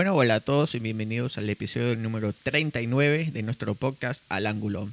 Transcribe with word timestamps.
Bueno, 0.00 0.14
hola 0.14 0.36
a 0.36 0.40
todos 0.40 0.74
y 0.74 0.78
bienvenidos 0.78 1.36
al 1.36 1.50
episodio 1.50 1.94
número 1.94 2.32
39 2.32 3.32
de 3.34 3.42
nuestro 3.42 3.74
podcast 3.74 4.24
Al 4.30 4.46
Ángulo. 4.46 4.88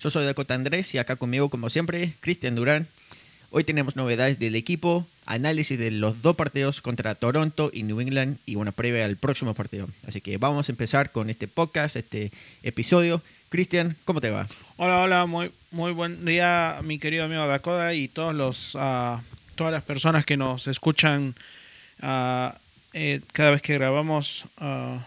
Yo 0.00 0.08
soy 0.08 0.24
Dakota 0.24 0.54
Andrés 0.54 0.94
y 0.94 0.98
acá 0.98 1.16
conmigo, 1.16 1.48
como 1.48 1.68
siempre, 1.68 2.12
Cristian 2.20 2.54
Durán. 2.54 2.86
Hoy 3.50 3.64
tenemos 3.64 3.96
novedades 3.96 4.38
del 4.38 4.54
equipo, 4.54 5.04
análisis 5.26 5.80
de 5.80 5.90
los 5.90 6.22
dos 6.22 6.36
partidos 6.36 6.80
contra 6.80 7.16
Toronto 7.16 7.72
y 7.74 7.82
New 7.82 8.00
England 8.00 8.38
y 8.46 8.54
una 8.54 8.70
previa 8.70 9.04
al 9.04 9.16
próximo 9.16 9.52
partido. 9.52 9.88
Así 10.06 10.20
que 10.20 10.38
vamos 10.38 10.68
a 10.68 10.72
empezar 10.72 11.10
con 11.10 11.28
este 11.28 11.48
podcast, 11.48 11.96
este 11.96 12.30
episodio. 12.62 13.20
Cristian, 13.48 13.96
¿cómo 14.04 14.20
te 14.20 14.30
va? 14.30 14.46
Hola, 14.76 15.00
hola, 15.00 15.26
muy, 15.26 15.50
muy 15.72 15.90
buen 15.90 16.24
día, 16.24 16.78
mi 16.84 17.00
querido 17.00 17.24
amigo 17.24 17.48
Dakota 17.48 17.94
y 17.94 18.06
todos 18.06 18.32
los, 18.32 18.76
ah, 18.76 19.22
todas 19.56 19.72
las 19.72 19.82
personas 19.82 20.24
que 20.24 20.36
nos 20.36 20.68
escuchan 20.68 21.34
ah, 22.00 22.54
eh, 22.92 23.20
cada 23.32 23.52
vez 23.52 23.62
que 23.62 23.74
grabamos. 23.74 24.44
ah, 24.58 25.06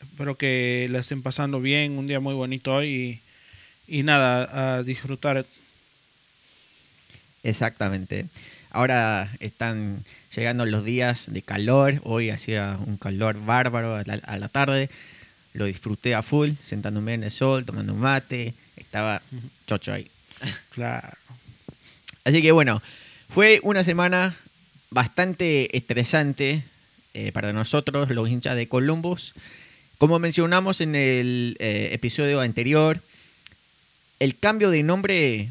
espero 0.00 0.36
que 0.36 0.86
la 0.90 1.00
estén 1.00 1.22
pasando 1.22 1.60
bien, 1.60 1.98
un 1.98 2.06
día 2.06 2.20
muy 2.20 2.34
bonito 2.34 2.74
hoy 2.74 3.20
y, 3.86 3.98
y 3.98 4.02
nada, 4.02 4.76
a 4.76 4.82
disfrutar. 4.82 5.44
Exactamente. 7.42 8.26
Ahora 8.70 9.30
están 9.40 10.04
llegando 10.34 10.66
los 10.66 10.84
días 10.84 11.32
de 11.32 11.42
calor. 11.42 12.00
Hoy 12.04 12.30
hacía 12.30 12.78
un 12.84 12.96
calor 12.96 13.44
bárbaro 13.44 13.96
a 13.96 14.02
la, 14.04 14.14
a 14.14 14.38
la 14.38 14.48
tarde. 14.48 14.90
Lo 15.52 15.66
disfruté 15.66 16.14
a 16.14 16.22
full, 16.22 16.50
sentándome 16.62 17.14
en 17.14 17.24
el 17.24 17.30
sol, 17.30 17.64
tomando 17.64 17.92
un 17.92 18.00
mate. 18.00 18.54
Estaba 18.76 19.22
chocho 19.66 19.92
ahí. 19.92 20.10
Claro. 20.70 21.16
Así 22.24 22.42
que 22.42 22.50
bueno, 22.50 22.82
fue 23.28 23.60
una 23.62 23.84
semana 23.84 24.34
bastante 24.90 25.76
estresante 25.76 26.64
eh, 27.14 27.32
para 27.32 27.52
nosotros, 27.52 28.10
los 28.10 28.28
hinchas 28.28 28.56
de 28.56 28.68
Columbus. 28.68 29.34
Como 29.98 30.18
mencionamos 30.18 30.80
en 30.80 30.96
el 30.96 31.56
eh, 31.60 31.90
episodio 31.92 32.40
anterior, 32.40 33.00
el 34.18 34.36
cambio 34.36 34.70
de 34.70 34.82
nombre 34.82 35.50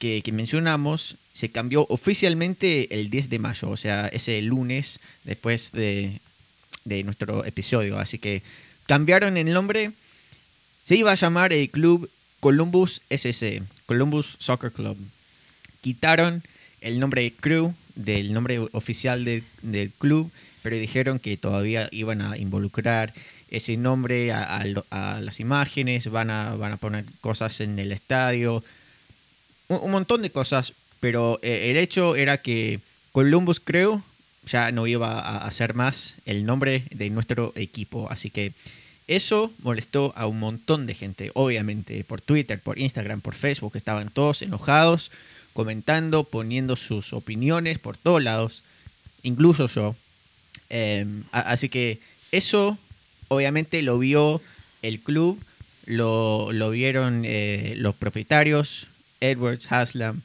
que, 0.00 0.22
mencionamos 0.32 1.16
se 1.32 1.50
cambió 1.50 1.86
oficialmente 1.88 3.00
el 3.00 3.10
10 3.10 3.30
de 3.30 3.38
mayo, 3.38 3.70
o 3.70 3.76
sea, 3.76 4.08
ese 4.08 4.42
lunes 4.42 5.00
después 5.24 5.72
de, 5.72 6.20
de 6.84 7.04
nuestro 7.04 7.44
episodio. 7.44 7.98
Así 7.98 8.18
que 8.18 8.42
cambiaron 8.86 9.36
el 9.36 9.52
nombre. 9.52 9.92
Se 10.82 10.96
iba 10.96 11.12
a 11.12 11.16
llamar 11.16 11.52
el 11.52 11.70
club 11.70 12.10
Columbus 12.40 13.02
SC, 13.08 13.62
Columbus 13.86 14.36
Soccer 14.38 14.70
Club. 14.70 14.98
Quitaron 15.80 16.42
el 16.80 17.00
nombre 17.00 17.22
de 17.22 17.32
Crew 17.32 17.74
del 17.94 18.32
nombre 18.32 18.58
oficial 18.72 19.24
del, 19.24 19.92
club, 19.98 20.30
pero 20.62 20.76
dijeron 20.76 21.18
que 21.18 21.36
todavía 21.36 21.88
iban 21.92 22.22
a 22.22 22.36
involucrar 22.36 23.12
ese 23.50 23.76
nombre 23.76 24.32
a, 24.32 24.64
las 25.20 25.40
imágenes, 25.40 26.10
van 26.10 26.30
a, 26.30 26.54
van 26.56 26.72
a 26.72 26.76
poner 26.76 27.04
cosas 27.20 27.60
en 27.60 27.78
el 27.78 27.92
estadio, 27.92 28.64
un, 29.68 29.90
montón 29.90 30.22
de 30.22 30.30
cosas, 30.30 30.72
pero 31.00 31.38
eh, 31.42 31.70
el 31.70 31.76
hecho 31.76 32.16
era 32.16 32.38
que 32.38 32.80
Columbus 33.12 33.60
Crew 33.60 34.02
ya 34.44 34.72
no 34.72 34.86
iba 34.86 35.20
a 35.20 35.38
hacer 35.46 35.74
más 35.74 36.16
el 36.26 36.44
nombre 36.44 36.84
de 36.90 37.10
nuestro 37.10 37.52
equipo, 37.56 38.10
así 38.10 38.30
que 38.30 38.52
eso 39.06 39.52
molestó 39.62 40.14
a 40.16 40.26
un 40.26 40.38
montón 40.38 40.86
de 40.86 40.94
gente, 40.94 41.30
obviamente, 41.34 42.04
por 42.04 42.20
Twitter, 42.20 42.58
por 42.58 42.78
Instagram, 42.78 43.20
por 43.20 43.34
Facebook, 43.34 43.76
estaban 43.76 44.08
todos 44.08 44.40
enojados, 44.40 45.10
comentando, 45.54 46.24
poniendo 46.24 46.76
sus 46.76 47.14
opiniones 47.14 47.78
por 47.78 47.96
todos 47.96 48.22
lados, 48.22 48.62
incluso 49.22 49.66
yo. 49.68 49.96
A- 51.32 51.40
así 51.52 51.68
que 51.70 52.00
eso, 52.32 52.76
obviamente, 53.28 53.80
lo 53.82 53.98
vio 53.98 54.42
el 54.82 55.00
club, 55.00 55.40
lo, 55.86 56.52
lo 56.52 56.70
vieron 56.70 57.22
eh, 57.24 57.74
los 57.78 57.94
propietarios, 57.94 58.86
Edwards, 59.20 59.70
Haslam, 59.70 60.20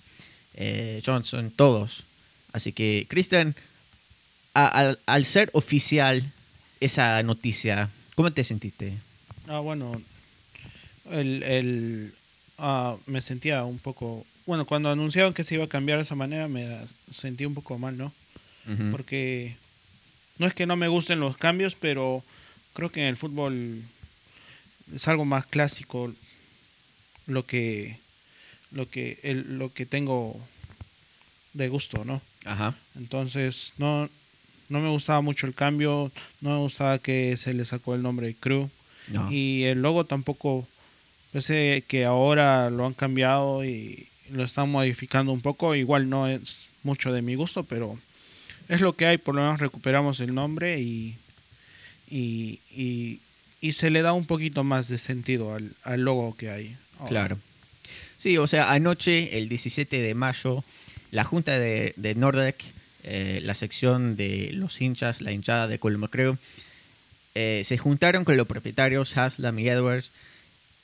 eh, 0.56 1.02
Johnson, 1.06 1.52
todos. 1.56 2.04
Así 2.52 2.74
que, 2.74 3.06
Christian, 3.08 3.56
al, 4.56 4.98
al 5.06 5.26
ser 5.26 5.50
oficial 5.54 6.24
esa 6.82 7.22
noticia, 7.24 7.90
¿cómo 8.16 8.32
te 8.32 8.44
sentiste? 8.44 8.94
Ah, 9.48 9.60
bueno, 9.60 10.02
el, 11.12 11.44
el, 11.44 12.14
ah, 12.58 12.96
me 13.06 13.22
sentía 13.22 13.64
un 13.64 13.78
poco... 13.80 14.26
Bueno, 14.50 14.66
cuando 14.66 14.90
anunciaron 14.90 15.36
que 15.36 15.44
se 15.44 15.54
iba 15.54 15.66
a 15.66 15.70
cambiar 15.70 16.00
de 16.00 16.02
esa 16.06 16.16
manera 16.16 16.48
me 16.48 16.76
sentí 17.12 17.46
un 17.46 17.54
poco 17.54 17.78
mal, 17.78 17.96
¿no? 18.00 18.12
Porque 18.92 19.56
no 20.40 20.48
es 20.48 20.56
que 20.56 20.66
no 20.66 20.76
me 20.76 20.88
gusten 20.88 21.20
los 21.20 21.38
cambios, 21.38 21.76
pero 21.76 22.24
creo 22.74 22.92
que 22.92 23.02
en 23.02 23.06
el 23.10 23.16
fútbol 23.16 23.84
es 24.96 25.08
algo 25.08 25.24
más 25.24 25.46
clásico 25.46 26.12
lo 27.28 27.46
que 27.46 28.00
lo 28.72 28.90
que 28.90 29.20
el- 29.22 29.60
lo 29.60 29.72
que 29.72 29.86
tengo 29.86 30.36
de 31.54 31.70
gusto, 31.70 32.04
¿no? 32.04 32.20
Ajá. 32.46 32.74
Entonces 32.96 33.74
no 33.78 34.10
no 34.68 34.80
me 34.80 34.90
gustaba 34.90 35.22
mucho 35.22 35.46
el 35.46 35.54
cambio, 35.54 36.12
no 36.42 36.50
me 36.54 36.58
gustaba 36.58 36.98
que 36.98 37.38
se 37.38 37.54
le 37.54 37.66
sacó 37.66 37.94
el 37.94 38.02
nombre 38.02 38.26
de 38.26 38.34
Crew 38.34 38.68
No. 39.10 39.32
y 39.32 39.66
el 39.66 39.84
logo 39.84 40.06
tampoco 40.06 40.68
pensé 41.32 41.84
que 41.88 42.06
ahora 42.06 42.72
lo 42.72 42.88
han 42.88 42.96
cambiado 42.96 43.64
y 43.64 44.08
lo 44.32 44.44
están 44.44 44.70
modificando 44.70 45.32
un 45.32 45.42
poco, 45.42 45.76
igual 45.76 46.10
no 46.10 46.28
es 46.28 46.68
mucho 46.84 47.12
de 47.12 47.22
mi 47.22 47.36
gusto, 47.36 47.64
pero 47.64 47.98
es 48.68 48.82
lo 48.82 48.94
que 48.94 49.06
hay, 49.06 49.18
por 49.18 49.36
lo 49.36 49.42
menos 49.42 49.60
recuperamos 49.60 50.20
el 50.20 50.34
nombre 50.34 50.80
y, 50.80 51.16
y, 52.10 52.60
y, 53.62 53.72
se 53.74 53.90
le 53.90 54.02
da 54.02 54.14
un 54.14 54.26
poquito 54.26 54.64
más 54.64 54.88
de 54.88 54.98
sentido 54.98 55.56
al, 55.56 56.02
logo 56.02 56.36
que 56.38 56.50
hay. 56.50 56.76
ahora. 57.00 57.10
Claro. 57.10 57.38
Sí, 58.18 58.38
o 58.38 58.48
sea, 58.48 58.72
anoche, 58.72 59.38
el 59.38 59.50
17 59.50 60.00
de 60.00 60.14
mayo, 60.14 60.64
la 61.12 61.24
junta 61.24 61.58
de, 61.58 61.94
de 61.96 62.54
eh, 63.04 63.40
la 63.44 63.54
sección 63.54 64.16
de 64.16 64.52
los 64.54 64.82
hinchas, 64.82 65.22
la 65.22 65.32
hinchada 65.32 65.68
de 65.68 65.80
Colombo 65.80 66.10
Creo, 66.10 66.38
eh, 67.36 67.62
se 67.64 67.78
juntaron 67.78 68.26
con 68.26 68.38
los 68.38 68.48
propietarios 68.48 69.16
Haslam 69.16 69.58
y 69.60 69.70
Edwards 69.70 70.12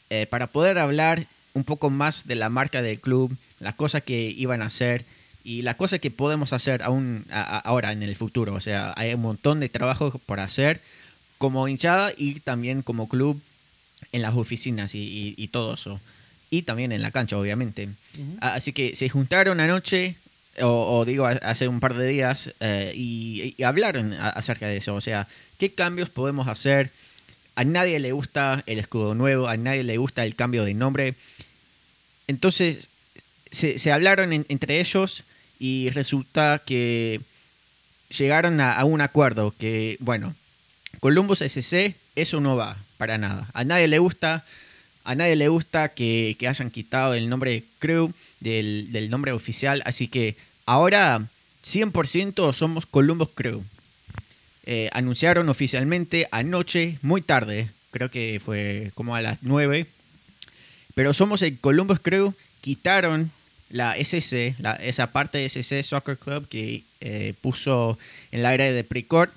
eh, 0.10 0.28
para 0.30 0.48
poder 0.48 0.78
hablar 0.78 1.28
un 1.56 1.64
poco 1.64 1.90
más 1.90 2.28
de 2.28 2.36
la 2.36 2.50
marca 2.50 2.82
del 2.84 3.00
club, 3.00 3.36
las 3.60 3.74
cosas 3.74 4.04
que 4.04 4.30
iban 4.30 4.62
a 4.62 4.66
hacer 4.68 5.04
y 5.44 5.62
las 5.64 5.76
cosas 5.76 6.00
que 6.00 6.12
podemos 6.12 6.54
hacer 6.54 6.84
aún 6.84 7.26
a- 7.32 7.42
a- 7.42 7.60
ahora 7.60 7.92
en 7.92 8.04
el 8.04 8.16
futuro. 8.16 8.54
O 8.54 8.62
sea, 8.62 8.94
hay 8.98 9.14
un 9.14 9.22
montón 9.22 9.60
de 9.60 9.70
trabajo 9.70 10.20
por 10.26 10.40
hacer 10.40 10.82
como 11.40 11.68
hinchada 11.68 12.12
y 12.16 12.40
también 12.42 12.82
como 12.84 13.08
club 13.10 13.42
en 14.12 14.22
las 14.22 14.36
oficinas 14.36 14.94
y, 14.96 15.00
y- 15.00 15.34
y 15.38 15.48
todo 15.48 15.74
eso. 15.74 16.00
Y 16.52 16.62
también 16.64 16.92
en 16.92 17.02
la 17.02 17.12
cancha, 17.12 17.38
obviamente. 17.38 17.90
Así 18.42 18.72
que 18.74 18.96
se 18.96 19.10
juntaron 19.10 19.60
anoche, 19.60 20.16
o, 20.62 21.00
o 21.00 21.06
digo, 21.06 21.26
hace 21.26 21.68
un 21.68 21.80
par 21.80 21.96
de 21.96 22.08
días, 22.08 22.52
eh, 22.60 22.94
y, 22.96 23.56
y 23.58 23.64
hablaron 23.64 24.14
a- 24.14 24.30
acerca 24.30 24.68
de 24.68 24.78
eso. 24.78 24.94
O 24.96 25.02
sea, 25.02 25.28
¿qué 25.58 25.72
cambios 25.74 26.10
podemos 26.10 26.48
hacer? 26.48 26.92
A 27.56 27.64
nadie 27.64 28.00
le 28.00 28.12
gusta 28.12 28.64
el 28.66 28.80
escudo 28.80 29.16
nuevo, 29.16 29.48
a 29.48 29.58
nadie 29.58 29.84
le 29.84 29.98
gusta 29.98 30.26
el 30.26 30.36
cambio 30.36 30.66
de 30.66 30.74
nombre. 30.74 31.16
Entonces, 32.28 32.90
se, 33.52 33.92
hablaron 33.92 34.34
en- 34.34 34.46
entre 34.50 34.80
ellos 34.80 35.24
y 35.60 35.90
resulta 35.92 36.62
que 36.66 37.22
llegaron 38.10 38.60
a, 38.62 38.84
un 38.84 39.02
acuerdo 39.02 39.54
que, 39.58 39.98
bueno, 40.00 40.36
Columbus 41.00 41.42
SC, 41.42 41.96
eso 42.16 42.40
no 42.40 42.56
va 42.56 42.78
para 42.98 43.18
nada. 43.18 43.48
A 43.54 43.64
nadie 43.64 43.88
le 43.88 44.00
gusta, 44.00 44.44
a 45.04 45.16
nadie 45.16 45.36
le 45.36 45.48
gusta 45.48 45.90
que, 45.90 46.36
hayan 46.48 46.72
quitado 46.72 47.14
el 47.14 47.30
nombre 47.30 47.64
Crew 47.80 48.14
del, 48.40 48.92
del 48.92 49.10
nombre 49.10 49.32
oficial, 49.32 49.82
así 49.86 50.08
que 50.08 50.36
ahora 50.66 51.28
100% 51.64 52.54
somos 52.54 52.86
Columbus 52.86 53.30
Crew. 53.34 53.64
Eh, 54.66 54.90
anunciaron 54.94 55.48
oficialmente 55.50 56.28
anoche, 56.32 56.98
muy 57.02 57.22
tarde, 57.22 57.70
creo 57.92 58.10
que 58.10 58.42
fue 58.44 58.92
como 58.96 59.16
a 59.16 59.22
las 59.22 59.40
9, 59.44 59.86
pero 60.96 61.14
somos 61.14 61.42
el 61.44 61.60
Columbus 61.60 62.00
Crew, 62.00 62.34
quitaron 62.62 63.32
la 63.70 63.96
SC, 63.98 64.56
la- 64.60 64.74
esa 64.74 65.12
parte 65.12 65.38
de 65.38 65.46
SC 65.46 65.84
Soccer 65.84 66.18
Club 66.18 66.48
que 66.48 66.84
eh, 67.02 67.34
puso 67.42 68.00
en 68.32 68.42
la 68.44 68.54
era 68.54 68.66
de 68.72 68.84
Precourt. 68.84 69.32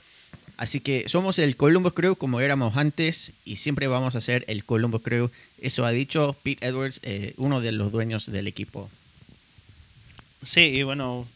Así 0.56 0.80
que 0.80 1.04
somos 1.08 1.38
el 1.38 1.56
Columbus 1.56 1.92
Crew 1.92 2.16
como 2.16 2.40
éramos 2.40 2.76
antes 2.76 3.32
y 3.44 3.56
siempre 3.56 3.86
vamos 3.86 4.14
a 4.16 4.20
ser 4.20 4.44
el 4.48 4.64
Columbus 4.64 5.02
Crew. 5.02 5.30
Eso 5.60 5.84
ha 5.86 5.90
dicho 5.90 6.34
Pete 6.42 6.66
Edwards, 6.66 7.00
eh, 7.04 7.34
uno 7.36 7.60
de 7.60 7.72
los 7.72 7.92
dueños 7.92 8.26
del 8.32 8.46
equipo. 8.48 8.90
Sí, 10.44 10.60
y 10.60 10.82
bueno, 10.84 11.26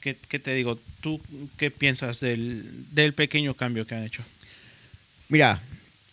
¿qué, 0.00 0.14
te 0.14 0.54
digo? 0.54 0.78
¿Tú 1.00 1.20
qué 1.56 1.70
piensas 1.70 2.20
del, 2.20 2.64
del 2.92 3.12
pequeño 3.12 3.54
cambio 3.54 3.86
que 3.86 3.94
han 3.94 4.04
hecho? 4.04 4.22
Mira, 5.28 5.60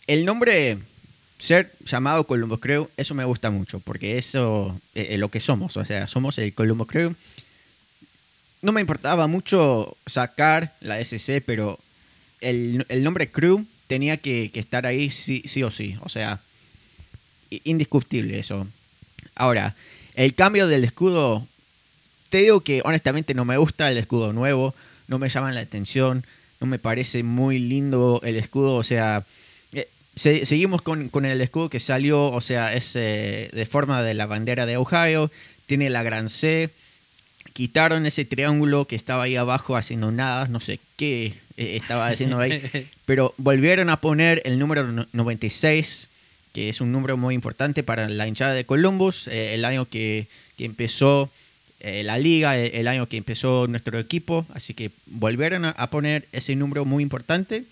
el 0.06 0.24
nombre 0.24 0.78
ser 1.38 1.72
llamado 1.84 2.24
Columbus 2.24 2.60
Crew, 2.60 2.88
eso 2.96 3.14
me 3.14 3.24
gusta 3.24 3.50
mucho, 3.50 3.80
porque 3.80 4.18
eso 4.18 4.80
es 4.94 5.18
lo 5.18 5.28
que 5.28 5.40
somos, 5.40 5.76
o 5.76 5.84
sea, 5.84 6.08
somos 6.08 6.38
el 6.38 6.52
Columbus 6.54 6.88
Crew. 6.88 7.14
no 8.62 8.72
me 8.72 8.80
importaba 8.80 9.26
mucho 9.26 9.96
sacar 10.06 10.72
la 10.80 10.98
SC, 10.98 11.42
pero 11.44 11.78
el, 12.40 12.86
el 12.88 13.04
nombre 13.04 13.30
Crew 13.30 13.66
tenía 13.86 14.16
que, 14.16 14.50
que 14.52 14.60
estar 14.60 14.86
ahí 14.86 15.10
sí, 15.10 15.42
sí 15.46 15.62
o 15.62 15.70
sí. 15.70 15.96
O 16.00 16.08
sea, 16.08 16.40
indiscutible 17.64 18.38
eso. 18.38 18.66
Ahora, 19.34 19.74
el 20.14 20.34
cambio 20.34 20.66
del 20.66 20.84
escudo, 20.84 21.46
te 22.34 22.40
digo 22.40 22.62
que 22.62 22.82
honestamente 22.84 23.32
no 23.32 23.44
me 23.44 23.56
gusta 23.58 23.88
el 23.88 23.96
escudo 23.96 24.32
nuevo, 24.32 24.74
no 25.06 25.20
me 25.20 25.28
llama 25.28 25.52
la 25.52 25.60
atención, 25.60 26.24
no 26.60 26.66
me 26.66 26.80
parece 26.80 27.22
muy 27.22 27.60
lindo 27.60 28.20
el 28.24 28.34
escudo, 28.34 28.74
o 28.74 28.82
sea, 28.82 29.22
eh, 29.72 29.86
se- 30.16 30.44
seguimos 30.44 30.82
con, 30.82 31.10
con 31.10 31.26
el 31.26 31.40
escudo 31.40 31.68
que 31.70 31.78
salió, 31.78 32.24
o 32.32 32.40
sea, 32.40 32.74
es 32.74 32.96
eh, 32.96 33.50
de 33.52 33.66
forma 33.66 34.02
de 34.02 34.14
la 34.14 34.26
bandera 34.26 34.66
de 34.66 34.76
Ohio, 34.76 35.30
tiene 35.66 35.90
la 35.90 36.02
gran 36.02 36.28
C, 36.28 36.70
quitaron 37.52 38.04
ese 38.04 38.24
triángulo 38.24 38.86
que 38.86 38.96
estaba 38.96 39.22
ahí 39.22 39.36
abajo 39.36 39.76
haciendo 39.76 40.10
nada, 40.10 40.48
no 40.48 40.58
sé 40.58 40.80
qué 40.96 41.34
eh, 41.56 41.76
estaba 41.76 42.08
haciendo 42.08 42.40
ahí, 42.40 42.60
pero 43.06 43.32
volvieron 43.36 43.90
a 43.90 44.00
poner 44.00 44.42
el 44.44 44.58
número 44.58 44.90
no- 44.90 45.06
96, 45.12 46.08
que 46.52 46.68
es 46.68 46.80
un 46.80 46.90
número 46.90 47.16
muy 47.16 47.36
importante 47.36 47.84
para 47.84 48.08
la 48.08 48.26
hinchada 48.26 48.54
de 48.54 48.64
Columbus, 48.64 49.28
el 49.28 49.64
año 49.64 49.84
que, 49.84 50.26
que 50.58 50.64
empezó 50.64 51.30
eh, 51.86 52.02
la 52.02 52.18
liga, 52.18 52.56
el, 52.56 52.88
año 52.88 53.06
que 53.06 53.18
empezó 53.18 53.66
nuestro 53.66 53.98
equipo, 53.98 54.46
así 54.54 54.72
que 54.72 54.90
volvieron 55.04 55.66
a, 55.66 55.90
poner 55.90 56.26
ese 56.32 56.56
número 56.56 56.86
muy 56.86 57.02
importante. 57.02 57.64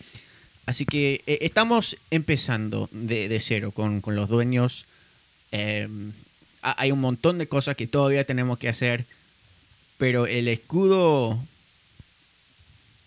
Así 0.67 0.85
que 0.85 1.23
eh, 1.27 1.39
estamos 1.41 1.97
empezando 2.11 2.91
de, 2.93 3.29
de 3.29 3.41
cero 3.41 3.71
con, 3.73 4.03
con 4.03 4.15
los 4.15 4.29
dueños. 4.29 4.85
Eh, 5.51 5.89
ha- 6.61 6.81
hay 6.81 6.93
un 6.93 7.01
montón 7.01 7.39
de 7.39 7.47
cosas 7.49 7.75
que 7.75 7.87
todavía 7.87 8.25
tenemos 8.25 8.59
que 8.59 8.69
hacer, 8.69 9.07
pero 9.97 10.27
el 10.27 10.47
escudo 10.49 11.41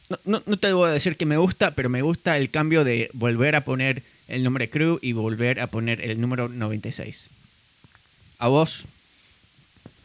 no, 0.09 0.19
no, 0.25 0.43
no 0.43 0.57
te 0.57 0.73
voy 0.73 0.89
a 0.89 0.91
decir 0.91 1.17
que 1.17 1.27
me 1.27 1.37
gusta, 1.37 1.71
pero 1.75 1.87
me 1.87 2.01
gusta 2.01 2.35
el 2.37 2.49
cambio 2.49 2.83
de 2.83 3.11
volver 3.13 3.55
a 3.55 3.63
poner 3.63 4.01
el 4.27 4.43
nombre 4.43 4.71
Crew 4.71 4.97
y 5.03 5.13
volver 5.13 5.59
a 5.59 5.67
poner 5.67 6.01
el 6.01 6.19
número 6.19 6.49
96. 6.49 7.27
¿A 8.39 8.47
vos? 8.47 8.85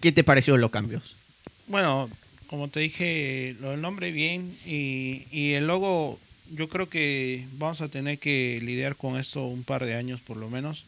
¿Qué 0.00 0.12
te 0.12 0.24
pareció 0.24 0.56
los 0.56 0.70
cambios? 0.70 1.16
Bueno, 1.66 2.08
como 2.46 2.68
te 2.68 2.80
dije, 2.80 3.54
lo 3.60 3.70
del 3.70 3.80
nombre 3.80 4.10
bien 4.10 4.56
y, 4.66 5.26
y 5.30 5.52
el 5.52 5.66
logo, 5.66 6.18
yo 6.50 6.68
creo 6.68 6.88
que 6.88 7.46
vamos 7.52 7.80
a 7.80 7.88
tener 7.88 8.18
que 8.18 8.60
lidiar 8.62 8.96
con 8.96 9.18
esto 9.18 9.44
un 9.44 9.62
par 9.62 9.84
de 9.84 9.94
años 9.94 10.20
por 10.20 10.36
lo 10.36 10.50
menos, 10.50 10.84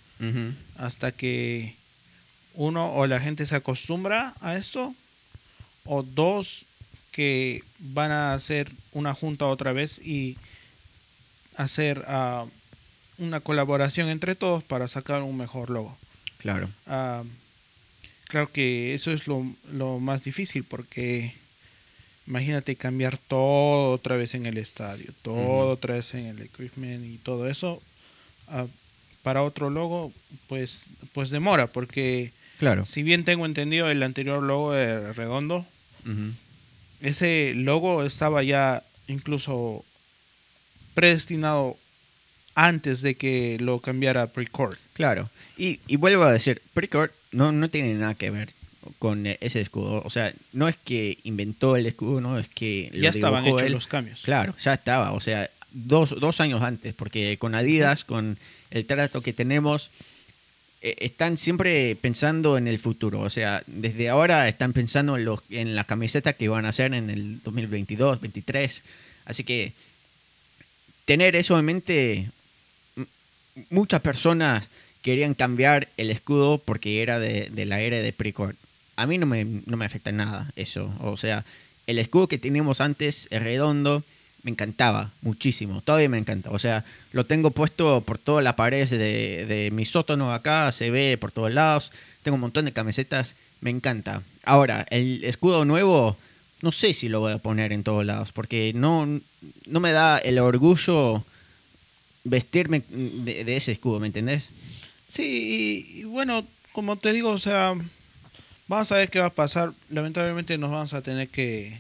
hasta 0.77 1.11
que 1.11 1.75
uno 2.55 2.93
o 2.93 3.07
la 3.07 3.21
gente 3.21 3.47
se 3.47 3.57
acostumbra 3.57 4.35
a 4.41 4.57
esto, 4.57 4.95
o 5.85 6.03
dos 6.03 6.65
que 7.11 7.63
van 7.79 8.11
a 8.11 8.35
hacer 8.35 8.71
una 8.93 9.15
junta 9.15 9.47
otra 9.47 9.73
vez 9.73 9.99
y 9.99 10.37
hacer 11.57 12.05
ah, 12.09 12.47
una 13.19 13.41
colaboración 13.41 14.09
entre 14.09 14.35
todos 14.35 14.65
para 14.65 14.89
sacar 14.89 15.23
un 15.23 15.37
mejor 15.37 15.71
logo. 15.71 15.97
Claro. 16.39 16.69
Ah, 16.87 17.23
claro 18.33 18.51
que 18.51 18.95
eso 18.95 19.13
es 19.13 19.27
lo, 19.27 19.45
lo 19.73 19.99
más 20.01 20.25
difícil 20.25 20.65
porque 20.65 21.35
imagínate 22.27 22.77
cambiar 22.77 23.19
todo 23.19 23.93
otra 23.93 24.17
vez 24.17 24.35
en 24.35 24.47
el 24.47 24.57
estadio, 24.57 25.13
todo 25.21 25.69
otra 25.71 25.97
vez 25.97 26.15
en 26.15 26.25
el 26.27 26.41
equipment 26.41 27.05
y 27.05 27.19
todo 27.19 27.47
eso. 27.47 27.83
ah, 28.49 28.67
para 29.23 29.43
otro 29.43 29.69
logo, 29.71 30.13
pues, 30.49 30.85
pues 31.13 31.29
demora 31.31 31.67
porque 31.67 32.33
Claro. 32.59 32.85
si 32.87 33.03
bien 33.03 33.25
tengo 33.25 33.45
entendido 33.45 33.91
el 33.91 34.03
anterior 34.03 34.43
logo 34.43 34.73
de 34.73 35.13
redondo, 35.13 35.67
ese 37.03 37.53
logo 37.55 38.03
estaba 38.05 38.43
ya 38.43 38.83
incluso 39.09 39.85
predestinado 40.95 41.77
antes 42.55 43.01
de 43.03 43.15
que 43.15 43.59
lo 43.61 43.81
cambiara 43.81 44.27
Precord. 44.29 44.77
Claro. 44.95 45.29
Y, 45.57 45.81
y 45.87 45.97
vuelvo 45.97 46.25
a 46.25 46.33
decir, 46.33 46.61
Precord 46.75 47.11
no, 47.33 47.53
no 47.53 47.69
tiene 47.69 47.95
nada 47.95 48.15
que 48.15 48.31
ver 48.31 48.51
con 48.99 49.27
ese 49.27 49.61
escudo. 49.61 50.03
O 50.05 50.11
sea, 50.11 50.33
no 50.53 50.69
es 50.69 50.77
que 50.77 51.19
inventó 51.25 51.77
el 51.77 51.87
escudo, 51.87 52.21
no 52.21 52.39
es 52.39 52.49
que 52.49 52.91
Ya 52.95 53.11
estaban 53.11 53.47
hechos 53.47 53.63
él. 53.63 53.73
los 53.73 53.87
cambios. 53.87 54.21
Claro, 54.23 54.55
ya 54.59 54.75
estaba. 54.75 55.13
O 55.13 55.21
sea, 55.21 55.51
dos, 55.73 56.19
dos 56.21 56.41
años 56.41 56.63
antes, 56.63 56.95
porque 56.95 57.37
con 57.39 57.55
Adidas, 57.55 58.05
con 58.05 58.39
el 58.71 58.87
trato 58.87 59.21
que 59.21 59.33
tenemos, 59.33 59.91
eh, 60.83 60.97
están 60.99 61.37
siempre 61.37 61.97
pensando 61.97 62.59
en 62.59 62.67
el 62.67 62.79
futuro. 62.79 63.21
O 63.21 63.31
sea, 63.31 63.63
desde 63.67 64.09
ahora 64.09 64.49
están 64.49 64.73
pensando 64.73 65.17
en, 65.17 65.25
los, 65.25 65.41
en 65.51 65.75
la 65.75 65.85
camiseta 65.85 66.33
que 66.33 66.49
van 66.49 66.67
a 66.67 66.71
hacer 66.71 66.93
en 66.95 67.11
el 67.11 67.41
2022, 67.43 68.17
2023. 68.17 68.83
Así 69.25 69.45
que 69.45 69.73
tener 71.05 71.37
eso 71.37 71.59
en 71.59 71.65
mente, 71.65 72.31
muchas 73.71 74.01
personas 74.01 74.69
querían 75.03 75.35
cambiar 75.35 75.89
el 75.97 76.11
escudo 76.11 76.59
porque 76.59 77.03
era 77.03 77.19
de, 77.19 77.51
de 77.51 77.65
la 77.65 77.81
era 77.81 77.99
de 77.99 78.13
Precord. 78.13 78.55
A 78.97 79.07
mí 79.07 79.19
no 79.19 79.27
me, 79.27 79.45
no 79.45 79.77
me 79.77 79.85
afecta 79.85 80.13
nada 80.13 80.51
eso. 80.57 80.93
O 81.01 81.17
sea, 81.17 81.45
el 81.87 81.99
escudo 81.99 82.29
que 82.29 82.39
teníamos 82.39 82.81
antes, 82.81 83.29
el 83.31 83.43
redondo, 83.43 84.03
me 84.43 84.51
encantaba 84.51 85.11
muchísimo. 85.23 85.83
Todavía 85.83 86.09
me 86.09 86.19
encanta. 86.19 86.51
O 86.51 86.59
sea, 86.59 86.85
lo 87.13 87.27
tengo 87.27 87.51
puesto 87.51 88.01
por 88.01 88.19
toda 88.19 88.43
la 88.43 88.57
pared 88.57 88.89
de, 88.89 89.47
de 89.47 89.71
mi 89.73 89.85
sótano 89.85 90.33
acá, 90.33 90.71
se 90.73 90.91
ve 90.91 91.19
por 91.19 91.33
todos 91.33 91.53
lados. 91.53 91.93
Tengo 92.23 92.37
un 92.37 92.41
montón 92.41 92.65
de 92.65 92.73
camisetas, 92.73 93.35
me 93.61 93.71
encanta. 93.71 94.23
Ahora, 94.45 94.87
el 94.91 95.25
escudo 95.25 95.65
nuevo, 95.65 96.17
no 96.61 96.73
sé 96.73 96.95
si 96.95 97.09
lo 97.09 97.21
voy 97.21 97.33
a 97.33 97.39
poner 97.39 97.73
en 97.73 97.83
todos 97.83 98.05
lados, 98.05 98.33
porque 98.33 98.73
no, 98.75 99.21
no 99.67 99.81
me 99.81 99.93
da 99.93 100.19
el 100.19 100.39
orgullo 100.39 101.25
vestirme 102.25 102.83
de, 102.89 103.45
de 103.45 103.57
ese 103.57 103.73
escudo, 103.73 103.99
¿me 103.99 104.07
entendés? 104.07 104.51
Sí, 105.13 105.85
y, 105.95 106.01
y 106.01 106.05
bueno, 106.05 106.47
como 106.73 106.97
te 106.97 107.13
digo, 107.13 107.29
o 107.31 107.39
sea, 107.39 107.75
vamos 108.67 108.91
a 108.93 108.97
ver 108.97 109.11
qué 109.11 109.19
va 109.19 109.27
a 109.27 109.31
pasar. 109.31 109.73
Lamentablemente 109.91 110.57
nos 110.57 110.71
vamos 110.71 110.95
a 110.95 111.03
tener 111.03 111.29
que, 111.29 111.77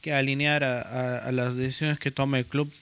que 0.00 0.12
alinear 0.12 0.64
a, 0.64 0.80
a- 0.80 1.18
a 1.28 1.30
las 1.32 1.54
decisiones 1.54 2.00
que 2.00 2.10
tome 2.10 2.40
el 2.40 2.46
club. 2.46 2.72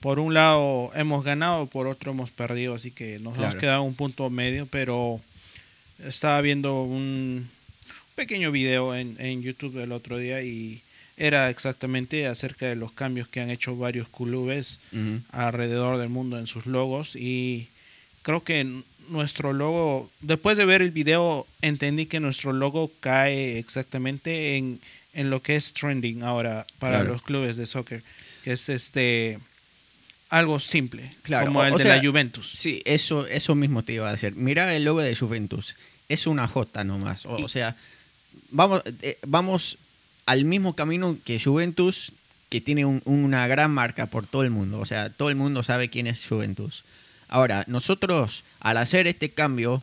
Por 0.00 0.18
un 0.18 0.34
lado 0.34 0.90
hemos 0.94 1.24
ganado, 1.24 1.66
por 1.66 1.86
otro 1.86 2.10
hemos 2.12 2.30
perdido, 2.30 2.74
así 2.74 2.90
que 2.90 3.18
nos 3.20 3.34
hemos 3.36 3.38
Claro. 3.38 3.58
quedado 3.58 3.82
en 3.82 3.88
un 3.88 3.94
punto 3.94 4.28
medio, 4.28 4.66
pero 4.66 5.18
estaba 6.04 6.42
viendo 6.42 6.82
un 6.82 7.48
pequeño 8.16 8.50
video 8.52 8.94
en, 8.94 9.16
en 9.18 9.40
YouTube 9.42 9.78
el 9.78 9.92
otro 9.92 10.18
día 10.18 10.42
y 10.42 10.82
era 11.16 11.48
exactamente 11.48 12.26
acerca 12.26 12.66
de 12.66 12.76
los 12.76 12.92
cambios 12.92 13.28
que 13.28 13.40
han 13.40 13.48
hecho 13.48 13.76
varios 13.76 14.08
clubes 14.08 14.78
alrededor 15.32 15.96
del 15.96 16.10
mundo 16.10 16.38
en 16.38 16.46
sus 16.48 16.66
logos 16.66 17.16
y 17.16 17.68
creo 18.26 18.42
que 18.42 18.82
nuestro 19.08 19.52
logo, 19.52 20.10
después 20.20 20.56
de 20.58 20.64
ver 20.64 20.82
el 20.82 20.90
video, 20.90 21.46
entendí 21.62 22.06
que 22.06 22.18
nuestro 22.18 22.52
logo 22.52 22.90
cae 22.98 23.56
exactamente 23.60 24.56
en, 24.56 24.80
en 25.14 25.30
lo 25.30 25.40
que 25.42 25.54
es 25.54 25.72
trending 25.74 26.24
ahora 26.24 26.66
para 26.80 26.98
Claro. 26.98 27.12
los 27.12 27.22
clubes 27.22 27.56
de 27.56 27.68
soccer, 27.68 28.02
que 28.42 28.54
es 28.54 28.68
este 28.68 29.38
algo 30.28 30.58
simple, 30.58 31.08
Claro, 31.22 31.46
como 31.46 31.60
o- 31.60 31.64
el 31.64 31.74
o 31.74 31.76
de 31.76 31.82
sea, 31.84 31.94
la 31.96 32.02
Juventus. 32.04 32.50
Sí, 32.52 32.82
eso, 32.84 33.28
eso 33.28 33.54
mismo 33.54 33.84
te 33.84 33.92
iba 33.92 34.08
a 34.08 34.12
decir. 34.12 34.34
Mira 34.34 34.74
el 34.74 34.82
logo 34.84 35.00
de 35.02 35.14
Juventus. 35.14 35.76
Es 36.08 36.26
una 36.26 36.48
J 36.48 36.82
nomás. 36.82 37.26
O, 37.26 37.34
o 37.36 37.48
sea, 37.48 37.76
vamos, 38.50 38.82
eh, 39.02 39.18
vamos 39.24 39.78
al 40.26 40.44
mismo 40.44 40.74
camino 40.74 41.16
que 41.24 41.38
Juventus, 41.38 42.10
que 42.48 42.60
tiene 42.60 42.84
un- 42.86 43.02
una 43.04 43.46
gran 43.46 43.70
marca 43.70 44.06
por 44.06 44.26
todo 44.26 44.42
el 44.42 44.50
mundo. 44.50 44.80
O 44.80 44.84
sea, 44.86 45.10
todo 45.10 45.30
el 45.30 45.36
mundo 45.36 45.62
sabe 45.62 45.88
quién 45.90 46.08
es 46.08 46.26
Juventus. 46.28 46.82
Ahora, 47.28 47.64
nosotros, 47.66 48.42
al 48.60 48.76
hacer 48.76 49.06
este 49.06 49.30
cambio, 49.30 49.82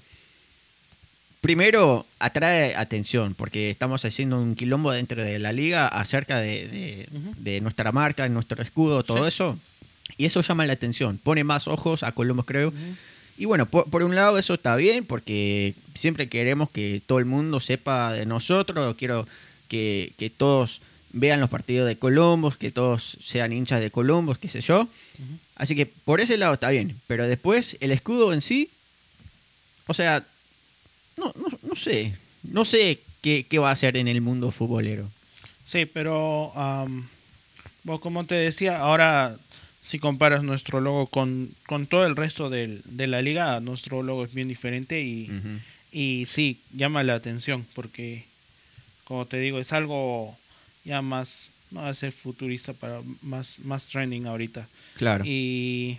primero 1.42 2.06
atrae 2.20 2.76
atención, 2.76 3.36
porque 3.36 3.70
estamos 3.70 4.06
haciendo 4.06 4.40
un 4.40 4.56
quilombo 4.56 4.92
dentro 4.92 5.24
de 5.24 5.40
la 5.40 5.52
liga 5.52 5.88
acerca 5.88 6.40
de, 6.40 7.08
de- 7.38 7.62
nuestra 7.62 7.92
marca, 7.92 8.28
nuestro 8.30 8.62
escudo, 8.62 9.04
todo 9.04 9.24
Sí. 9.24 9.28
eso. 9.28 9.60
Y 10.18 10.26
eso 10.26 10.42
llama 10.42 10.66
la 10.66 10.74
atención, 10.74 11.18
pone 11.22 11.44
más 11.44 11.68
ojos 11.68 12.04
a 12.04 12.12
Columbus, 12.12 12.46
creo. 12.46 12.72
Y 13.38 13.46
bueno, 13.46 13.66
por, 13.66 13.90
por 13.90 14.04
un 14.04 14.16
lado 14.16 14.38
eso 14.38 14.54
está 14.54 14.76
bien, 14.76 15.06
porque 15.06 15.74
siempre 15.96 16.30
queremos 16.30 16.70
que 16.70 17.02
todo 17.06 17.20
el 17.20 17.26
mundo 17.26 17.60
sepa 17.60 18.14
de 18.14 18.26
nosotros, 18.26 18.96
quiero 18.98 19.28
que, 19.70 20.14
que 20.18 20.30
todos 20.30 20.82
vean 21.14 21.40
los 21.40 21.50
partidos 21.50 21.88
de 21.88 21.96
Columbus, 21.98 22.58
que 22.58 22.72
todos 22.72 23.18
sean 23.22 23.52
hinchas 23.54 23.80
de 23.82 23.92
Columbus, 23.92 24.38
qué 24.38 24.50
sé 24.50 24.62
yo. 24.62 24.88
Así 25.56 25.76
que 25.76 25.86
por 25.86 26.20
ese 26.22 26.38
lado 26.38 26.54
está 26.54 26.70
bien, 26.70 27.00
pero 27.08 27.28
después 27.28 27.78
el 27.80 27.92
escudo 27.92 28.34
en 28.34 28.42
sí, 28.42 28.70
o 29.88 29.94
sea, 29.94 30.26
no, 31.18 31.32
no, 31.36 31.48
no 31.62 31.76
sé, 31.76 32.14
no 32.44 32.66
sé 32.66 33.00
qué, 33.22 33.46
qué 33.48 33.60
va 33.60 33.70
a 33.70 33.74
hacer 33.74 33.98
en 33.98 34.08
el 34.08 34.22
mundo 34.22 34.52
futbolero. 34.52 35.10
Sí, 35.66 35.86
pero 35.86 36.52
am, 36.58 37.08
bueno, 37.84 38.00
como 38.02 38.26
te 38.26 38.36
decía, 38.36 38.80
ahora 38.80 39.38
si 39.82 40.00
comparas 40.00 40.44
nuestro 40.44 40.80
logo 40.82 41.08
con, 41.08 41.52
con 41.68 41.88
todo 41.88 42.06
el 42.06 42.16
resto 42.16 42.50
del- 42.50 42.82
de 42.86 43.08
la 43.08 43.22
liga, 43.22 43.60
nuestro 43.60 44.02
logo 44.02 44.24
es 44.26 44.34
bien 44.34 44.48
diferente 44.48 45.02
y, 45.02 45.30
y 45.92 46.26
sí, 46.26 46.60
llama 46.74 47.04
la 47.04 47.16
atención 47.16 47.66
porque, 47.76 48.24
como 49.04 49.26
te 49.26 49.38
digo, 49.40 49.60
es 49.60 49.74
algo 49.74 50.38
ya 50.86 51.02
más, 51.02 51.50
va 51.76 51.90
a 51.90 51.94
ser 51.96 52.12
futurista 52.12 52.74
para 52.74 53.02
más, 53.22 53.60
más 53.60 53.88
trending 53.88 54.26
ahorita. 54.28 54.68
Claro. 54.98 55.24
Y 55.26 55.98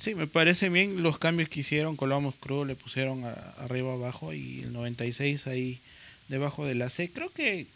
sí, 0.00 0.14
me 0.14 0.26
parece 0.26 0.68
bien 0.68 1.02
los 1.02 1.18
cambios 1.18 1.48
que 1.48 1.60
hicieron. 1.60 1.96
Colamos 1.96 2.34
Cruz 2.40 2.66
le 2.66 2.74
pusieron 2.74 3.24
a- 3.24 3.32
arriba 3.58 3.92
abajo 3.92 4.32
y 4.32 4.62
el 4.62 4.72
96 4.72 5.46
ahí 5.46 5.78
debajo 6.28 6.64
de 6.66 6.74
la 6.74 6.90
C. 6.90 7.10
Creo 7.12 7.30
que 7.32 7.66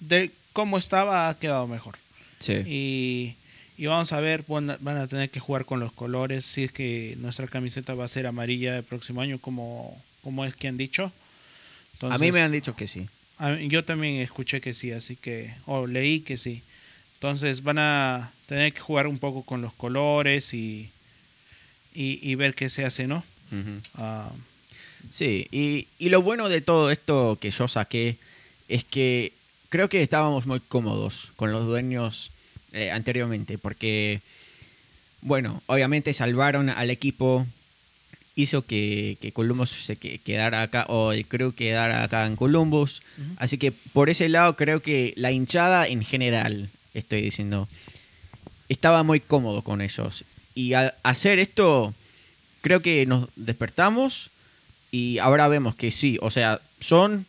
de 0.00 0.30
cómo 0.52 0.78
estaba 0.78 1.28
ha 1.28 1.38
quedado 1.38 1.66
mejor. 1.66 1.96
Sí. 2.38 2.54
Y, 2.66 3.34
y 3.82 3.86
vamos 3.86 4.12
a 4.12 4.20
ver, 4.20 4.44
van 4.48 4.70
a, 4.70 4.76
van 4.80 4.96
a 4.98 5.06
tener 5.06 5.30
que 5.30 5.40
jugar 5.40 5.64
con 5.64 5.80
los 5.80 5.92
colores. 5.92 6.44
Si 6.46 6.64
es 6.64 6.72
que 6.72 7.16
nuestra 7.18 7.46
camiseta 7.48 7.94
va 7.94 8.04
a 8.04 8.08
ser 8.08 8.26
amarilla 8.26 8.76
el 8.76 8.84
próximo 8.84 9.20
año, 9.20 9.38
como, 9.38 10.00
como 10.22 10.44
es 10.44 10.54
que 10.56 10.68
han 10.68 10.76
dicho. 10.76 11.12
a 12.02 12.18
mí 12.18 12.32
me 12.32 12.42
han 12.42 12.52
dicho 12.52 12.74
que 12.76 12.86
sí. 12.88 13.08
Yo 13.68 13.84
también 13.84 14.20
escuché 14.20 14.60
que 14.60 14.74
sí, 14.74 14.92
así 14.92 15.16
que, 15.16 15.54
o 15.66 15.86
leí 15.86 16.20
que 16.20 16.36
sí. 16.36 16.62
Entonces 17.14 17.62
van 17.62 17.78
a 17.78 18.30
tener 18.46 18.72
que 18.72 18.80
jugar 18.80 19.06
un 19.06 19.18
poco 19.18 19.42
con 19.42 19.62
los 19.62 19.72
colores 19.72 20.54
y, 20.54 20.90
y, 21.94 22.18
y 22.22 22.34
ver 22.34 22.54
qué 22.54 22.68
se 22.68 22.84
hace, 22.84 23.06
¿no? 23.06 23.24
Ah, 23.94 24.30
Sí, 25.10 25.46
y, 25.52 25.86
y 25.98 26.08
lo 26.08 26.20
bueno 26.20 26.48
de 26.48 26.60
todo 26.60 26.90
esto 26.90 27.38
que 27.40 27.50
yo 27.50 27.68
saqué 27.68 28.16
es 28.68 28.82
que 28.84 29.32
creo 29.68 29.88
que 29.88 30.02
estábamos 30.02 30.46
muy 30.46 30.60
cómodos 30.60 31.30
con 31.36 31.52
los 31.52 31.66
dueños 31.66 32.30
eh, 32.72 32.90
anteriormente, 32.90 33.56
porque, 33.56 34.20
bueno, 35.22 35.62
obviamente 35.66 36.12
salvaron 36.12 36.68
al 36.70 36.90
equipo, 36.90 37.46
hizo 38.36 38.66
que, 38.66 39.16
que 39.20 39.32
Columbus 39.32 39.70
se 39.70 39.96
que- 39.96 40.18
quedara 40.18 40.62
acá, 40.62 40.84
o 40.88 41.12
el 41.12 41.24
crew 41.26 41.52
quedara 41.52 42.04
acá 42.04 42.26
en 42.26 42.36
Columbus, 42.36 43.02
así 43.38 43.56
que 43.58 43.72
por 43.72 44.10
ese 44.10 44.28
lado 44.28 44.54
creo 44.56 44.80
que 44.82 45.14
la 45.16 45.32
hinchada 45.32 45.88
en 45.88 46.04
general, 46.04 46.68
estoy 46.94 47.22
diciendo, 47.22 47.66
estaba 48.68 49.02
muy 49.02 49.20
cómodo 49.20 49.62
con 49.62 49.80
ellos. 49.80 50.24
Y 50.54 50.74
al 50.74 50.94
hacer 51.02 51.38
esto, 51.38 51.94
creo 52.60 52.82
que 52.82 53.06
nos 53.06 53.28
despertamos 53.36 54.30
y 54.90 55.18
ahora 55.18 55.48
vemos 55.48 55.74
que 55.74 55.90
sí, 55.90 56.18
o 56.20 56.30
sea, 56.30 56.60
son, 56.78 57.24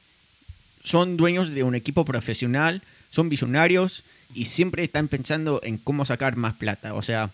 son 0.83 1.15
dueños 1.17 1.51
de 1.53 1.63
un 1.63 1.75
equipo 1.75 2.03
profesional, 2.05 2.81
son 3.11 3.29
visionarios 3.29 4.03
y 4.35 4.45
siempre 4.45 4.83
están 4.83 5.07
pensando 5.07 5.61
en 5.63 5.77
cómo 5.77 6.03
sacar 6.05 6.35
más 6.35 6.53
plata. 6.55 6.93
O 6.93 7.01
sea. 7.01 7.31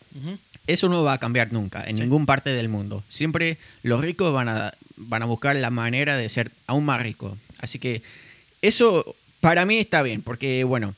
Eso 0.67 0.87
no 0.89 1.03
va 1.03 1.13
a 1.13 1.17
cambiar 1.19 1.51
nunca 1.51 1.81
en 1.85 1.97
Sí. 1.97 2.01
ningún 2.01 2.25
parte 2.25 2.49
del 2.51 2.69
mundo. 2.69 3.03
Siempre 3.09 3.57
los 3.83 3.99
ricos 4.01 4.33
van 4.33 4.49
a, 4.49 4.73
van 4.95 5.21
a 5.21 5.25
buscar 5.25 5.55
la 5.55 5.69
manera 5.69 6.17
de 6.17 6.29
ser 6.29 6.51
aún 6.67 6.85
más 6.85 7.01
ricos. 7.01 7.37
Así 7.59 7.79
que 7.79 8.01
eso 8.61 9.15
para 9.41 9.65
mí 9.65 9.77
está 9.77 10.01
bien, 10.01 10.21
porque 10.21 10.63
bueno, 10.63 10.95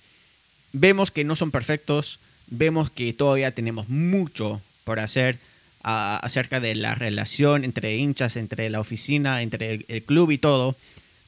vemos 0.74 1.10
que 1.12 1.24
no 1.24 1.36
son 1.36 1.52
perfectos, 1.52 2.20
vemos 2.48 2.90
que 2.92 3.12
todavía 3.14 3.52
tenemos 3.52 3.90
mucho 3.90 4.62
por 4.84 5.00
hacer 5.00 5.40
a- 5.82 6.18
acerca 6.18 6.60
de 6.60 6.76
la 6.76 6.94
relación 6.96 7.64
entre 7.64 7.96
hinchas, 7.98 8.36
entre 8.36 8.70
la 8.70 8.80
oficina, 8.80 9.42
entre 9.42 9.74
el, 9.74 9.86
el 9.88 10.04
club 10.04 10.32
y 10.32 10.38
todo. 10.38 10.76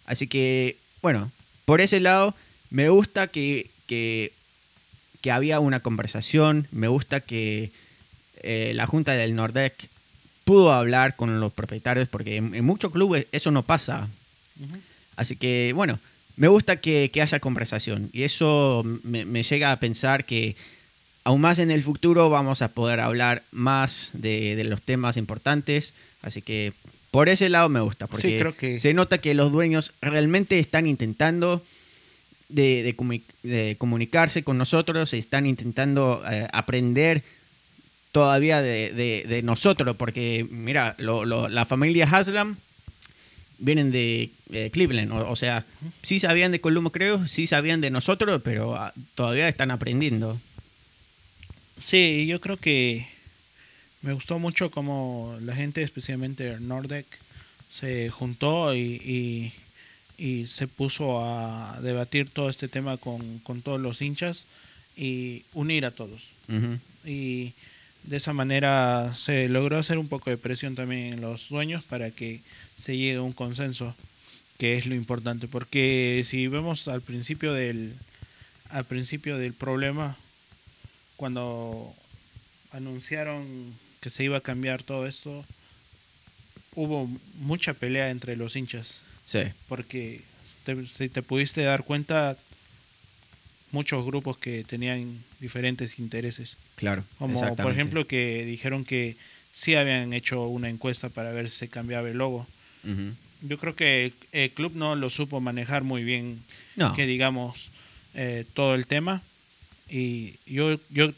Así 0.05 0.27
que, 0.27 0.77
bueno, 1.01 1.31
por 1.65 1.81
ese 1.81 1.99
lado, 1.99 2.35
me 2.69 2.89
gusta 2.89 3.27
que, 3.27 3.69
que, 3.87 4.31
que 5.21 5.31
había 5.31 5.59
una 5.59 5.79
conversación, 5.79 6.67
me 6.71 6.87
gusta 6.87 7.19
que 7.19 7.71
eh, 8.43 8.71
la 8.75 8.87
junta 8.87 9.13
del 9.13 9.35
Nordec 9.35 9.73
pudo 10.45 10.71
hablar 10.73 11.15
con 11.15 11.39
los 11.39 11.51
propietarios, 11.53 12.07
porque 12.07 12.37
en, 12.37 12.55
en 12.55 12.63
muchos 12.65 12.91
clubes 12.91 13.27
eso 13.31 13.51
no 13.51 13.63
pasa. 13.63 14.07
Así 15.15 15.35
que, 15.35 15.71
bueno, 15.75 15.99
me 16.35 16.47
gusta 16.47 16.77
que, 16.77 17.09
que 17.11 17.21
haya 17.21 17.39
conversación 17.39 18.09
y 18.13 18.23
eso 18.23 18.83
me, 19.03 19.25
me 19.25 19.43
llega 19.43 19.71
a 19.71 19.79
pensar 19.79 20.25
que 20.25 20.55
aún 21.23 21.41
más 21.41 21.59
en 21.59 21.71
el 21.71 21.83
futuro 21.83 22.29
vamos 22.29 22.61
a 22.61 22.69
poder 22.69 22.99
hablar 22.99 23.43
más 23.51 24.11
de, 24.13 24.55
de 24.55 24.63
los 24.63 24.81
temas 24.81 25.17
importantes. 25.17 25.93
Así 26.21 26.41
que 26.41 26.73
por 27.11 27.29
ese 27.29 27.49
lado 27.49 27.67
me 27.69 27.79
gusta, 27.81 28.07
porque 28.07 28.27
creo 28.39 28.55
que- 28.55 28.79
se 28.79 28.93
nota 28.93 29.17
que 29.17 29.33
los 29.33 29.51
dueños 29.51 29.91
realmente 30.01 30.59
están 30.59 30.87
intentando 30.87 31.63
de, 32.49 32.83
de 32.83 32.95
comu- 32.95 33.23
de 33.43 33.75
comunicarse 33.77 34.43
con 34.43 34.57
nosotros, 34.57 35.13
están 35.13 35.45
intentando 35.45 36.23
eh, 36.31 36.47
aprender 36.53 37.23
todavía 38.17 38.63
de, 38.63 38.91
de- 38.93 39.25
de 39.27 39.41
nosotros, 39.43 39.95
porque 39.95 40.43
mira, 40.49 40.95
lo- 40.97 41.23
lo- 41.23 41.47
la 41.49 41.65
familia 41.65 42.05
Haslam 42.11 42.57
vienen 43.59 43.91
de 43.91 44.31
eh, 44.51 44.69
Cleveland, 44.73 45.11
o, 45.11 45.29
o 45.29 45.35
sea, 45.35 45.65
sí 46.01 46.17
sabían 46.19 46.51
de 46.51 46.59
Columbus, 46.59 46.93
creo, 46.93 47.27
sí 47.27 47.45
sabían 47.45 47.79
de 47.79 47.91
nosotros, 47.91 48.41
pero 48.43 48.75
ah, 48.75 48.91
todavía 49.13 49.47
están 49.47 49.69
aprendiendo. 49.69 50.39
Sí, 51.79 52.25
yo 52.25 52.41
creo 52.41 52.57
que 52.57 53.07
me 54.01 54.13
gustó 54.13 54.39
mucho 54.39 54.71
como 54.71 55.37
la 55.43 55.53
gente, 55.55 55.83
especialmente 55.83 56.59
Nordec, 56.59 57.05
se 57.69 58.09
juntó 58.09 58.73
y, 58.73 58.79
y, 58.79 59.53
y 60.17 60.47
se 60.47 60.67
puso 60.67 61.23
a 61.23 61.79
debatir 61.81 62.29
todo 62.31 62.49
este 62.49 62.67
tema 62.67 62.97
con, 62.97 63.37
con 63.39 63.61
todos 63.61 63.79
los 63.79 64.01
hinchas 64.01 64.45
y 64.95 65.43
unir 65.53 65.85
a 65.85 65.91
todos. 65.91 66.21
Y 67.05 67.53
de 68.07 68.17
esa 68.17 68.33
manera 68.33 69.13
se 69.17 69.49
logró 69.49 69.77
hacer 69.77 69.97
un 69.97 70.07
poco 70.07 70.29
de 70.29 70.37
presión 70.37 70.75
también 70.75 71.13
en 71.13 71.21
los 71.21 71.49
dueños 71.49 71.83
para 71.83 72.09
que 72.11 72.41
se 72.81 72.95
llegue 72.97 73.17
a 73.17 73.21
un 73.21 73.33
consenso, 73.33 73.95
que 74.57 74.77
es 74.77 74.85
lo 74.85 74.95
importante. 74.95 75.47
Porque 75.47 76.23
si 76.27 76.47
vemos 76.47 76.87
al 76.87 77.01
principio 77.01 77.53
del, 77.53 77.93
al 78.69 78.85
principio 78.85 79.37
del 79.37 79.53
problema, 79.53 80.15
cuando 81.17 81.93
anunciaron 82.71 83.45
que 84.01 84.09
se 84.09 84.23
iba 84.23 84.37
a 84.37 84.41
cambiar 84.41 84.83
todo 84.83 85.05
esto, 85.07 85.43
hubo 86.75 87.09
mucha 87.39 87.73
pelea 87.73 88.09
entre 88.09 88.37
los 88.37 88.55
hinchas. 88.55 88.99
Sí, 89.25 89.39
Porque 89.67 90.21
te- 90.65 90.85
si 90.87 91.09
te 91.09 91.21
pudiste 91.21 91.61
dar 91.63 91.83
cuenta, 91.83 92.37
muchos 93.71 94.05
grupos 94.05 94.37
que 94.37 94.63
tenían 94.63 95.23
diferentes 95.39 95.99
intereses. 95.99 96.57
claro. 96.75 97.03
Como 97.17 97.55
por 97.55 97.71
ejemplo 97.71 98.05
que 98.05 98.45
dijeron 98.45 98.85
que 98.85 99.15
sí 99.53 99.75
habían 99.75 100.13
hecho 100.13 100.47
una 100.47 100.69
encuesta 100.69 101.09
para 101.09 101.31
ver 101.31 101.49
si 101.49 101.67
cambiaba 101.67 102.09
el 102.09 102.17
logo. 102.17 102.47
Yo 103.41 103.57
creo 103.57 103.75
que 103.75 104.13
el 104.31 104.51
club 104.51 104.73
no 104.75 104.95
lo 104.95 105.09
supo 105.09 105.39
manejar 105.41 105.83
muy 105.83 106.03
bien, 106.03 106.41
No, 106.75 106.93
que 106.93 107.05
digamos, 107.05 107.69
eh, 108.13 108.45
todo 108.53 108.75
el 108.75 108.87
tema. 108.87 109.21
Y 109.89 110.35
yo, 110.45 110.79
yo 110.89 111.13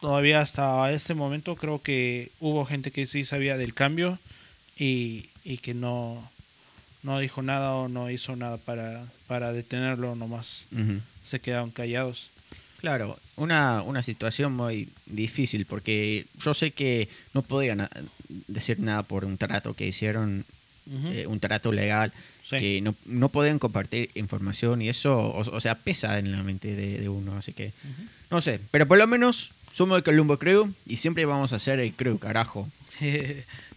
todavía 0.00 0.40
hasta 0.40 0.90
este 0.92 1.14
momento 1.14 1.56
creo 1.56 1.82
que 1.82 2.30
hubo 2.40 2.64
gente 2.64 2.90
que 2.90 3.06
sí 3.06 3.24
sabía 3.24 3.56
del 3.56 3.74
cambio 3.74 4.18
y, 4.78 5.26
y 5.44 5.58
que 5.58 5.74
no, 5.74 6.28
no 7.02 7.18
dijo 7.18 7.42
nada 7.42 7.74
o 7.74 7.88
no 7.88 8.10
hizo 8.10 8.34
nada 8.36 8.56
para, 8.56 9.04
para 9.26 9.52
detenerlo 9.52 10.14
nomás. 10.16 10.66
Ujú. 10.72 11.00
Se 11.30 11.38
quedaron 11.40 11.70
callados. 11.70 12.28
Claro, 12.80 13.18
una, 13.36 13.82
una 13.82 14.02
situación 14.02 14.52
muy 14.54 14.88
difícil 15.06 15.64
porque 15.66 16.26
yo 16.42 16.54
sé 16.54 16.70
que 16.72 17.08
no 17.34 17.42
podían 17.42 17.82
ah, 17.82 17.90
decir 18.48 18.80
nada 18.80 19.02
por 19.02 19.24
un 19.24 19.36
trato 19.38 19.74
que 19.74 19.86
hicieron, 19.86 20.44
Ujú. 20.86 21.08
eh, 21.08 21.26
un 21.26 21.38
trato 21.40 21.70
legal, 21.72 22.12
Sí. 22.42 22.58
que 22.58 22.80
no, 22.80 22.96
no 23.06 23.28
podían 23.28 23.60
compartir 23.60 24.10
información 24.16 24.82
y 24.82 24.88
eso, 24.88 25.16
o, 25.16 25.38
o 25.56 25.60
sea, 25.60 25.76
pesa 25.76 26.18
en 26.18 26.32
la 26.32 26.42
mente 26.42 26.74
de, 26.74 26.98
de 26.98 27.08
uno, 27.08 27.36
así 27.36 27.52
que 27.52 27.66
Ujú. 27.68 28.02
no 28.30 28.40
sé, 28.40 28.58
pero 28.72 28.88
por 28.88 28.98
lo 28.98 29.06
menos 29.06 29.50
somos 29.72 29.96
el 29.98 30.02
Columbo 30.02 30.36
Crew 30.38 30.74
y 30.84 30.96
siempre 30.96 31.24
vamos 31.26 31.52
a 31.52 31.60
ser 31.60 31.78
el 31.78 31.92
Crew, 31.92 32.18
carajo. 32.18 32.68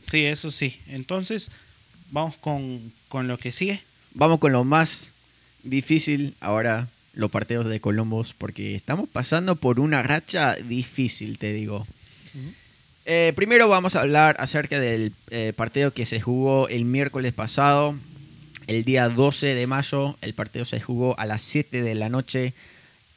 sí, 0.01 0.25
eso 0.25 0.49
sí. 0.49 0.79
Entonces, 0.87 1.51
vamos 2.09 2.35
con, 2.37 2.91
con 3.09 3.27
lo 3.27 3.37
que 3.37 3.51
sigue. 3.51 3.81
Vamos 4.15 4.39
con 4.39 4.51
lo 4.51 4.63
más 4.63 5.11
difícil 5.63 6.33
ahora, 6.39 6.87
los 7.13 7.29
partidos 7.31 7.65
de 7.67 7.79
Columbus, 7.79 8.33
porque 8.37 8.75
estamos 8.75 9.07
pasando 9.09 9.55
por 9.55 9.79
una 9.79 10.01
racha 10.03 10.55
difícil, 10.55 11.37
te 11.37 11.53
digo. 11.53 11.85
Eh, 13.05 13.33
primero 13.35 13.67
vamos 13.67 13.95
a 13.95 14.01
hablar 14.01 14.37
acerca 14.39 14.79
del 14.79 15.11
eh, 15.29 15.53
partido 15.55 15.91
que 15.91 16.05
se 16.05 16.21
jugó 16.21 16.67
el 16.69 16.85
miércoles 16.85 17.33
pasado, 17.33 17.95
el 18.67 18.85
día 18.85 19.09
12 19.09 19.47
de 19.55 19.67
mayo. 19.67 20.15
El 20.21 20.33
partido 20.33 20.65
se 20.65 20.79
jugó 20.79 21.19
a 21.19 21.25
las 21.25 21.41
7 21.41 21.81
de 21.81 21.95
la 21.95 22.09
noche 22.09 22.53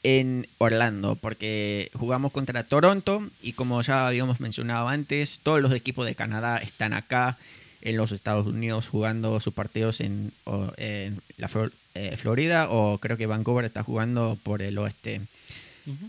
en 0.02 0.46
Orlando, 0.58 1.16
porque 1.16 1.90
jugamos 1.94 2.32
contra 2.32 2.64
Toronto 2.64 3.28
y 3.42 3.52
como 3.54 3.80
ya 3.82 4.06
habíamos 4.06 4.40
mencionado 4.40 4.88
antes, 4.88 5.40
todos 5.42 5.60
los 5.60 5.72
equipos 5.72 6.04
de 6.06 6.14
Canadá 6.14 6.58
están 6.58 6.92
acá 6.92 7.38
en 7.82 7.96
los 7.96 8.10
Estados 8.12 8.46
Unidos 8.46 8.88
jugando 8.88 9.38
sus 9.40 9.54
partidos 9.54 10.00
en, 10.00 10.32
en 10.76 11.20
la 11.38 11.48
Flor- 11.48 11.72
eh, 11.96 12.16
Florida 12.16 12.68
o 12.70 12.98
creo 12.98 13.16
que 13.16 13.26
Vancouver 13.26 13.64
está 13.64 13.82
jugando 13.82 14.38
por 14.42 14.62
el 14.62 14.78
oeste. 14.78 15.22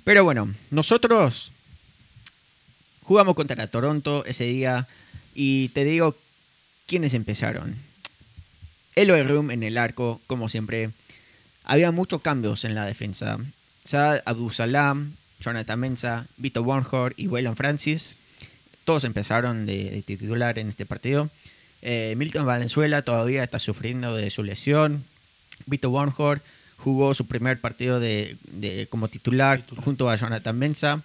Pero 0.03 0.23
bueno, 0.23 0.53
nosotros 0.71 1.51
jugamos 3.03 3.35
contra 3.35 3.67
Toronto 3.67 4.25
ese 4.25 4.45
día 4.45 4.87
y 5.35 5.69
te 5.69 5.83
digo 5.83 6.15
quiénes 6.87 7.13
empezaron. 7.13 7.75
Eloy 8.95 9.21
Room 9.23 9.51
en 9.51 9.63
el 9.63 9.77
arco, 9.77 10.19
como 10.25 10.49
siempre. 10.49 10.89
Había 11.63 11.91
muchos 11.91 12.21
cambios 12.21 12.65
en 12.65 12.73
la 12.73 12.85
defensa. 12.85 13.37
Saad 13.85 14.23
Abdusalam, 14.25 15.13
Jonathan 15.39 15.79
Mensa, 15.79 16.25
Vito 16.37 16.63
Bornhor 16.63 17.13
y 17.15 17.27
Waylon 17.27 17.55
Francis. 17.55 18.17
Todos 18.83 19.03
empezaron 19.03 19.65
de, 19.65 19.91
de 19.91 20.01
titular 20.01 20.57
en 20.57 20.69
este 20.69 20.85
partido. 20.85 21.29
Eh, 21.81 22.15
Milton 22.17 22.45
Valenzuela 22.45 23.03
todavía 23.03 23.43
está 23.43 23.59
sufriendo 23.59 24.15
de 24.15 24.29
su 24.29 24.43
lesión. 24.43 25.03
Vito 25.65 25.89
Bornhor 25.89 26.41
jugó 26.77 27.13
su 27.13 27.25
primer 27.27 27.59
partido 27.59 27.99
de, 27.99 28.35
de- 28.51 28.87
como 28.89 29.07
titular, 29.07 29.61
Titular. 29.61 29.83
junto 29.83 30.09
a 30.09 30.15
Jonathan 30.15 30.57
Mensa. 30.57 31.01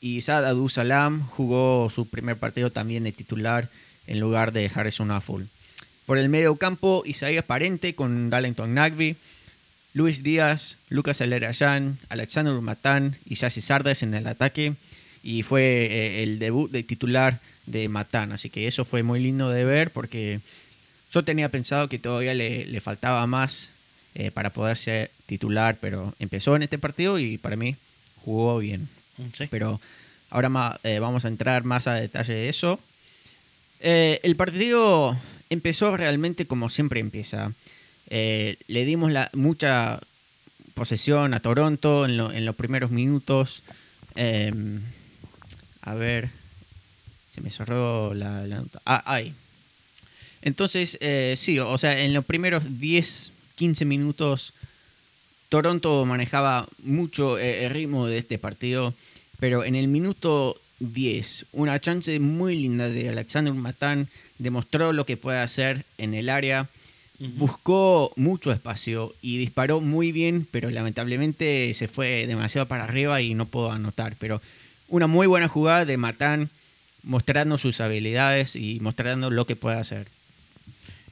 Y 0.00 0.20
Saad 0.22 0.46
Abdusalam 0.46 1.26
jugó 1.28 1.88
su 1.90 2.08
primer 2.08 2.36
partido 2.36 2.70
también 2.70 3.04
de 3.04 3.12
titular 3.12 3.68
en 4.08 4.18
lugar 4.18 4.52
de 4.52 4.70
Harrison 4.74 5.10
Affle. 5.12 5.46
Por 6.06 6.18
el 6.18 6.28
medio 6.28 6.56
campo, 6.56 7.04
Isaías 7.06 7.44
Parente 7.44 7.94
con 7.94 8.28
Darlington 8.28 8.74
Nagby, 8.74 9.14
Luis 9.94 10.24
Díaz, 10.24 10.78
Lucas 10.88 11.20
Alerayan, 11.20 11.98
Alexander 12.08 12.54
Matán 12.60 13.16
y 13.26 13.36
Yassi 13.36 13.60
Sardes 13.60 14.02
en 14.02 14.14
el 14.14 14.26
ataque. 14.26 14.74
Y 15.22 15.44
fue 15.44 15.62
eh, 15.62 16.22
el 16.24 16.40
debut 16.40 16.68
de 16.72 16.82
titular 16.82 17.38
de 17.66 17.88
Matán. 17.88 18.32
Así 18.32 18.50
que 18.50 18.66
eso 18.66 18.84
fue 18.84 19.04
muy 19.04 19.20
lindo 19.20 19.50
de 19.50 19.64
ver 19.64 19.92
porque 19.92 20.40
yo 21.12 21.22
tenía 21.22 21.48
pensado 21.48 21.88
que 21.88 22.00
todavía 22.00 22.34
le, 22.34 22.66
le 22.66 22.80
faltaba 22.80 23.24
más 23.28 23.70
eh, 24.14 24.30
para 24.30 24.50
poder 24.50 24.76
ser 24.76 25.10
titular, 25.26 25.76
pero 25.80 26.14
empezó 26.18 26.54
en 26.56 26.62
este 26.62 26.78
partido 26.78 27.18
y 27.18 27.38
para 27.38 27.56
mí 27.56 27.76
jugó 28.24 28.58
bien. 28.58 28.88
Sí. 29.36 29.46
Pero 29.50 29.80
ahora 30.30 30.48
ma- 30.48 30.78
eh, 30.84 30.98
vamos 30.98 31.24
a 31.24 31.28
entrar 31.28 31.64
más 31.64 31.86
a 31.86 31.94
detalle 31.94 32.34
de 32.34 32.48
eso. 32.48 32.78
Eh, 33.80 34.20
el 34.22 34.36
partido 34.36 35.18
empezó 35.50 35.96
realmente 35.96 36.46
como 36.46 36.68
siempre 36.68 37.00
empieza. 37.00 37.52
Le 38.08 38.84
dimos 38.84 39.10
la, 39.12 39.30
mucha 39.32 39.98
posesión 40.74 41.32
a 41.34 41.40
Toronto 41.40 42.04
en, 42.04 42.16
lo- 42.16 42.32
en 42.32 42.44
los 42.44 42.54
primeros 42.54 42.90
minutos. 42.90 43.62
Eh, 44.14 44.52
a 45.80 45.94
ver, 45.94 46.28
se 47.34 47.40
me 47.40 47.50
cerró 47.50 48.12
la, 48.14 48.46
la 48.46 48.56
nota. 48.56 48.80
Ah, 48.84 49.02
ahí. 49.06 49.32
Entonces, 50.42 50.98
sí, 51.38 51.58
o 51.58 51.78
sea, 51.78 52.00
en 52.02 52.12
los 52.14 52.24
primeros 52.24 52.78
10, 52.80 53.32
15 53.62 53.84
minutos, 53.84 54.54
Toronto 55.48 56.04
manejaba 56.04 56.66
mucho 56.82 57.38
eh, 57.38 57.64
el 57.64 57.70
ritmo 57.70 58.08
de 58.08 58.18
este 58.18 58.36
partido, 58.36 58.92
pero 59.38 59.62
en 59.62 59.76
el 59.76 59.86
minuto 59.86 60.60
10, 60.80 61.46
una 61.52 61.78
chance 61.78 62.18
muy 62.18 62.56
linda 62.56 62.88
de 62.88 63.08
Alexander 63.08 63.54
Matán 63.54 64.08
demostró 64.38 64.92
lo 64.92 65.06
que 65.06 65.16
puede 65.16 65.38
hacer 65.38 65.84
en 65.96 66.14
el 66.14 66.28
área. 66.28 66.66
Buscó 67.36 68.12
mucho 68.16 68.50
espacio 68.50 69.14
y 69.22 69.38
disparó 69.38 69.80
muy 69.80 70.10
bien, 70.10 70.44
pero 70.50 70.68
lamentablemente 70.68 71.72
se 71.74 71.86
fue 71.86 72.26
demasiado 72.26 72.66
para 72.66 72.82
arriba 72.82 73.20
y 73.20 73.34
no 73.34 73.46
pudo 73.46 73.70
anotar. 73.70 74.16
Pero 74.18 74.42
una 74.88 75.06
muy 75.06 75.28
buena 75.28 75.46
jugada 75.46 75.84
de 75.84 75.96
Matán, 75.98 76.50
mostrando 77.04 77.58
sus 77.58 77.80
habilidades 77.80 78.56
y 78.56 78.80
mostrando 78.80 79.30
lo 79.30 79.46
que 79.46 79.54
puede 79.54 79.76
hacer. 79.76 80.08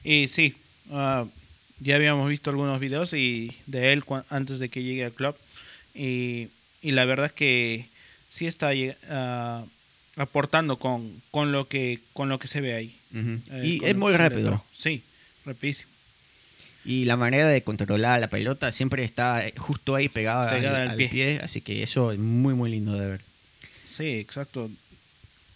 Y 0.03 0.27
sí, 0.27 0.53
ah, 0.91 1.27
ya 1.81 1.95
habíamos 1.95 2.29
visto 2.29 2.49
algunos 2.49 2.79
videos 2.79 3.13
y 3.13 3.51
de 3.67 3.91
él 3.91 4.03
antes 4.29 4.59
de 4.59 4.69
que 4.69 4.83
llegue 4.83 5.05
al 5.05 5.11
club. 5.11 5.35
Y, 5.93 6.47
y 6.81 6.91
la 6.91 7.05
verdad 7.05 7.25
es 7.27 7.31
que 7.33 7.85
sí 8.31 8.47
está 8.47 8.71
ah, 9.09 9.63
aportando 10.15 10.77
con, 10.77 11.11
con, 11.31 11.51
lo 11.51 11.67
que, 11.67 11.99
con 12.13 12.29
lo 12.29 12.39
que 12.39 12.47
se 12.47 12.61
ve 12.61 12.73
ahí. 12.75 12.95
Eh, 13.13 13.61
y 13.81 13.85
es 13.85 13.95
muy 13.95 14.15
rápido. 14.15 14.63
Sí, 14.77 15.03
rapidísimo. 15.45 15.89
Y 16.83 17.05
la 17.05 17.17
manera 17.17 17.47
de 17.47 17.61
controlar 17.61 18.19
la 18.19 18.27
pelota 18.27 18.71
siempre 18.71 19.03
está 19.03 19.43
justo 19.57 19.95
ahí 19.95 20.09
pegada, 20.09 20.49
al- 20.49 20.57
Pegada 20.57 20.83
al 20.83 20.89
al, 20.91 20.97
pie. 20.97 21.09
pie. 21.09 21.39
Así 21.43 21.61
que 21.61 21.83
eso 21.83 22.11
es 22.11 22.19
muy, 22.19 22.53
muy 22.55 22.71
lindo 22.71 22.93
de 22.97 23.07
ver. 23.07 23.21
Sí, 23.95 24.07
exacto. 24.19 24.69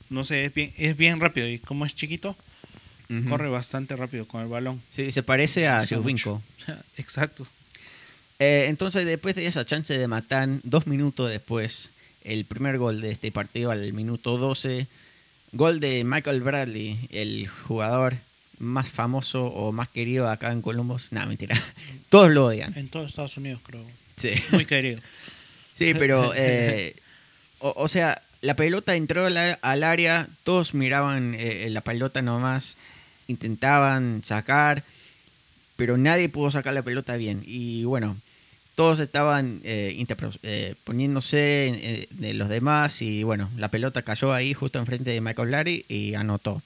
No 0.09 0.23
sé, 0.23 0.45
es 0.45 0.53
bien, 0.53 0.71
es 0.77 0.95
bien 0.95 1.19
rápido 1.19 1.47
y 1.47 1.57
como 1.57 1.85
es 1.85 1.95
chiquito, 1.95 2.35
Corre 3.29 3.49
bastante 3.49 3.95
rápido 3.95 4.27
con 4.27 4.41
el 4.41 4.47
balón. 4.47 4.81
Sí, 4.89 5.11
se 5.11 5.23
parece 5.23 5.67
a 5.67 5.85
Silvinko. 5.85 6.41
Exacto. 6.97 7.45
Eh, 8.39 8.65
entonces, 8.67 9.05
después 9.05 9.35
de 9.35 9.47
esa 9.47 9.65
chance 9.65 9.97
de 9.97 10.07
Matán, 10.07 10.59
dos 10.63 10.87
minutos 10.87 11.29
después, 11.29 11.91
el 12.23 12.45
primer 12.45 12.77
gol 12.77 13.01
de 13.01 13.11
este 13.11 13.31
partido 13.31 13.71
al 13.71 13.93
minuto 13.93 14.37
12, 14.37 14.87
gol 15.53 15.79
de 15.79 16.03
Michael 16.03 16.41
Bradley, 16.41 17.07
el 17.11 17.47
jugador 17.47 18.15
más 18.59 18.89
famoso 18.89 19.45
o 19.45 19.71
más 19.71 19.89
querido 19.89 20.29
acá 20.29 20.51
en 20.51 20.61
Columbus. 20.61 21.11
No, 21.11 21.25
mentira. 21.25 21.59
Todos 22.09 22.31
lo 22.31 22.47
odian. 22.47 22.77
En 22.77 22.89
todo 22.89 23.05
Estados 23.05 23.37
Unidos, 23.37 23.61
creo. 23.63 23.83
Sí, 24.15 24.31
Muy 24.51 24.65
querido. 24.65 25.01
sí 25.73 25.93
pero, 25.93 26.33
eh, 26.35 26.95
o, 27.59 27.73
o 27.77 27.87
sea, 27.87 28.21
la 28.41 28.55
pelota 28.55 28.95
entró 28.95 29.25
al, 29.25 29.57
al 29.61 29.83
área, 29.83 30.27
todos 30.43 30.73
miraban 30.73 31.35
eh, 31.37 31.67
la 31.69 31.81
pelota 31.81 32.21
nomás, 32.21 32.77
intentaban 33.27 34.21
sacar, 34.23 34.83
pero 35.75 35.97
nadie 35.97 36.29
pudo 36.29 36.51
sacar 36.51 36.73
la 36.73 36.81
pelota 36.81 37.15
bien. 37.15 37.43
Y 37.45 37.83
bueno, 37.83 38.15
todos 38.75 38.99
estaban 38.99 39.61
eh, 39.63 40.05
eh, 40.43 40.75
poniéndose 40.83 41.67
eh, 41.67 42.07
de 42.11 42.33
los 42.33 42.49
demás 42.49 43.01
y 43.01 43.23
bueno, 43.23 43.49
la 43.57 43.69
pelota 43.69 44.01
cayó 44.01 44.33
ahí 44.33 44.53
justo 44.53 44.79
enfrente 44.79 45.11
de 45.11 45.21
Michael 45.21 45.51
Larry 45.51 45.85
y 45.87 46.13
anotó. 46.13 46.61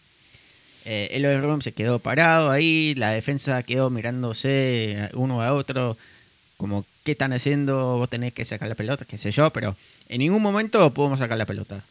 Eloy 0.85 1.37
Room 1.37 1.61
se 1.61 1.71
quedó 1.71 1.99
parado 1.99 2.49
ahí, 2.49 2.95
la 2.95 3.11
defensa 3.11 3.61
quedó 3.61 3.91
mirándose 3.91 5.09
uno 5.13 5.43
a 5.43 5.53
otro, 5.53 5.97
como 6.57 6.83
qué 7.03 7.11
están 7.11 7.31
haciendo, 7.31 7.97
vos 7.99 8.09
tenés 8.09 8.33
que 8.33 8.43
sacar 8.43 8.69
la 8.69 8.73
pelota, 8.73 9.05
qué 9.05 9.19
sé 9.19 9.29
yo, 9.29 9.51
pero 9.51 9.75
en 10.07 10.17
ningún 10.17 10.41
momento 10.41 10.91
pudimos 10.91 11.19
sacar 11.19 11.37
la 11.37 11.45
pelota. 11.45 11.83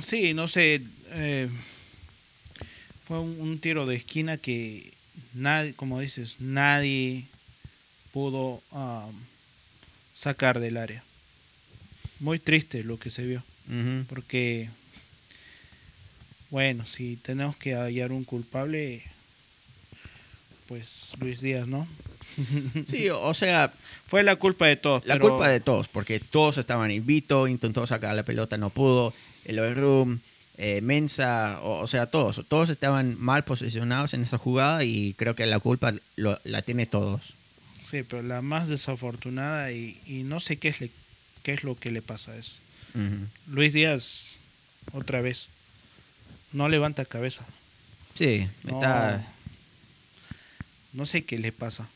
Sí, 0.00 0.32
no 0.32 0.48
sé. 0.48 0.80
Fue 3.06 3.18
un, 3.20 3.40
un 3.40 3.58
tiro 3.58 3.86
de 3.86 3.96
esquina 3.96 4.36
que 4.36 4.92
nadie, 5.34 5.74
como 5.74 6.00
dices, 6.00 6.36
nadie 6.40 7.24
pudo 8.12 8.62
ah, 8.72 9.06
sacar 10.14 10.60
del 10.60 10.76
área. 10.76 11.02
Muy 12.20 12.38
triste 12.38 12.82
lo 12.82 12.98
que 12.98 13.10
se 13.10 13.24
vio. 13.24 13.42
Porque, 14.08 14.70
bueno, 16.50 16.86
si 16.86 17.16
tenemos 17.16 17.56
que 17.56 17.74
hallar 17.74 18.12
un 18.12 18.24
culpable, 18.24 19.02
pues 20.68 21.12
Luis 21.18 21.40
Díaz, 21.40 21.66
¿no? 21.66 21.86
Sí, 22.88 23.08
o 23.10 23.34
sea, 23.34 23.72
Fue 24.06 24.22
la 24.22 24.36
culpa 24.36 24.66
de 24.66 24.76
todos. 24.76 25.04
La 25.06 25.14
pero- 25.14 25.30
culpa 25.30 25.48
de 25.48 25.60
todos, 25.60 25.88
porque 25.88 26.20
todos 26.20 26.58
estaban 26.58 26.90
en 26.90 27.04
Vito, 27.04 27.48
intentó 27.48 27.86
sacar 27.86 28.14
la 28.14 28.22
pelota, 28.22 28.56
no 28.56 28.70
pudo. 28.70 29.12
El 29.44 29.74
Room, 29.74 30.20
eh, 30.58 30.80
Mensa, 30.80 31.58
o, 31.62 31.80
o 31.80 31.86
sea, 31.86 32.06
todos. 32.06 32.44
Todos 32.48 32.70
estaban 32.70 33.18
mal 33.20 33.44
posicionados 33.44 34.14
en 34.14 34.22
esa 34.22 34.38
jugada 34.38 34.84
y 34.84 35.14
creo 35.14 35.34
que 35.34 35.46
la 35.46 35.58
culpa 35.60 35.92
lo- 36.16 36.40
la 36.44 36.62
tiene 36.62 36.86
todos. 36.86 37.34
Sí, 37.90 38.02
pero 38.02 38.22
la 38.22 38.42
más 38.42 38.66
desafortunada 38.68 39.70
y, 39.72 40.00
y 40.06 40.22
no 40.24 40.40
sé 40.40 40.56
qué 40.58 40.68
es, 40.68 40.80
le- 40.80 40.90
qué 41.42 41.52
es 41.52 41.62
lo 41.64 41.76
que 41.76 41.90
le 41.90 42.02
pasa 42.02 42.36
es. 42.36 42.60
Luis 43.46 43.72
Díaz, 43.74 44.36
otra 44.92 45.20
vez, 45.20 45.48
no 46.52 46.68
levanta 46.70 47.04
cabeza. 47.04 47.44
Sí, 48.14 48.48
No, 48.64 48.76
está. 48.78 49.22
no 50.94 51.04
sé 51.04 51.24
qué 51.24 51.38
le 51.38 51.52
pasa. 51.52 51.86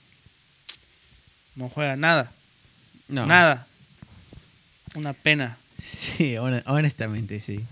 No 1.56 1.68
juega 1.70 1.96
nada, 1.96 2.30
No. 3.08 3.24
nada. 3.26 3.66
Una 4.94 5.12
pena. 5.14 5.56
Sí, 5.82 6.36
hon- 6.36 6.62
honestamente, 6.66 7.40
sí. 7.40 7.64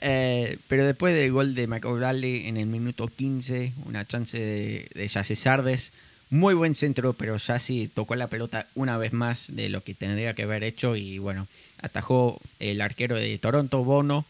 Eh, 0.00 0.58
pero 0.68 0.84
después 0.84 1.14
del 1.14 1.32
gol 1.32 1.54
de 1.54 1.66
Michael 1.66 1.94
Bradley 1.96 2.46
en 2.46 2.56
el 2.56 2.66
minuto 2.66 3.08
15, 3.08 3.72
una 3.86 4.04
chance 4.04 4.38
de, 4.38 4.88
de 4.94 5.08
Yassi 5.08 5.36
Sardes. 5.36 5.92
Muy 6.28 6.54
buen 6.54 6.74
centro, 6.74 7.12
pero 7.12 7.36
Yassi 7.36 7.88
tocó 7.88 8.16
la 8.16 8.26
pelota 8.26 8.66
una 8.74 8.98
vez 8.98 9.12
más 9.12 9.54
de 9.54 9.68
lo 9.68 9.82
que 9.82 9.94
tendría 9.94 10.34
que 10.34 10.42
haber 10.42 10.64
hecho 10.64 10.96
y 10.96 11.18
bueno, 11.18 11.46
atajó 11.80 12.40
el 12.58 12.80
arquero 12.80 13.16
de 13.16 13.38
Toronto, 13.38 13.84
Bono. 13.84 14.24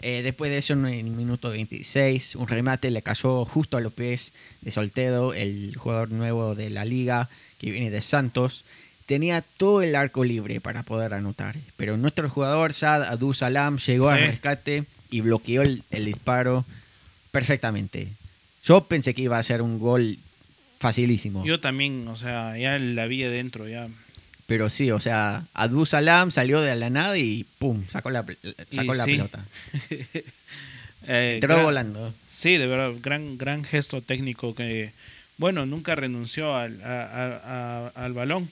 Eh, 0.00 0.22
después 0.24 0.50
de 0.50 0.58
eso, 0.58 0.72
en 0.72 0.86
el 0.86 1.04
minuto 1.04 1.50
26, 1.50 2.34
un 2.34 2.48
remate 2.48 2.90
le 2.90 3.02
cayó 3.02 3.44
justo 3.44 3.76
a 3.76 3.80
los 3.80 3.92
pies 3.92 4.32
de 4.60 4.72
Soltedo, 4.72 5.32
el 5.32 5.76
jugador 5.76 6.10
nuevo 6.10 6.56
de 6.56 6.70
la 6.70 6.84
liga 6.84 7.28
que 7.58 7.70
viene 7.70 7.90
de 7.90 8.02
Santos. 8.02 8.64
Tenía 9.06 9.42
todo 9.56 9.82
el 9.82 9.94
arco 9.96 10.24
libre 10.24 10.60
para 10.60 10.82
poder 10.84 11.12
anotar, 11.14 11.56
pero 11.76 11.96
nuestro 11.96 12.28
jugador 12.30 12.72
Sad 12.72 13.02
Adu 13.02 13.34
Salam 13.34 13.78
llegó 13.78 14.08
al 14.08 14.20
rescate 14.20 14.84
y 15.10 15.20
bloqueó 15.20 15.62
el, 15.62 15.82
el 15.90 16.04
disparo 16.06 16.64
perfectamente. 17.30 18.08
Yo 18.64 18.84
pensé 18.84 19.12
que 19.14 19.22
iba 19.22 19.38
a 19.38 19.42
ser 19.42 19.60
un 19.60 19.78
gol 19.78 20.18
facilísimo, 20.78 21.44
yo 21.44 21.60
también, 21.60 22.06
o 22.08 22.16
sea, 22.16 22.56
ya 22.58 22.78
la 22.78 23.06
vi 23.06 23.22
adentro, 23.24 23.68
ya. 23.68 23.88
pero 24.46 24.68
sí, 24.70 24.90
o 24.90 25.00
sea, 25.00 25.44
Adu 25.54 25.84
Salam 25.86 26.30
salió 26.30 26.60
de 26.60 26.74
la 26.76 26.88
nada 26.90 27.16
y 27.18 27.44
pum, 27.58 27.84
sacó 27.88 28.10
la, 28.10 28.24
sacó 28.70 28.94
Y 28.94 28.96
la 28.98 29.04
sí. 29.04 29.10
pelota. 29.12 29.44
Eh, 31.08 31.34
Entró 31.42 31.54
gran- 31.54 31.64
volando. 31.64 32.14
Sí, 32.30 32.58
de 32.58 32.66
verdad, 32.68 32.92
gran, 33.02 33.36
gran 33.36 33.64
gesto 33.64 34.02
técnico 34.02 34.54
que, 34.54 34.92
bueno, 35.36 35.66
nunca 35.66 35.96
renunció 35.96 36.54
al, 36.56 36.80
a- 36.84 37.02
a- 37.02 37.86
a- 37.96 38.04
al 38.04 38.12
balón. 38.12 38.48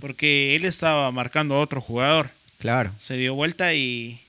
Porque 0.00 0.56
él 0.56 0.64
estaba 0.64 1.10
marcando 1.12 1.54
a 1.54 1.60
otro 1.60 1.80
jugador. 1.80 2.30
Claro. 2.58 2.92
Se 3.00 3.14
dio 3.16 3.34
vuelta 3.34 3.72
y 3.72 4.20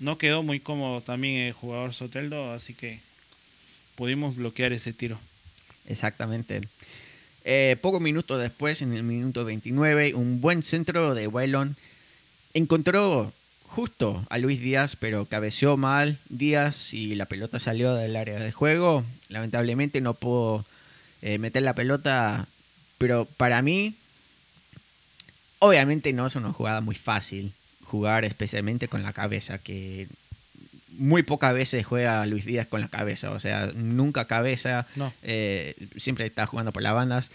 no 0.00 0.18
quedó 0.18 0.42
muy 0.42 0.60
cómodo 0.60 1.00
también 1.00 1.42
el 1.42 1.52
jugador 1.52 1.94
Soteldo, 1.94 2.52
así 2.52 2.74
que 2.74 3.00
pudimos 3.94 4.36
bloquear 4.36 4.72
ese 4.72 4.92
tiro. 4.92 5.18
Exactamente. 5.86 6.60
Eh, 7.44 7.76
pocos 7.80 8.00
minutos 8.00 8.40
después, 8.40 8.82
en 8.82 8.92
el 8.92 9.02
minuto 9.02 9.44
29, 9.44 10.14
un 10.14 10.40
buen 10.40 10.62
centro 10.62 11.14
de 11.14 11.26
Waylon 11.26 11.76
encontró 12.52 13.32
justo 13.64 14.24
a 14.28 14.38
Luis 14.38 14.60
Díaz, 14.60 14.96
pero 14.96 15.24
cabeceó 15.24 15.76
mal 15.76 16.18
Díaz 16.28 16.92
y 16.94 17.14
la 17.14 17.26
pelota 17.26 17.58
salió 17.58 17.94
del 17.94 18.16
área 18.16 18.38
de 18.38 18.52
juego. 18.52 19.04
Lamentablemente 19.28 20.00
no 20.00 20.14
pudo 20.14 20.64
eh, 21.22 21.38
meter 21.38 21.62
la 21.62 21.74
pelota, 21.74 22.46
pero 22.98 23.24
para 23.36 23.62
mí, 23.62 23.94
obviamente 25.60 26.12
no 26.12 26.26
es 26.26 26.34
una 26.36 26.52
jugada 26.52 26.80
muy 26.80 26.94
fácil 26.94 27.52
jugar, 27.84 28.24
especialmente 28.24 28.88
con 28.88 29.02
la 29.02 29.12
cabeza, 29.12 29.58
que 29.58 30.08
muy 30.98 31.22
pocas 31.22 31.54
veces 31.54 31.86
juega 31.86 32.26
Luis 32.26 32.44
Díaz 32.44 32.66
con 32.66 32.80
la 32.80 32.88
cabeza, 32.88 33.30
o 33.30 33.40
sea, 33.40 33.70
nunca 33.74 34.24
cabeza, 34.26 34.86
No. 34.96 35.12
eh, 35.22 35.74
siempre 35.96 36.26
está 36.26 36.46
jugando 36.46 36.72
por 36.72 36.82
las 36.82 36.94
bandas. 36.94 37.30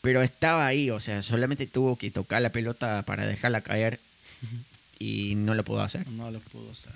Pero 0.00 0.22
estaba 0.22 0.66
ahí, 0.66 0.90
o 0.90 1.00
sea, 1.00 1.22
solamente 1.22 1.66
tuvo 1.66 1.96
que 1.96 2.10
tocar 2.10 2.40
la 2.40 2.50
pelota 2.50 3.02
para 3.02 3.26
dejarla 3.26 3.60
caer 3.60 3.98
y 4.98 5.34
no 5.34 5.54
lo 5.54 5.64
pudo 5.64 5.82
hacer. 5.82 6.06
No 6.08 6.30
lo 6.30 6.38
pudo 6.40 6.70
hacer. 6.70 6.92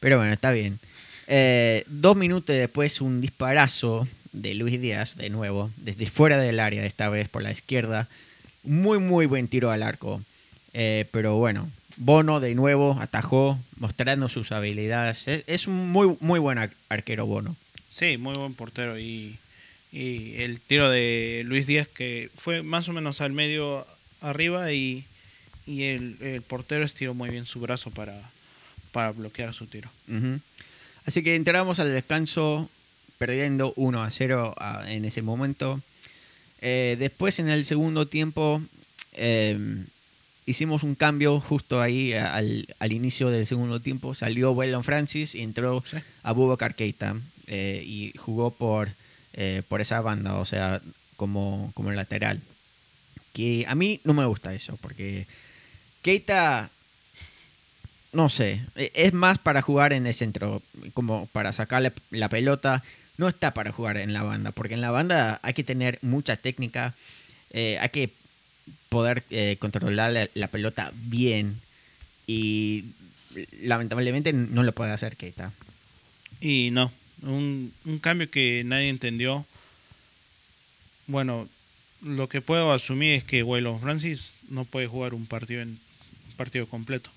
Pero 0.00 0.18
bueno, 0.18 0.32
está 0.32 0.52
bien. 0.52 0.78
Eh, 1.26 1.82
dos 1.88 2.16
minutos 2.16 2.54
después, 2.54 3.00
un 3.00 3.20
disparazo 3.20 4.06
de 4.32 4.54
Luis 4.54 4.80
Díaz, 4.80 5.16
de 5.16 5.28
nuevo, 5.28 5.70
desde 5.76 6.06
fuera 6.06 6.38
del 6.38 6.60
área, 6.60 6.84
esta 6.86 7.08
vez 7.08 7.28
por 7.28 7.42
la 7.42 7.50
izquierda. 7.50 8.08
Muy, 8.66 8.98
muy 8.98 9.26
buen 9.26 9.48
tiro 9.48 9.70
al 9.70 9.82
arco. 9.82 10.22
Eh, 10.74 11.06
pero 11.12 11.36
bueno, 11.36 11.70
Bono 11.96 12.40
de 12.40 12.54
nuevo 12.54 12.98
atajó, 13.00 13.58
mostrando 13.78 14.28
sus 14.28 14.52
habilidades. 14.52 15.26
Es, 15.28 15.44
es 15.46 15.66
un 15.66 15.90
muy, 15.90 16.16
muy 16.20 16.38
buen 16.38 16.58
ar- 16.58 16.72
arquero 16.90 17.24
Bono. 17.26 17.56
Sí, 17.90 18.18
muy 18.18 18.34
buen 18.36 18.52
portero. 18.54 18.98
Y, 18.98 19.38
y 19.92 20.34
el 20.42 20.60
tiro 20.60 20.90
de 20.90 21.42
Luis 21.46 21.66
Díaz 21.66 21.88
que 21.88 22.28
fue 22.36 22.62
más 22.62 22.88
o 22.88 22.92
menos 22.92 23.20
al 23.22 23.32
medio 23.32 23.86
arriba 24.20 24.70
y, 24.72 25.04
y 25.66 25.84
el, 25.84 26.16
el 26.20 26.42
portero 26.42 26.84
estiró 26.84 27.14
muy 27.14 27.30
bien 27.30 27.46
su 27.46 27.60
brazo 27.60 27.90
para, 27.90 28.20
para 28.92 29.12
bloquear 29.12 29.54
su 29.54 29.66
tiro. 29.66 29.88
Así 31.06 31.22
que 31.22 31.34
entramos 31.36 31.78
al 31.78 31.90
descanso 31.92 32.68
perdiendo 33.16 33.72
1 33.76 34.02
a 34.02 34.10
0 34.10 34.54
a- 34.58 34.84
en 34.92 35.06
ese 35.06 35.22
momento. 35.22 35.80
Eh, 36.60 36.96
después 36.98 37.38
en 37.38 37.48
el 37.48 37.64
segundo 37.64 38.06
tiempo 38.06 38.62
eh, 39.12 39.58
hicimos 40.46 40.82
un 40.82 40.94
cambio 40.94 41.40
justo 41.40 41.80
ahí 41.82 42.12
a- 42.14 42.34
al, 42.34 42.66
al 42.78 42.92
inicio 42.92 43.30
del 43.30 43.46
segundo 43.46 43.80
tiempo. 43.80 44.14
Salió 44.14 44.52
Waylon 44.52 44.84
Francis 44.84 45.34
y 45.34 45.42
entró 45.42 45.82
Sí. 45.90 45.98
Abubakar 46.22 46.74
Keita 46.74 47.16
eh, 47.46 47.82
y 47.86 48.12
jugó 48.16 48.50
por, 48.50 48.88
eh, 49.34 49.62
por 49.68 49.80
esa 49.80 50.00
banda, 50.00 50.34
o 50.36 50.44
sea, 50.44 50.80
como, 51.16 51.70
como 51.74 51.92
lateral. 51.92 52.40
Que 53.32 53.64
a 53.68 53.74
mí 53.74 54.00
no 54.04 54.14
me 54.14 54.24
gusta 54.24 54.54
eso, 54.54 54.78
porque 54.80 55.26
Keita, 56.02 56.70
no 58.12 58.28
sé, 58.28 58.62
e- 58.76 58.92
es 58.94 59.12
más 59.12 59.38
para 59.38 59.60
jugar 59.62 59.92
en 59.92 60.06
el 60.06 60.14
centro, 60.14 60.62
como 60.94 61.26
para 61.26 61.52
sacarle 61.52 61.92
la 62.10 62.28
pelota. 62.28 62.82
No 63.18 63.28
está 63.28 63.54
para 63.54 63.72
jugar 63.72 63.96
en 63.96 64.12
la 64.12 64.22
banda, 64.22 64.52
porque 64.52 64.74
en 64.74 64.80
la 64.80 64.90
banda 64.90 65.40
hay 65.42 65.54
que 65.54 65.64
tener 65.64 65.98
mucha 66.02 66.36
técnica, 66.36 66.94
eh, 67.50 67.78
hay 67.80 67.88
que 67.88 68.10
poder 68.88 69.22
eh, 69.30 69.56
controlar 69.58 70.12
la, 70.12 70.28
la 70.34 70.48
pelota 70.48 70.92
bien 70.94 71.60
y 72.26 72.84
lamentablemente 73.62 74.32
no 74.32 74.62
lo 74.62 74.72
puede 74.72 74.92
hacer 74.92 75.16
Keita. 75.16 75.52
Y 76.40 76.70
no, 76.70 76.92
un, 77.22 77.72
un 77.84 77.98
cambio 77.98 78.30
que 78.30 78.62
nadie 78.64 78.88
entendió. 78.88 79.46
Bueno, 81.06 81.48
lo 82.02 82.28
que 82.28 82.40
puedo 82.40 82.72
asumir 82.72 83.14
es 83.14 83.24
que 83.24 83.42
Waylon 83.42 83.80
Francis 83.80 84.34
no 84.48 84.64
puede 84.64 84.86
jugar 84.86 85.14
un 85.14 85.26
partido 85.26 85.62
en 85.62 85.68
un 85.68 86.32
partido 86.36 86.66
completo. 86.66 87.10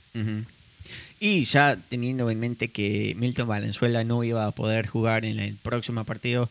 Y 1.20 1.44
ya 1.44 1.78
teniendo 1.90 2.30
en 2.30 2.40
mente 2.40 2.70
que 2.70 3.14
Milton 3.18 3.48
Valenzuela 3.48 4.04
no 4.04 4.24
iba 4.24 4.46
a 4.46 4.52
poder 4.52 4.88
jugar 4.88 5.26
en 5.26 5.40
el 5.40 5.56
próximo 5.56 6.04
partido, 6.06 6.50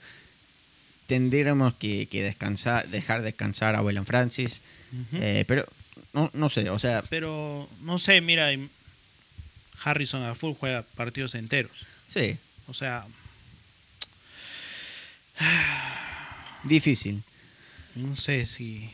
tendríamos 1.06 1.74
que, 1.74 2.06
que 2.06 2.22
descansar, 2.22 2.88
dejar 2.88 3.22
descansar 3.22 3.74
a 3.74 3.82
Waylon 3.82 4.06
Francis. 4.06 4.60
Eh, 5.14 5.44
pero 5.46 5.66
no, 6.12 6.30
no 6.34 6.48
sé, 6.48 6.68
o 6.70 6.78
sea, 6.78 7.02
Pero 7.08 7.68
no 7.82 7.98
sé, 7.98 8.20
mira, 8.20 8.48
Harrison 9.82 10.22
a 10.24 10.34
full 10.34 10.54
juega 10.58 10.82
partidos 10.96 11.34
enteros. 11.34 11.72
sí, 12.08 12.36
O 12.66 12.74
sea, 12.74 13.06
difícil. 16.64 17.22
no 17.94 18.16
sé 18.16 18.46
si 18.46 18.90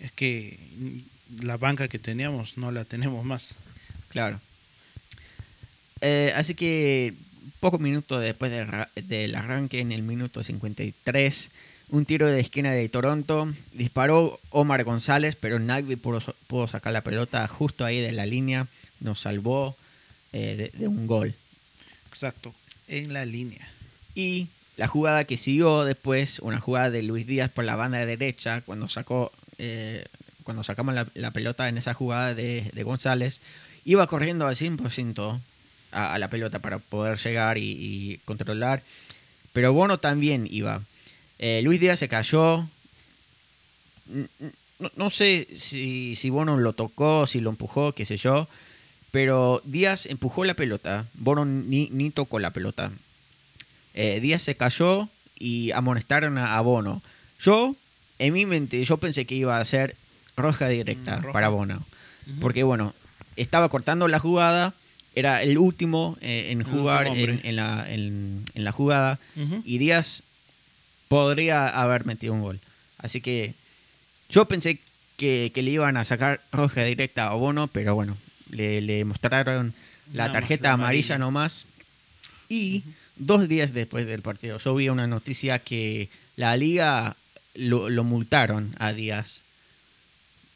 es 0.00 0.12
que 0.12 0.58
la 1.42 1.56
banca 1.56 1.88
que 1.88 1.98
teníamos 1.98 2.56
no 2.56 2.70
la 2.70 2.84
tenemos 2.84 3.24
más. 3.24 3.50
Claro. 4.08 4.40
Eh, 6.00 6.32
así 6.36 6.54
que 6.54 7.14
pocos 7.60 7.80
minutos 7.80 8.20
después 8.20 8.50
del, 8.50 8.68
del 9.08 9.34
arranque, 9.34 9.80
en 9.80 9.92
el 9.92 10.02
minuto 10.02 10.42
53, 10.42 11.50
un 11.90 12.04
tiro 12.04 12.26
de 12.26 12.40
esquina 12.40 12.72
de 12.72 12.88
Toronto. 12.88 13.52
Disparó 13.72 14.38
Omar 14.50 14.84
González, 14.84 15.36
pero 15.36 15.58
Nagby 15.58 15.96
pudo, 15.96 16.22
pudo 16.46 16.68
sacar 16.68 16.92
la 16.92 17.02
pelota 17.02 17.46
justo 17.48 17.84
ahí 17.84 18.00
de 18.00 18.12
la 18.12 18.26
línea. 18.26 18.66
Nos 19.00 19.20
salvó 19.20 19.76
eh, 20.32 20.70
de, 20.72 20.78
de 20.78 20.88
un 20.88 21.06
gol. 21.06 21.34
Exacto, 22.08 22.54
en 22.88 23.12
la 23.12 23.24
línea. 23.24 23.68
Y 24.14 24.48
la 24.76 24.88
jugada 24.88 25.24
que 25.24 25.36
siguió 25.36 25.84
después, 25.84 26.38
una 26.40 26.60
jugada 26.60 26.90
de 26.90 27.02
Luis 27.02 27.26
Díaz 27.26 27.50
por 27.50 27.64
la 27.64 27.76
banda 27.76 28.04
derecha, 28.04 28.60
cuando 28.62 28.88
sacó 28.88 29.32
eh, 29.58 30.04
cuando 30.44 30.64
sacamos 30.64 30.94
la, 30.94 31.06
la 31.14 31.30
pelota 31.30 31.68
en 31.68 31.76
esa 31.76 31.92
jugada 31.92 32.34
de, 32.34 32.70
de 32.72 32.82
González, 32.82 33.42
iba 33.90 34.06
corriendo 34.06 34.46
al 34.46 34.54
100% 34.56 35.40
a, 35.92 36.14
a 36.14 36.18
la 36.18 36.28
pelota 36.28 36.58
para 36.58 36.78
poder 36.78 37.18
llegar 37.18 37.56
y, 37.58 37.62
y 37.72 38.18
controlar. 38.24 38.82
Pero 39.52 39.72
Bono 39.72 39.98
también 39.98 40.46
iba. 40.50 40.82
Eh, 41.38 41.60
Luis 41.64 41.80
Díaz 41.80 41.98
se 41.98 42.08
cayó. 42.08 42.68
No, 44.78 44.90
no 44.96 45.10
sé 45.10 45.48
si, 45.54 46.14
si 46.16 46.30
Bono 46.30 46.56
lo 46.56 46.72
tocó, 46.72 47.26
si 47.26 47.40
lo 47.40 47.50
empujó, 47.50 47.92
qué 47.92 48.04
sé 48.04 48.16
yo. 48.16 48.48
Pero 49.10 49.60
Díaz 49.64 50.06
empujó 50.06 50.44
la 50.44 50.54
pelota. 50.54 51.06
Bono 51.14 51.44
ni, 51.44 51.88
ni 51.90 52.10
tocó 52.10 52.38
la 52.38 52.50
pelota. 52.50 52.90
Eh, 53.94 54.20
Díaz 54.20 54.42
se 54.42 54.54
cayó 54.54 55.08
y 55.38 55.70
amonestaron 55.72 56.38
a, 56.38 56.56
a 56.56 56.60
Bono. 56.60 57.02
Yo, 57.40 57.74
en 58.18 58.32
mi 58.34 58.46
mente, 58.46 58.84
yo 58.84 58.98
pensé 58.98 59.24
que 59.24 59.34
iba 59.34 59.58
a 59.58 59.64
ser 59.64 59.96
roja 60.36 60.68
directa 60.68 61.16
Mm, 61.18 61.22
roja. 61.22 61.32
para 61.32 61.48
Bono. 61.48 61.84
Porque, 62.40 62.62
bueno, 62.62 62.94
estaba 63.40 63.68
cortando 63.68 64.08
la 64.08 64.18
jugada, 64.18 64.74
era 65.14 65.42
el 65.42 65.58
último 65.58 66.16
eh, 66.20 66.48
en 66.50 66.62
jugar 66.62 67.06
en, 67.08 67.56
la, 67.56 67.86
en- 67.88 68.44
en 68.54 68.64
la 68.64 68.72
jugada 68.72 69.18
y 69.64 69.78
Díaz 69.78 70.22
podría 71.08 71.68
haber 71.68 72.04
metido 72.06 72.32
un 72.34 72.42
gol. 72.42 72.60
Así 72.98 73.20
que 73.20 73.54
yo 74.28 74.44
pensé 74.46 74.78
que, 75.16 75.50
que 75.54 75.62
le 75.62 75.70
iban 75.70 75.96
a 75.96 76.04
sacar 76.04 76.40
roja 76.52 76.84
directa 76.84 77.28
a 77.28 77.34
Bono, 77.34 77.66
pero 77.68 77.94
bueno, 77.94 78.16
le, 78.50 78.80
le 78.80 79.04
mostraron 79.04 79.74
la 80.12 80.24
Nada 80.28 80.40
tarjeta 80.40 80.68
la 80.68 80.74
amarilla 80.74 81.14
amarilla. 81.14 81.18
nomás. 81.18 81.66
Y 82.48 82.82
dos 83.16 83.48
días 83.48 83.72
después 83.74 84.06
del 84.06 84.22
partido, 84.22 84.58
yo 84.58 84.74
vi 84.74 84.88
una 84.88 85.06
noticia 85.06 85.58
que 85.58 86.08
la 86.36 86.56
liga 86.56 87.16
lo, 87.54 87.88
lo 87.90 88.04
multaron 88.04 88.74
a 88.78 88.92
Díaz 88.92 89.42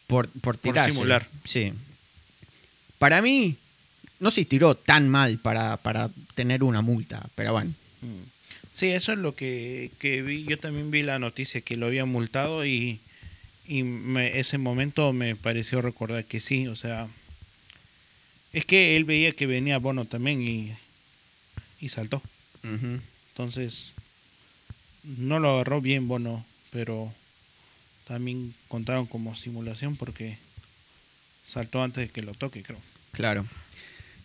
por, 0.06 0.28
por 0.28 0.56
tirarse. 0.56 0.92
simular. 0.92 1.26
Sí. 1.44 1.72
Para 3.02 3.20
mí, 3.20 3.56
no 4.20 4.30
se 4.30 4.44
tiró 4.44 4.76
tan 4.76 5.08
mal 5.08 5.38
para, 5.38 5.76
para 5.76 6.08
tener 6.36 6.62
una 6.62 6.82
multa, 6.82 7.28
pero 7.34 7.50
bueno. 7.50 7.72
Mm. 8.00 8.22
Sí, 8.72 8.90
eso 8.90 9.10
es 9.10 9.18
lo 9.18 9.34
que, 9.34 9.90
que 9.98 10.22
vi. 10.22 10.44
Yo 10.44 10.56
también 10.56 10.92
vi 10.92 11.02
la 11.02 11.18
noticia 11.18 11.62
que 11.62 11.76
lo 11.76 11.86
habían 11.86 12.08
multado 12.08 12.64
y, 12.64 13.00
y 13.66 13.82
me- 13.82 14.38
ese 14.38 14.56
momento 14.56 15.12
me 15.12 15.34
pareció 15.34 15.82
recordar 15.82 16.24
que 16.26 16.38
sí, 16.38 16.68
o 16.68 16.76
sea, 16.76 17.08
es 18.52 18.64
que 18.66 18.96
él 18.96 19.02
veía 19.02 19.32
que 19.32 19.48
venía 19.48 19.78
Bono 19.80 20.04
también 20.04 20.40
y, 20.40 20.72
y 21.80 21.88
saltó. 21.88 22.22
Entonces, 22.62 23.90
no 25.02 25.40
lo 25.40 25.54
agarró 25.54 25.80
bien 25.80 26.06
Bono, 26.06 26.44
pero 26.70 27.12
también 28.06 28.54
contaron 28.68 29.06
como 29.06 29.34
simulación 29.34 29.96
porque 29.96 30.38
saltó 31.44 31.82
antes 31.82 32.06
de 32.06 32.12
que 32.12 32.22
lo 32.22 32.32
toque, 32.34 32.62
creo. 32.62 32.78
Claro. 33.12 33.46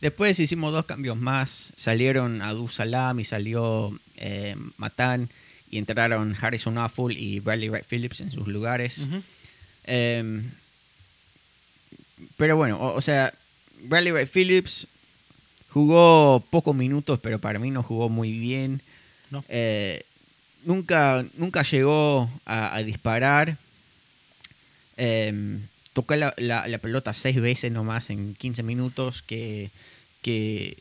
Después 0.01 0.39
hicimos 0.39 0.73
dos 0.73 0.85
cambios 0.85 1.17
más. 1.17 1.73
Salieron 1.75 2.41
Adu 2.41 2.67
Salam 2.69 3.19
y 3.19 3.23
salió 3.23 3.97
eh, 4.15 4.55
Matan. 4.77 5.29
Y 5.69 5.77
entraron 5.79 6.35
Harrison 6.39 6.77
Affle 6.77 7.13
y 7.13 7.39
Bradley 7.39 7.69
Wright 7.69 7.85
Phillips 7.85 8.21
en 8.21 8.31
sus 8.31 8.47
lugares. 8.47 9.01
Em, 9.83 10.49
pero 12.37 12.55
bueno, 12.55 12.77
o, 12.79 12.95
o 12.95 13.01
sea, 13.01 13.33
Bradley 13.83 14.13
Wright 14.13 14.29
Phillips 14.31 14.87
jugó 15.69 16.41
pocos 16.49 16.73
minutos, 16.73 17.19
pero 17.21 17.39
para 17.39 17.59
mí 17.59 17.69
no 17.69 17.83
jugó 17.83 18.07
muy 18.07 18.31
bien. 18.37 18.81
No. 19.29 19.43
Eh, 19.49 20.03
nunca, 20.63 21.25
nunca 21.35 21.63
llegó 21.63 22.29
a, 22.45 22.73
a 22.75 22.83
disparar. 22.83 23.57
Em, 24.95 25.61
tocó 25.97 26.15
la, 26.15 26.31
la- 26.37 26.67
la 26.67 26.77
pelota 26.77 27.11
seis 27.11 27.41
veces 27.41 27.71
nomás 27.71 28.11
en 28.11 28.35
15 28.35 28.61
minutos, 28.61 29.23
que, 29.23 29.71
que 30.21 30.77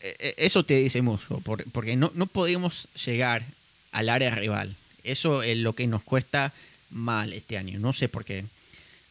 eh, 0.00 0.16
eh, 0.18 0.34
eso 0.38 0.62
te 0.64 0.76
dice 0.78 1.02
mucho, 1.02 1.40
por- 1.40 1.64
porque 1.72 1.94
no, 1.94 2.10
no 2.14 2.26
podemos 2.26 2.88
llegar 3.04 3.44
al 3.92 4.08
área 4.08 4.34
rival. 4.34 4.74
Eso 5.04 5.42
es 5.42 5.58
lo 5.58 5.74
que 5.74 5.86
nos 5.86 6.02
cuesta 6.02 6.54
mal 6.90 7.34
este 7.34 7.58
año, 7.58 7.78
no 7.78 7.92
sé 7.92 8.08
por 8.08 8.24
qué. 8.24 8.46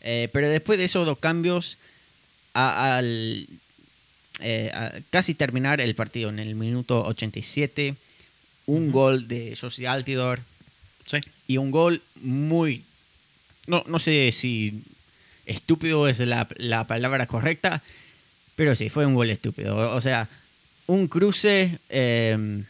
Eh, 0.01 0.29
pero 0.33 0.49
después 0.49 0.79
de 0.79 0.85
esos 0.85 1.05
dos 1.05 1.19
cambios, 1.19 1.77
a- 2.55 2.97
al 2.97 3.47
eh, 4.39 4.71
a 4.73 4.93
casi 5.11 5.35
terminar 5.35 5.79
el 5.79 5.93
partido 5.93 6.29
en 6.29 6.39
el 6.39 6.55
minuto 6.55 7.03
87, 7.05 7.93
un 8.65 8.89
Ujú. 8.89 8.91
gol 8.91 9.27
de 9.27 9.55
Josie 9.59 9.87
Altidor 9.87 10.39
Sí. 11.05 11.17
y 11.47 11.57
un 11.57 11.69
gol 11.69 12.01
muy, 12.21 12.83
no, 13.67 13.83
no 13.87 13.99
sé 13.99 14.31
si 14.31 14.81
estúpido 15.45 16.07
es 16.07 16.19
la, 16.19 16.47
la 16.57 16.85
palabra 16.87 17.27
correcta, 17.27 17.81
pero 18.55 18.75
sí, 18.75 18.89
fue 18.89 19.05
un 19.05 19.13
gol 19.15 19.29
estúpido. 19.29 19.95
O, 19.95 20.01
sea, 20.01 20.27
un 20.87 21.07
cruce 21.07 21.77
eh, 21.89 22.63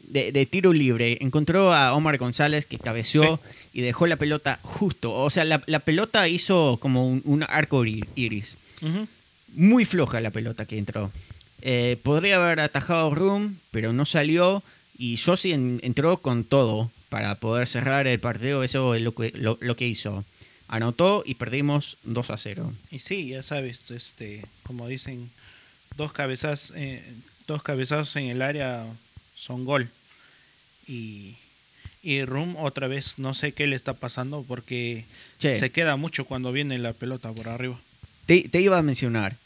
de, 0.00 0.32
de 0.32 0.46
tiro 0.46 0.72
libre. 0.72 1.18
Encontró 1.20 1.72
a 1.72 1.94
Omar 1.94 2.18
González 2.18 2.66
que 2.66 2.78
cabeció 2.78 3.40
y 3.72 3.80
dejó 3.80 4.06
la 4.06 4.16
pelota 4.16 4.58
justo. 4.62 5.12
O 5.14 5.30
sea, 5.30 5.44
la, 5.44 5.62
la 5.66 5.78
pelota 5.80 6.28
hizo 6.28 6.78
como 6.80 7.08
un, 7.08 7.22
un 7.24 7.42
arco 7.44 7.84
iri- 7.84 8.06
iris. 8.16 8.58
Muy 9.54 9.84
floja 9.84 10.20
la 10.20 10.30
pelota 10.30 10.64
que 10.66 10.78
entró. 10.78 11.10
Eh, 11.62 11.98
podría 12.02 12.36
haber 12.36 12.60
atajado 12.60 13.14
Room, 13.14 13.58
pero 13.70 13.92
no 13.92 14.04
salió. 14.06 14.62
Y 14.98 15.16
Josie 15.16 15.54
en- 15.54 15.80
entró 15.82 16.18
con 16.18 16.44
todo 16.44 16.90
para 17.08 17.34
poder 17.36 17.66
cerrar 17.66 18.06
el 18.06 18.20
partido. 18.20 18.62
Eso 18.62 18.94
es 18.94 19.02
lo 19.02 19.14
que, 19.14 19.32
lo, 19.34 19.58
lo 19.60 19.74
que 19.76 19.88
hizo. 19.88 20.24
Anotó 20.72 21.24
y 21.26 21.34
perdimos 21.34 21.96
2 22.04 22.30
a 22.30 22.38
0. 22.38 22.72
Y 22.92 23.00
sí, 23.00 23.28
ya 23.28 23.42
sabes, 23.42 23.90
este, 23.90 24.44
como 24.62 24.86
dicen, 24.86 25.28
dos 25.96 26.12
cabezas, 26.12 26.72
eh, 26.76 27.02
dos 27.48 27.62
cabezazos 27.64 28.14
en 28.16 28.26
el 28.26 28.40
área 28.40 28.86
son 29.34 29.64
gol. 29.64 29.88
Y, 30.86 31.34
y 32.04 32.24
Rum 32.24 32.54
otra 32.56 32.86
vez, 32.86 33.14
no 33.18 33.34
sé 33.34 33.52
qué 33.52 33.66
le 33.66 33.74
está 33.74 33.94
pasando 33.94 34.44
porque 34.46 35.04
Che. 35.40 35.58
se 35.58 35.70
queda 35.70 35.96
mucho 35.96 36.24
cuando 36.24 36.52
viene 36.52 36.78
la 36.78 36.92
pelota 36.92 37.32
por 37.32 37.48
arriba. 37.48 37.76
Te, 38.26 38.48
te 38.48 38.60
iba 38.60 38.78
a 38.78 38.82
mencionar. 38.82 39.36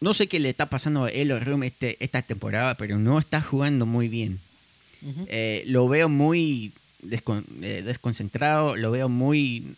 No 0.00 0.14
sé 0.14 0.28
qué 0.28 0.38
le 0.38 0.50
está 0.50 0.66
pasando 0.66 1.04
a 1.04 1.10
Elo 1.10 1.40
Room 1.40 1.64
este, 1.64 1.96
esta 2.00 2.22
temporada, 2.22 2.74
pero 2.76 2.98
no 2.98 3.18
está 3.18 3.40
jugando 3.42 3.84
muy 3.84 4.06
bien. 4.08 4.38
Eh, 5.28 5.64
lo 5.66 5.88
veo 5.88 6.08
muy 6.08 6.72
descon- 7.02 7.44
eh, 7.62 7.82
desconcentrado, 7.84 8.76
lo 8.76 8.90
veo 8.92 9.08
muy... 9.08 9.74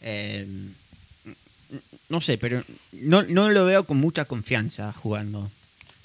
eh, 0.00 0.46
no 2.08 2.20
sé, 2.20 2.38
pero 2.38 2.62
no, 2.92 3.22
no 3.22 3.50
lo 3.50 3.64
veo 3.64 3.84
con 3.84 3.96
mucha 3.96 4.24
confianza 4.26 4.92
jugando. 4.92 5.50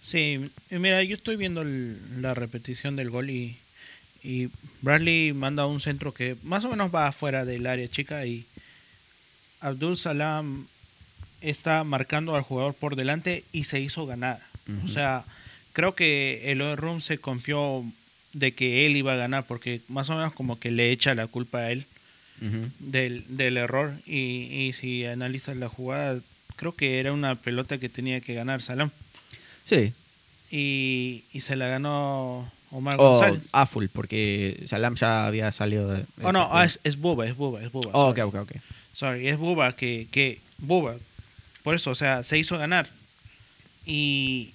Sí, 0.02 0.50
mira, 0.72 1.04
yo 1.04 1.16
estoy 1.16 1.36
viendo 1.36 1.62
el- 1.62 2.22
la 2.22 2.34
repetición 2.34 2.96
del 2.96 3.10
gol 3.10 3.30
y, 3.30 3.58
y 4.24 4.50
Bradley 4.82 5.34
manda 5.34 5.66
un 5.68 5.82
centro 5.82 6.14
que 6.14 6.36
más 6.44 6.64
o 6.66 6.70
menos 6.70 6.94
va 6.94 7.08
afuera 7.08 7.46
del 7.46 7.68
área 7.68 7.88
chica 7.90 8.26
y 8.26 8.46
Abdul 9.62 9.98
Salam 9.98 10.68
está 11.42 11.84
marcando 11.84 12.36
al 12.36 12.42
jugador 12.44 12.74
por 12.74 12.96
delante 12.96 13.44
y 13.52 13.66
se 13.66 13.80
hizo 13.80 14.06
ganar. 14.06 14.40
O 14.86 14.88
sea, 14.88 15.24
creo 15.74 15.96
que 15.96 16.52
el 16.52 16.78
Room 16.78 17.02
se 17.02 17.18
confió 17.18 17.84
de 18.34 18.52
que 18.54 18.86
él 18.86 18.96
iba 18.98 19.14
a 19.14 19.18
ganar 19.18 19.46
porque 19.46 19.82
más 19.88 20.10
o 20.10 20.16
menos 20.16 20.34
como 20.34 20.60
que 20.60 20.70
le 20.72 20.92
echa 20.92 21.16
la 21.16 21.26
culpa 21.28 21.60
a 21.60 21.72
él 21.72 21.86
Del, 22.80 23.26
del 23.28 23.58
error 23.58 23.94
y, 24.06 24.68
y 24.68 24.74
si 24.74 25.06
analizas 25.06 25.58
la 25.58 25.68
jugada 25.68 26.20
creo 26.56 26.74
que 26.74 27.00
era 27.00 27.12
una 27.12 27.36
pelota 27.36 27.78
que 27.80 27.90
tenía 27.90 28.22
que 28.22 28.34
ganar 28.34 28.62
Salam 28.62 28.92
Sí, 29.66 29.94
y, 30.52 31.24
y 31.32 31.42
se 31.42 31.56
la 31.56 31.68
ganó 31.68 32.50
Omar 32.72 32.96
o 32.98 33.12
González. 33.12 33.42
Aful, 33.52 33.90
porque 33.90 34.62
Salam 34.66 34.96
ya 34.96 35.28
había 35.28 35.52
salido 35.52 35.92
de... 35.92 36.06
Oh, 36.22 36.32
no, 36.32 36.50
ah, 36.52 36.66
es, 36.66 36.80
es 36.84 36.98
Buba, 36.98 37.28
es 37.28 37.36
Buba, 37.36 37.62
es 37.62 37.72
Buba. 37.72 37.92
Oh, 37.94 38.10
ok, 38.10 38.18
sorry. 38.18 38.30
ok, 38.30 38.36
ok. 38.36 38.52
Sorry, 38.96 39.28
es 39.28 39.38
Buba 39.38 39.76
que, 39.76 40.08
que 40.12 40.40
Buba. 40.58 40.96
Por 41.64 41.76
eso, 41.76 41.92
o 41.92 41.96
sea, 41.96 42.24
se 42.24 42.38
hizo 42.38 42.58
ganar. 42.58 42.90
Y, 43.86 44.52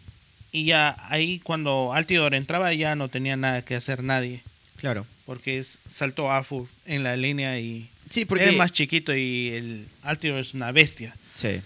y 0.53 0.65
ya 0.65 0.97
ahí 1.09 1.39
cuando 1.41 1.93
Altidor 1.93 2.35
entraba 2.35 2.73
ya 2.73 2.95
no 2.95 3.09
tenía 3.09 3.37
nada 3.37 3.63
que 3.63 3.77
hacer 3.77 4.03
nadie. 4.03 4.43
Claro. 4.77 5.07
Porque 5.27 5.59
es- 5.59 5.79
saltó 5.89 6.31
Afu 6.31 6.69
en 6.87 7.03
la 7.03 7.17
línea 7.17 7.59
y 7.59 7.89
Sí, 8.11 8.25
porque... 8.25 8.51
es 8.51 8.57
más 8.57 8.73
chiquito 8.73 9.15
y 9.15 9.49
el 9.49 9.87
Altidor 10.03 10.41
es 10.41 10.55
una 10.55 10.71
bestia. 10.73 11.17
Sí. 11.35 11.61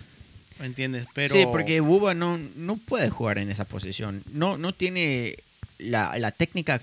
¿Me 0.61 0.67
entiendes? 0.67 1.07
Pero 1.15 1.35
Sí, 1.35 1.45
porque 1.51 1.81
Buba 1.81 2.15
no, 2.15 2.39
no 2.57 2.77
puede 2.77 3.11
jugar 3.11 3.39
en 3.39 3.51
esa 3.51 3.65
posición. 3.65 4.23
No, 4.33 4.57
no 4.59 4.73
tiene 4.73 5.37
la, 5.79 6.17
la 6.19 6.31
técnica 6.33 6.81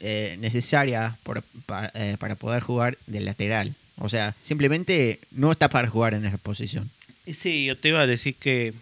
eh, 0.00 0.36
necesaria 0.40 1.16
por- 1.22 1.42
pa- 1.66 1.90
eh, 1.94 2.16
para 2.18 2.34
poder 2.34 2.62
jugar 2.62 2.98
de 3.06 3.20
lateral. 3.20 3.74
O 3.98 4.08
sea, 4.08 4.34
simplemente 4.42 5.20
no 5.30 5.50
está 5.52 5.68
para 5.70 5.88
jugar 5.88 6.14
en 6.14 6.26
esa 6.26 6.36
posición. 6.38 6.90
Sí, 7.32 7.64
yo 7.64 7.76
te 7.78 7.88
iba 7.88 8.00
a 8.00 8.06
decir 8.06 8.34
que 8.34 8.74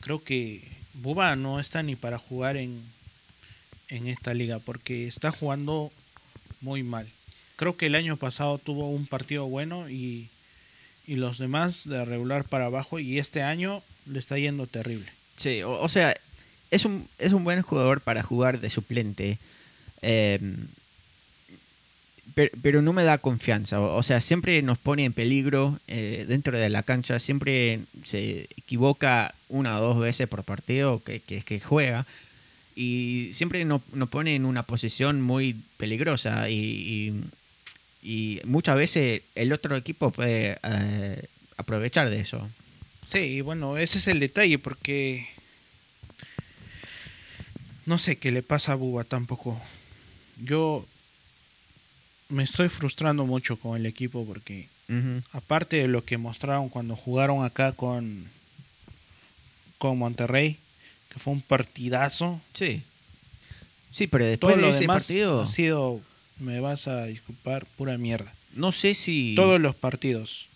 creo 0.00 0.22
que 0.24 0.62
Buba 0.94 1.36
no 1.36 1.60
está 1.60 1.82
ni 1.82 1.94
para 1.96 2.18
jugar 2.18 2.56
en, 2.56 2.80
en 3.88 4.08
esta 4.08 4.34
liga 4.34 4.58
porque 4.58 5.06
está 5.06 5.30
jugando 5.30 5.92
muy 6.60 6.82
mal. 6.82 7.08
Creo 7.56 7.76
que 7.76 7.86
el 7.86 7.94
año 7.94 8.16
pasado 8.16 8.58
tuvo 8.58 8.90
un 8.90 9.06
partido 9.06 9.46
bueno 9.46 9.88
y, 9.88 10.28
y 11.06 11.16
los 11.16 11.38
demás 11.38 11.88
de 11.88 12.04
regular 12.04 12.44
para 12.44 12.66
abajo 12.66 12.98
y 12.98 13.18
este 13.18 13.42
año 13.42 13.82
le 14.06 14.18
está 14.18 14.38
yendo 14.38 14.66
terrible. 14.66 15.10
Sí, 15.36 15.62
o, 15.62 15.88
sea, 15.88 16.16
es 16.70 16.84
un, 16.84 17.08
es 17.18 17.32
un 17.32 17.44
buen 17.44 17.62
jugador 17.62 18.00
para 18.00 18.22
jugar 18.22 18.60
de 18.60 18.70
suplente. 18.70 19.38
eh, 20.02 20.38
pero, 22.34 22.50
pero 22.62 22.82
no 22.82 22.92
me 22.92 23.02
da 23.02 23.18
confianza. 23.18 23.80
O, 23.80 24.02
sea, 24.04 24.20
siempre 24.20 24.62
nos 24.62 24.78
pone 24.78 25.04
en 25.04 25.12
peligro 25.12 25.80
eh, 25.88 26.24
dentro 26.28 26.56
de 26.56 26.68
la 26.68 26.84
cancha. 26.84 27.18
Siempre 27.18 27.80
se 28.04 28.48
equivoca 28.56 29.34
una 29.48 29.76
o 29.78 29.82
dos 29.82 29.98
veces 29.98 30.28
por 30.28 30.44
partido 30.44 31.02
que, 31.02 31.20
que 31.20 31.58
juega. 31.58 32.06
Y 32.80 33.30
siempre 33.32 33.64
nos, 33.64 33.82
nos 33.92 34.08
pone 34.08 34.36
en 34.36 34.44
una 34.44 34.62
posición 34.62 35.20
muy 35.20 35.56
peligrosa. 35.78 36.48
Y, 36.48 36.54
y, 36.54 37.24
y 38.08 38.40
muchas 38.44 38.76
veces 38.76 39.22
el 39.34 39.52
otro 39.52 39.74
equipo 39.74 40.12
puede 40.12 40.58
eh, 40.62 41.24
aprovechar 41.56 42.08
de 42.08 42.20
eso. 42.20 42.48
Sí, 43.08 43.18
y 43.18 43.40
bueno, 43.40 43.78
ese 43.78 43.98
es 43.98 44.06
el 44.06 44.20
detalle 44.20 44.60
porque 44.60 45.26
no 47.84 47.98
sé 47.98 48.16
qué 48.16 48.30
le 48.30 48.44
pasa 48.44 48.72
a 48.72 48.76
Buba 48.76 49.02
tampoco. 49.02 49.60
Yo 50.40 50.86
me 52.28 52.44
estoy 52.44 52.68
frustrando 52.68 53.26
mucho 53.26 53.56
con 53.56 53.76
el 53.76 53.86
equipo 53.86 54.24
porque 54.24 54.68
aparte 55.32 55.78
de 55.78 55.88
lo 55.88 56.04
que 56.04 56.16
mostraron 56.16 56.68
cuando 56.68 56.94
jugaron 56.94 57.44
acá 57.44 57.72
con 57.72 58.30
con 59.78 59.98
Monterrey, 59.98 60.58
que 61.12 61.18
fue 61.18 61.32
un 61.32 61.40
partidazo, 61.42 62.40
Sí. 62.54 62.82
Sí, 63.90 64.06
pero 64.06 64.24
todo 64.24 64.30
después 64.30 64.56
de 64.56 64.62
lo 64.62 64.68
ese 64.68 64.80
demás 64.80 65.04
partido, 65.04 65.42
ha 65.42 65.48
sido, 65.48 66.00
me 66.38 66.60
vas 66.60 66.86
a 66.88 67.04
disculpar, 67.06 67.64
pura 67.76 67.96
mierda. 67.98 68.32
no 68.54 68.70
sé 68.70 68.94
si... 68.94 69.34
Todos 69.34 69.60
los 69.60 69.74
partidos 69.74 70.46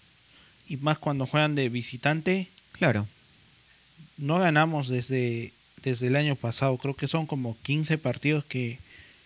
y 0.68 0.76
más 0.76 0.98
cuando 0.98 1.26
juegan 1.26 1.54
de 1.54 1.68
visitante, 1.68 2.48
Claro. 2.72 3.06
no 4.18 4.38
ganamos 4.38 4.88
desde, 4.88 5.52
desde 5.82 6.06
el 6.08 6.16
año 6.16 6.36
pasado. 6.36 6.76
Creo 6.78 6.94
que 6.94 7.08
son 7.08 7.26
como 7.26 7.56
15 7.62 7.98
partidos 7.98 8.44
que 8.44 8.78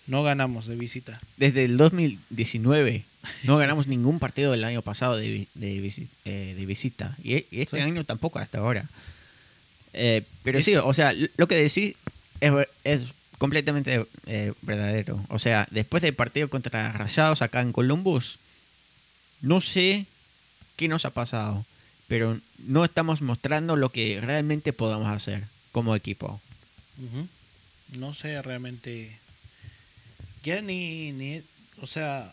no 0.07 0.23
ganamos 0.23 0.67
de 0.67 0.77
visita. 0.77 1.21
Desde 1.37 1.65
el 1.65 1.77
2019 1.77 3.05
no 3.43 3.57
ganamos 3.59 3.87
ningún 3.89 4.19
partido 4.21 4.53
del 4.53 4.65
año 4.65 4.83
pasado 4.83 5.17
de, 5.17 5.47
de, 5.55 6.07
eh, 6.25 6.55
de 6.57 6.67
visita. 6.67 7.17
Y, 7.23 7.35
e- 7.35 7.47
y 7.51 7.61
este 7.61 7.77
Sí. 7.79 7.83
año 7.83 8.05
tampoco 8.05 8.39
hasta 8.39 8.59
ahora. 8.59 8.89
Eh, 9.97 10.23
pero 10.45 10.59
Es- 10.59 10.65
sí, 10.65 10.77
o 10.77 10.95
sea, 10.95 11.13
lo 11.37 11.49
que 11.49 11.57
decís 11.57 11.95
es, 12.85 13.07
completamente 13.39 14.07
eh, 14.27 14.53
verdadero. 14.63 15.23
O 15.29 15.39
sea, 15.39 15.67
después 15.71 16.03
del 16.03 16.15
partido 16.15 16.49
contra 16.49 16.93
Rayados 16.93 17.43
acá 17.43 17.61
en 17.61 17.73
Columbus, 17.73 18.39
no 19.43 19.61
sé 19.61 20.07
qué 20.77 20.89
nos 20.89 21.05
ha 21.05 21.11
pasado, 21.11 21.65
pero 22.09 22.39
no 22.67 22.85
estamos 22.85 23.21
mostrando 23.23 23.77
lo 23.77 23.91
que 23.91 24.21
realmente 24.23 24.73
podamos 24.73 25.09
hacer 25.09 25.45
como 25.73 25.95
equipo. 25.97 26.41
No 27.99 28.15
sé 28.15 28.41
realmente. 28.43 29.19
Ya 30.45 30.61
ni, 30.63 31.13
ni. 31.13 31.43
O 31.83 31.87
sea, 31.87 32.33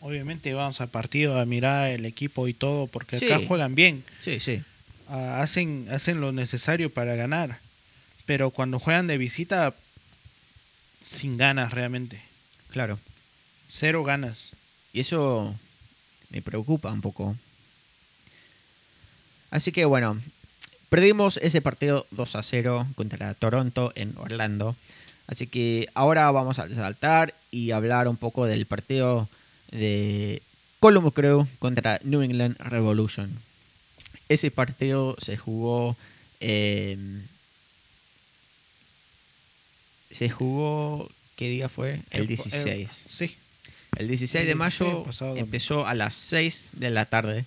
obviamente 0.00 0.54
vamos 0.54 0.80
al 0.80 0.88
partido 0.88 1.38
a 1.38 1.44
mirar 1.44 1.88
el 1.90 2.04
equipo 2.04 2.48
y 2.48 2.54
todo, 2.54 2.86
porque 2.88 3.16
acá 3.16 3.40
juegan 3.46 3.74
bien, 3.74 4.02
Sí, 4.18 4.40
sí. 4.40 4.62
Hacen, 5.08 5.88
hacen 5.90 6.20
lo 6.20 6.32
necesario 6.32 6.92
para 6.92 7.16
ganar. 7.16 7.58
Pero 8.26 8.50
cuando 8.50 8.78
juegan 8.78 9.06
de 9.06 9.18
visita, 9.18 9.74
sin 11.06 11.36
ganas 11.36 11.72
realmente. 11.72 12.20
Claro. 12.70 12.98
Cero 13.68 14.04
ganas. 14.04 14.50
Y 14.92 15.00
eso 15.00 15.54
me 16.30 16.42
preocupa 16.42 16.92
un 16.92 17.00
poco. 17.00 17.36
Así 19.50 19.72
que 19.72 19.84
bueno, 19.84 20.20
perdimos 20.88 21.38
ese 21.38 21.62
partido 21.62 22.06
2 22.10 22.36
a 22.36 22.42
0 22.42 22.86
contra 22.96 23.34
Toronto 23.34 23.92
en 23.94 24.14
Orlando. 24.18 24.76
Así 25.26 25.46
que 25.46 25.88
ahora 25.94 26.30
vamos 26.30 26.58
a 26.58 26.68
saltar 26.68 27.34
y 27.50 27.70
hablar 27.70 28.08
un 28.08 28.16
poco 28.16 28.46
del 28.46 28.66
partido 28.66 29.28
de 29.70 30.42
Columbus 30.80 31.14
Crew 31.14 31.46
contra 31.58 32.00
New 32.04 32.22
England 32.22 32.56
Revolution. 32.58 33.45
Ese 34.28 34.50
partido 34.50 35.16
se 35.18 35.36
jugó. 35.36 35.96
eh, 36.40 36.96
se 40.10 40.30
jugó. 40.30 41.10
¿Qué 41.36 41.48
día 41.48 41.68
fue? 41.68 42.00
El 42.10 42.26
16. 42.26 42.88
sí. 43.08 43.36
El 43.96 44.08
16 44.08 44.42
El 44.42 44.46
de 44.48 44.54
16 44.54 44.56
mayo 44.56 45.04
empezó 45.36 45.86
a 45.86 45.94
las 45.94 46.14
6 46.14 46.70
de 46.72 46.90
la 46.90 47.06
tarde. 47.06 47.44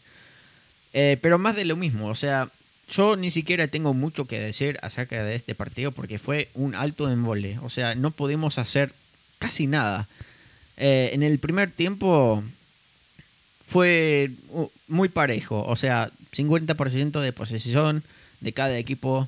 Eh, 0.93 1.17
pero 1.21 1.37
más 1.37 1.55
de 1.55 1.65
lo 1.65 1.75
mismo, 1.75 2.07
o 2.07 2.15
sea, 2.15 2.49
yo 2.89 3.15
ni 3.15 3.29
siquiera 3.29 3.67
tengo 3.67 3.93
mucho 3.93 4.25
que 4.25 4.39
decir 4.39 4.79
acerca 4.81 5.23
de 5.23 5.35
este 5.35 5.53
partido 5.53 5.91
porque 5.91 6.17
fue 6.17 6.49
un 6.55 6.73
alto 6.73 7.09
embole. 7.11 7.59
O 7.61 7.69
sea, 7.69 7.93
no 7.93 8.11
pudimos 8.11 8.57
hacer 8.57 8.91
casi 9.37 9.67
nada. 9.67 10.07
Eh, 10.77 11.11
en 11.13 11.21
el 11.21 11.37
primer 11.39 11.71
tiempo 11.71 12.43
fue 13.65 14.31
uh, 14.49 14.67
muy 14.87 15.09
parejo, 15.09 15.63
o 15.63 15.75
sea, 15.75 16.09
50% 16.33 17.21
de 17.21 17.33
posesión 17.33 18.03
de 18.41 18.53
cada 18.53 18.77
equipo, 18.77 19.27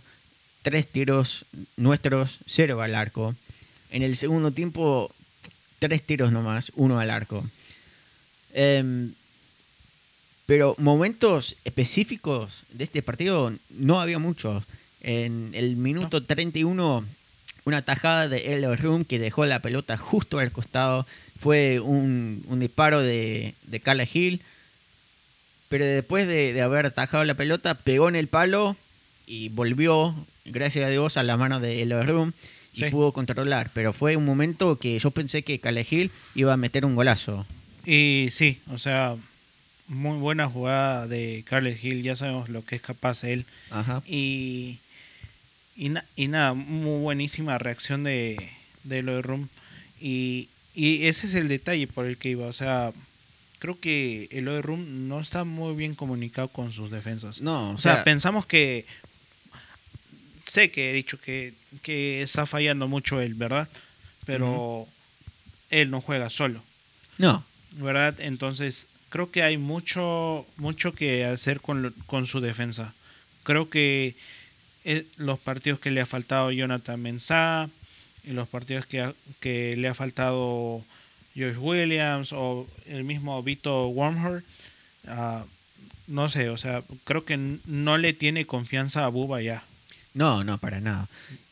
tres 0.61 0.87
tiros 0.87 1.45
nuestros, 1.77 2.39
cero 2.45 2.81
al 2.81 2.95
arco. 2.95 3.35
En 3.89 4.03
el 4.03 4.15
segundo 4.15 4.51
tiempo, 4.51 5.11
tres 5.79 6.03
tiros 6.03 6.31
nomás, 6.31 6.71
uno 6.75 6.99
al 6.99 7.09
arco. 7.09 7.43
Em, 8.53 9.13
pero 10.45 10.75
momentos 10.77 11.55
específicos 11.63 12.63
de 12.71 12.83
este 12.83 13.01
partido 13.01 13.53
no 13.69 14.01
había 14.01 14.19
muchos. 14.19 14.63
En 15.01 15.51
el 15.53 15.77
minuto 15.77 16.23
31, 16.23 17.05
una 17.65 17.81
tajada 17.81 18.27
de 18.27 18.53
El 18.53 18.77
Room 18.77 19.05
que 19.05 19.19
dejó 19.19 19.45
la 19.45 19.61
pelota 19.61 19.97
justo 19.97 20.39
al 20.39 20.51
costado. 20.51 21.07
Fue 21.39 21.79
un, 21.79 22.43
un 22.47 22.59
disparo 22.59 23.01
de, 23.01 23.55
de 23.63 23.79
Carla 23.79 24.07
Hill. 24.11 24.41
Pero 25.71 25.85
después 25.85 26.27
de, 26.27 26.53
de 26.53 26.61
haber 26.61 26.85
atajado 26.85 27.23
la 27.23 27.33
pelota, 27.33 27.73
pegó 27.73 28.09
en 28.09 28.15
el 28.15 28.27
palo 28.27 28.75
y 29.25 29.47
volvió, 29.49 30.13
gracias 30.45 30.85
a 30.85 30.89
Dios, 30.89 31.15
a 31.17 31.23
la 31.23 31.37
mano 31.37 31.59
de 31.61 31.83
Room 32.05 32.33
y 32.73 32.81
Sí. 32.83 32.89
pudo 32.91 33.13
controlar. 33.13 33.71
Pero 33.73 33.93
fue 33.93 34.17
un 34.17 34.25
momento 34.25 34.77
que 34.77 34.99
yo 34.99 35.11
pensé 35.11 35.43
que 35.43 35.59
Carla 35.59 35.81
Hill 35.89 36.11
iba 36.35 36.51
a 36.53 36.57
meter 36.57 36.85
un 36.85 36.95
golazo. 36.95 37.45
Y 37.85 38.27
sí, 38.31 38.59
o 38.69 38.77
sea, 38.77 39.15
muy 39.87 40.17
buena 40.19 40.47
jugada 40.47 41.07
de 41.07 41.43
Carles 41.47 41.83
Hill, 41.83 42.03
ya 42.03 42.15
sabemos 42.17 42.49
lo 42.49 42.63
que 42.65 42.75
es 42.75 42.81
capaz 42.81 43.23
él. 43.23 43.45
Ajá. 43.69 44.03
Y, 44.05 44.77
y, 45.77 45.89
na- 45.89 46.05
y 46.17 46.27
nada, 46.27 46.53
muy 46.53 46.99
buenísima 47.01 47.57
reacción 47.57 48.03
de, 48.03 48.37
de 48.83 49.01
lo 49.03 49.15
de 49.15 49.21
Rum. 49.21 49.47
Y, 50.01 50.49
y 50.75 51.05
ese 51.07 51.27
es 51.27 51.33
el 51.35 51.47
detalle 51.47 51.87
por 51.87 52.05
el 52.05 52.17
que 52.17 52.29
iba. 52.29 52.47
O 52.47 52.53
sea, 52.53 52.91
creo 53.61 53.79
que 53.79 54.27
el 54.31 54.45
de 54.45 54.61
Rum 54.61 55.07
no 55.07 55.21
está 55.21 55.43
muy 55.45 55.75
bien 55.75 55.95
comunicado 55.95 56.47
con 56.49 56.73
sus 56.73 56.91
defensas. 56.91 57.39
No, 57.39 57.71
o 57.71 57.77
sea, 57.77 58.03
pensamos 58.03 58.45
que. 58.45 58.85
Sé 60.45 60.71
que 60.71 60.89
he 60.89 60.93
dicho 60.93 61.19
que, 61.21 61.53
que 61.83 62.21
está 62.21 62.45
fallando 62.45 62.87
mucho 62.87 63.21
él, 63.21 63.35
¿verdad? 63.35 63.69
Pero 64.25 64.87
él 65.69 65.89
no 65.91 66.01
juega 66.01 66.29
solo. 66.29 66.61
no. 67.17 67.43
¿verdad? 67.73 68.19
Entonces, 68.19 68.85
creo 69.09 69.31
que 69.31 69.43
hay 69.43 69.57
mucho, 69.57 70.45
mucho 70.57 70.93
que 70.93 71.23
hacer 71.23 71.61
con, 71.61 71.81
lo- 71.83 71.93
con 72.05 72.27
su 72.27 72.41
defensa. 72.41 72.93
Creo 73.43 73.69
que 73.69 74.13
eh, 74.83 75.05
los 75.15 75.39
partidos 75.39 75.79
que 75.79 75.89
le 75.91 76.01
ha 76.01 76.05
faltado 76.05 76.51
Jonathan 76.51 77.01
Mensah, 77.01 77.69
y 78.25 78.31
los 78.31 78.49
partidos 78.49 78.85
que, 78.87 78.99
ha- 79.01 79.13
que 79.39 79.75
le 79.77 79.87
ha 79.87 79.93
faltado 79.93 80.83
Joyce 81.35 81.57
Williams 81.57 82.33
o 82.33 82.67
el 82.87 83.03
mismo 83.03 83.41
Vito 83.43 83.87
Wormhor, 83.87 84.43
ah, 85.07 85.45
no 86.07 86.29
sé, 86.29 86.49
o 86.49 86.57
sea, 86.57 86.83
creo 87.03 87.23
que 87.23 87.37
no 87.65 87.97
le 87.97 88.13
tiene 88.13 88.45
confianza 88.45 89.05
a 89.05 89.09
Buba 89.09 89.41
ya. 89.41 89.63
No, 90.13 90.43
no, 90.43 90.57
para 90.57 90.81
nada. 90.81 91.07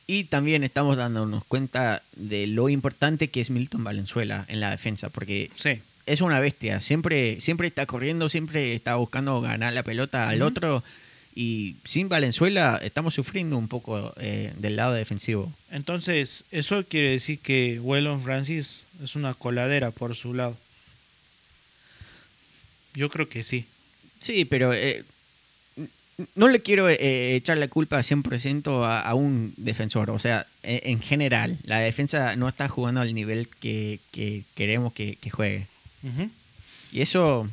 Y 0.05 0.25
también 0.25 0.63
estamos 0.63 0.97
dándonos 0.97 1.45
cuenta 1.45 2.01
de 2.15 2.47
lo 2.47 2.67
importante 2.67 3.29
que 3.29 3.41
es 3.41 3.51
Milton 3.51 3.83
Valenzuela 3.83 4.45
en 4.47 4.59
la 4.59 4.71
defensa, 4.71 5.09
porque 5.09 5.51
Sí, 5.55 5.81
es 6.07 6.21
una 6.21 6.39
bestia. 6.39 6.81
Siempre, 6.81 7.39
siempre 7.39 7.67
está 7.67 7.85
corriendo, 7.85 8.27
siempre 8.27 8.73
está 8.73 8.95
buscando 8.95 9.39
ganar 9.41 9.73
la 9.73 9.83
pelota 9.83 10.27
al 10.27 10.41
otro. 10.41 10.83
Y 11.35 11.75
sin 11.85 12.09
Valenzuela 12.09 12.79
estamos 12.83 13.13
sufriendo 13.13 13.57
un 13.57 13.67
poco 13.67 14.13
eh, 14.17 14.51
del 14.57 14.75
lado 14.75 14.93
defensivo. 14.93 15.51
entonces 15.71 16.43
eso 16.51 16.83
quiere 16.83 17.11
decir 17.11 17.39
que 17.39 17.79
Wellon 17.79 18.23
Francis 18.23 18.81
es 19.03 19.15
una 19.15 19.33
coladera 19.33 19.91
por 19.91 20.15
su 20.15 20.33
lado. 20.33 20.57
Yo 22.95 23.09
creo 23.09 23.29
que 23.29 23.43
sí. 23.43 23.65
Sí, 24.19 24.43
pero 24.45 24.73
eh, 24.73 25.03
no 26.35 26.47
le 26.49 26.61
quiero 26.61 26.89
eh, 26.89 27.35
echar 27.35 27.57
la 27.57 27.67
culpa 27.69 27.99
100% 27.99 28.83
a, 28.85 28.99
a 29.01 29.13
un 29.13 29.53
defensor. 29.57 30.09
O 30.09 30.19
sea, 30.19 30.45
e- 30.63 30.81
en 30.85 30.99
general, 31.01 31.57
la 31.63 31.79
defensa 31.79 32.35
no 32.35 32.49
está 32.49 32.67
jugando 32.67 32.99
al 33.01 33.13
nivel 33.13 33.47
que, 33.47 33.99
que 34.11 34.43
queremos 34.55 34.91
que, 34.93 35.15
que 35.17 35.29
juegue. 35.29 35.67
Ujú. 36.03 36.29
Y 36.91 37.01
eso, 37.01 37.47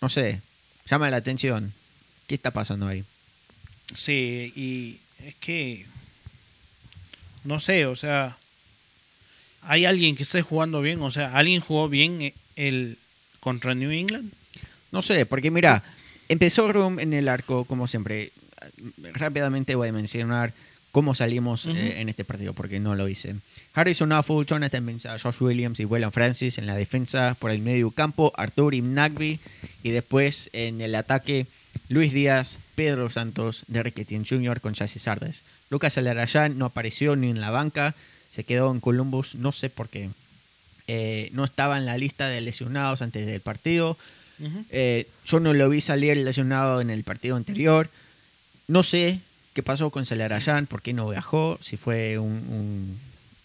no 0.00 0.08
sé, 0.08 0.40
llama 0.88 1.10
la 1.10 1.16
atención. 1.18 1.74
¿Qué 2.26 2.34
está 2.34 2.50
pasando 2.50 2.86
ahí? 2.86 3.04
Sí, 3.96 4.52
y 4.56 4.98
es 5.26 5.34
que 5.36 5.86
no 7.44 7.60
sé, 7.60 7.86
o 7.86 7.96
sea, 7.96 8.36
hay 9.62 9.84
alguien 9.84 10.16
que 10.16 10.22
esté 10.22 10.42
jugando 10.42 10.80
bien, 10.80 11.00
o 11.02 11.10
sea, 11.10 11.36
alguien 11.36 11.60
jugó 11.60 11.88
bien 11.88 12.22
eh, 12.22 12.34
el 12.56 12.98
contra 13.40 13.74
New 13.74 13.90
England. 13.90 14.32
No 14.92 15.02
sé, 15.02 15.26
porque 15.26 15.50
mira, 15.50 15.82
empezó 16.28 16.70
Room 16.72 17.00
en 17.00 17.12
el 17.12 17.28
arco, 17.28 17.64
como 17.64 17.86
siempre. 17.86 18.30
Rápidamente 19.14 19.74
voy 19.74 19.88
a 19.88 19.92
mencionar 19.92 20.52
cómo 20.92 21.14
salimos 21.14 21.66
eh, 21.66 22.00
en 22.00 22.08
este 22.08 22.24
partido, 22.24 22.52
porque 22.52 22.78
no 22.78 22.94
lo 22.94 23.08
hice. 23.08 23.34
Harrison 23.74 24.12
Affle, 24.12 24.44
Jonathan 24.44 24.84
Mensah, 24.84 25.18
Josh 25.18 25.40
Williams 25.40 25.80
y 25.80 25.84
William 25.84 26.12
Francis 26.12 26.58
en 26.58 26.66
la 26.66 26.76
defensa, 26.76 27.36
por 27.38 27.50
el 27.50 27.60
medio 27.60 27.90
campo, 27.90 28.32
Artur 28.36 28.74
Imnagby, 28.74 29.40
y 29.82 29.90
después 29.90 30.50
en 30.52 30.80
el 30.80 30.94
ataque, 30.94 31.46
Luis 31.88 32.12
Díaz, 32.12 32.58
Pedro 32.74 33.10
Santos, 33.10 33.64
Derek 33.68 33.98
Etienne 33.98 34.26
Jr. 34.28 34.60
con 34.60 34.72
Chassis 34.74 35.02
Sardes. 35.02 35.42
Lucas 35.70 35.96
Alarayán 35.98 36.58
no 36.58 36.66
apareció 36.66 37.16
ni 37.16 37.30
en 37.30 37.40
la 37.40 37.50
banca, 37.50 37.94
se 38.30 38.44
quedó 38.44 38.70
en 38.72 38.80
Columbus, 38.80 39.34
no 39.34 39.52
sé 39.52 39.68
por 39.70 39.88
qué. 39.88 40.10
Eh, 40.88 41.30
no 41.32 41.44
estaba 41.44 41.78
en 41.78 41.86
la 41.86 41.96
lista 41.98 42.28
de 42.28 42.40
lesionados 42.40 43.02
antes 43.02 43.26
del 43.26 43.40
partido. 43.40 43.96
Eh, 44.70 45.06
yo 45.24 45.38
no 45.38 45.52
lo 45.54 45.68
vi 45.68 45.80
salir 45.80 46.16
lesionado 46.16 46.80
en 46.80 46.90
el 46.90 47.04
partido 47.04 47.36
anterior. 47.36 47.88
No 48.66 48.82
sé 48.82 49.20
qué 49.54 49.62
pasó 49.62 49.90
con 49.90 50.04
Celarayán, 50.06 50.66
por 50.66 50.82
qué 50.82 50.92
no 50.92 51.08
viajó, 51.10 51.58
si 51.60 51.76
fue 51.76 52.18
un- 52.18 52.30
un- 52.48 52.98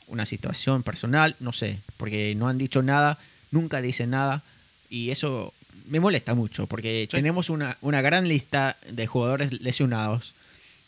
una 0.07 0.25
situación 0.25 0.83
personal, 0.83 1.35
no 1.39 1.51
sé, 1.51 1.79
porque 1.97 2.33
no 2.35 2.47
han 2.47 2.57
dicho 2.57 2.81
nada, 2.81 3.19
nunca 3.51 3.81
dicen 3.81 4.11
nada, 4.11 4.41
y 4.89 5.11
eso 5.11 5.53
me 5.87 5.99
molesta 5.99 6.33
mucho, 6.35 6.67
porque 6.67 7.07
Sí. 7.09 7.17
tenemos 7.17 7.49
una, 7.49 7.77
una 7.81 8.01
gran 8.01 8.27
lista 8.27 8.77
de 8.89 9.07
jugadores 9.07 9.61
lesionados, 9.61 10.33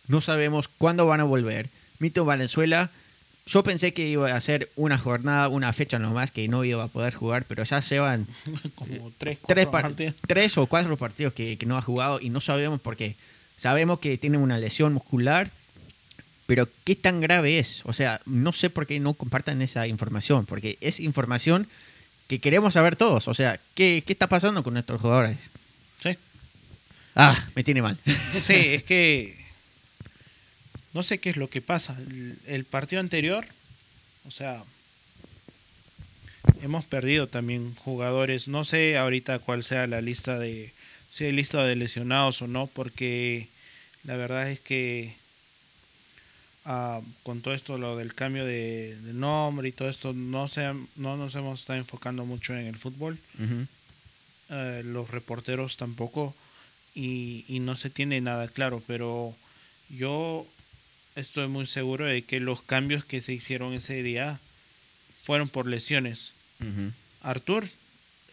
no 0.08 0.22
sabemos 0.22 0.68
cuándo 0.68 1.06
van 1.06 1.20
a 1.20 1.24
volver. 1.26 1.70
Mito 2.00 2.26
Valenzuela, 2.26 2.90
yo 3.46 3.64
pensé 3.64 3.94
que 3.94 4.08
iba 4.08 4.34
a 4.36 4.42
ser 4.42 4.70
una 4.76 4.98
jornada, 4.98 5.48
una 5.48 5.74
fecha 5.74 6.00
nomás, 6.00 6.32
que 6.32 6.48
no 6.48 6.64
iba 6.64 6.84
a 6.84 6.88
poder 6.88 7.14
jugar, 7.14 7.46
pero 7.48 7.64
ya 7.64 7.80
llevan 7.80 8.28
Como 8.76 9.12
tres, 9.18 9.38
tres, 9.48 9.66
par- 9.68 9.84
partidos. 9.84 10.16
tres 10.28 10.58
o 10.58 10.66
cuatro 10.68 10.96
partidos 10.98 11.34
que, 11.34 11.58
que 11.58 11.66
no 11.66 11.78
ha 11.78 11.82
jugado 11.82 12.20
y 12.22 12.30
no 12.30 12.42
sabemos 12.42 12.80
por 12.80 12.96
qué. 12.96 13.16
Sabemos 13.58 14.00
que 14.00 14.18
tiene 14.18 14.38
una 14.38 14.58
lesión 14.58 14.94
muscular, 14.94 15.50
pero 16.48 16.68
¿qué 16.86 16.96
tan 16.96 17.22
grave 17.22 17.60
es? 17.60 17.82
O 17.86 17.94
sea, 17.94 18.22
no 18.26 18.54
sé 18.54 18.70
por 18.70 18.88
qué 18.88 19.00
no 19.00 19.14
compartan 19.14 19.62
esa 19.62 19.86
información, 19.88 20.46
porque 20.46 20.78
es 20.82 21.00
información 21.00 21.68
que 22.30 22.40
queremos 22.40 22.76
saber 22.76 22.96
todos. 22.96 23.28
O 23.28 23.34
sea, 23.34 23.60
¿qué, 23.74 24.04
qué 24.06 24.14
está 24.14 24.28
pasando 24.28 24.64
con 24.64 24.74
nuestros 24.74 25.02
jugadores? 25.02 25.38
Sí. 26.02 26.16
Ah, 27.16 27.50
me 27.56 27.64
tiene 27.64 27.82
mal. 27.82 27.98
Sí, 28.06 28.54
es 28.54 28.84
que 28.84 29.36
no 30.94 31.02
sé 31.02 31.18
qué 31.18 31.32
es 31.32 31.38
lo 31.38 31.50
que 31.50 31.62
pasa. 31.62 31.98
El, 31.98 32.38
el 32.46 32.66
partido 32.66 33.00
anterior, 33.00 33.48
o 34.28 34.32
sea, 34.32 34.64
hemos 36.62 36.86
perdido 36.86 37.28
también 37.28 37.74
jugadores. 37.76 38.48
No 38.48 38.64
sé 38.64 38.96
ahorita 38.96 39.40
cuál 39.40 39.64
sea 39.64 39.88
la 39.88 40.00
lista 40.00 40.38
de 40.38 40.72
si 41.12 41.26
hay 41.26 41.32
lista 41.32 41.64
de 41.64 41.76
lesionados 41.76 42.44
o 42.44 42.48
no, 42.48 42.68
porque 42.68 43.48
la 44.04 44.16
verdad 44.16 44.52
es 44.52 44.60
que 44.60 45.16
ah, 46.66 47.02
con 47.24 47.42
todo 47.42 47.54
esto 47.54 47.78
lo 47.78 47.98
del 47.98 48.14
cambio 48.14 48.46
de, 48.46 48.96
de 49.02 49.14
nombre 49.14 49.70
y 49.70 49.72
todo 49.72 49.90
esto 49.90 50.14
no 50.14 50.48
se, 50.48 50.74
no 50.96 51.18
nos 51.18 51.36
hemos 51.36 51.62
estado 51.62 51.80
enfocando 51.80 52.26
mucho 52.26 52.56
en 52.56 52.66
el 52.68 52.78
fútbol. 52.78 53.18
Eh, 54.50 54.82
los 54.84 55.12
reporteros 55.12 55.78
tampoco 55.78 56.36
y, 56.96 57.46
y 57.48 57.60
no 57.60 57.76
se 57.76 57.90
tiene 57.90 58.20
nada 58.20 58.48
claro, 58.48 58.82
pero 58.88 59.36
yo 59.90 60.46
estoy 61.16 61.48
muy 61.48 61.68
seguro 61.68 62.06
de 62.06 62.24
que 62.24 62.40
los 62.40 62.62
cambios 62.62 63.06
que 63.06 63.22
se 63.22 63.34
hicieron 63.34 63.74
ese 63.74 64.02
día 64.02 64.40
fueron 65.24 65.50
por 65.50 65.68
lesiones. 65.68 66.32
Ujú. 66.60 66.92
Artur 67.22 67.70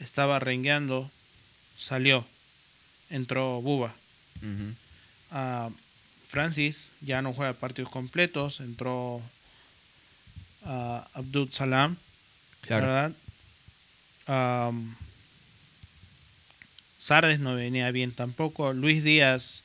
estaba 0.00 0.38
rengueando, 0.38 1.10
salió, 1.78 2.24
entró 3.10 3.60
Buba. 3.60 3.94
Ah, 5.30 5.70
Francis 6.28 6.88
ya 7.00 7.22
no 7.22 7.32
juega 7.32 7.52
partidos 7.52 7.90
completos, 7.90 8.60
entró 8.60 9.20
ah, 10.64 11.06
Abdul 11.14 11.52
Salam, 11.52 11.96
Claro. 12.62 12.86
¿verdad? 12.86 13.12
Sardes 16.98 17.38
no 17.38 17.54
venía 17.54 17.90
bien 17.92 18.12
tampoco. 18.12 18.72
Luis 18.72 19.04
Díaz 19.04 19.62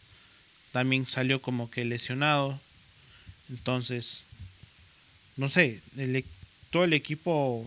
también 0.72 1.08
salió 1.08 1.42
como 1.42 1.72
que 1.72 1.86
lesionado. 1.86 2.60
Entonces, 3.50 4.22
no 5.38 5.50
sé, 5.50 5.82
el 5.98 6.16
e- 6.18 6.26
todo 6.70 6.84
el 6.84 6.94
equipo 6.94 7.66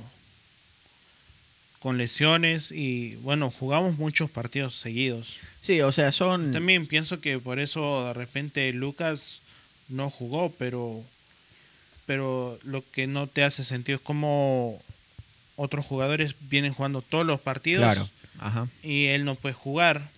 con 1.84 1.98
lesiones 1.98 2.72
y 2.72 3.16
bueno, 3.16 3.50
jugamos 3.50 3.98
muchos 3.98 4.30
partidos 4.30 4.74
seguidos. 4.74 5.36
Sí, 5.60 5.82
o 5.82 5.92
sea, 5.92 6.12
son... 6.12 6.50
También 6.50 6.86
pienso 6.86 7.20
que 7.20 7.38
por 7.38 7.58
eso 7.60 8.06
de 8.06 8.14
repente 8.14 8.72
Lucas 8.72 9.40
no 9.90 10.08
jugó, 10.08 10.50
pero 10.58 11.04
pero 12.06 12.58
lo 12.64 12.82
que 12.90 13.06
no 13.06 13.26
te 13.26 13.44
hace 13.44 13.64
sentido 13.64 13.96
es 13.96 14.02
como 14.02 14.80
otros 15.56 15.84
jugadores 15.84 16.34
vienen 16.48 16.72
jugando 16.72 17.02
todos 17.02 17.26
los 17.26 17.38
partidos 17.38 17.82
Claro. 17.84 18.08
Ajá. 18.38 18.66
y 18.82 19.04
él 19.08 19.26
no 19.26 19.34
puede 19.34 19.52
jugar. 19.54 20.08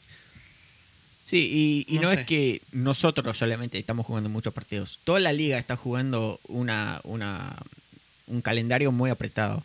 Sí, 1.24 1.84
y, 1.88 1.92
y 1.92 1.96
No 1.98 2.02
no, 2.02 2.12
sé. 2.14 2.20
es 2.20 2.26
que 2.28 2.62
nosotros 2.70 3.36
solamente 3.36 3.76
estamos 3.76 4.06
jugando 4.06 4.28
muchos 4.28 4.54
partidos. 4.54 5.00
Toda 5.02 5.18
la 5.18 5.32
liga 5.32 5.58
está 5.58 5.74
jugando 5.74 6.38
una, 6.46 7.00
una, 7.02 7.56
un 8.28 8.40
calendario 8.40 8.92
muy 8.92 9.10
apretado. 9.10 9.64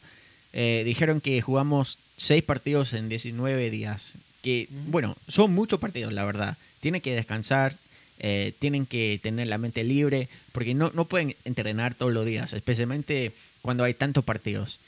Eh, 0.53 0.83
dijeron 0.85 1.21
que 1.21 1.41
jugamos 1.41 1.97
seis 2.17 2.43
partidos 2.43 2.93
en 2.93 3.09
19 3.09 3.69
días. 3.69 4.13
Que, 4.41 4.67
bueno, 4.87 5.15
son 5.27 5.53
muchos 5.53 5.79
partidos, 5.79 6.13
la 6.13 6.25
verdad. 6.25 6.57
Tienen 6.79 7.01
que 7.01 7.15
descansar, 7.15 7.75
eh, 8.19 8.53
tienen 8.59 8.85
que 8.85 9.19
tener 9.21 9.47
la 9.47 9.57
mente 9.57 9.83
libre, 9.83 10.29
porque 10.51 10.73
no, 10.73 10.91
no 10.93 11.05
pueden 11.05 11.35
entrenar 11.45 11.95
todos 11.95 12.13
los 12.13 12.25
días, 12.25 12.53
especialmente 12.53 13.31
cuando 13.61 13.83
hay 13.83 13.93
tantos 13.93 14.23
partidos. 14.23 14.79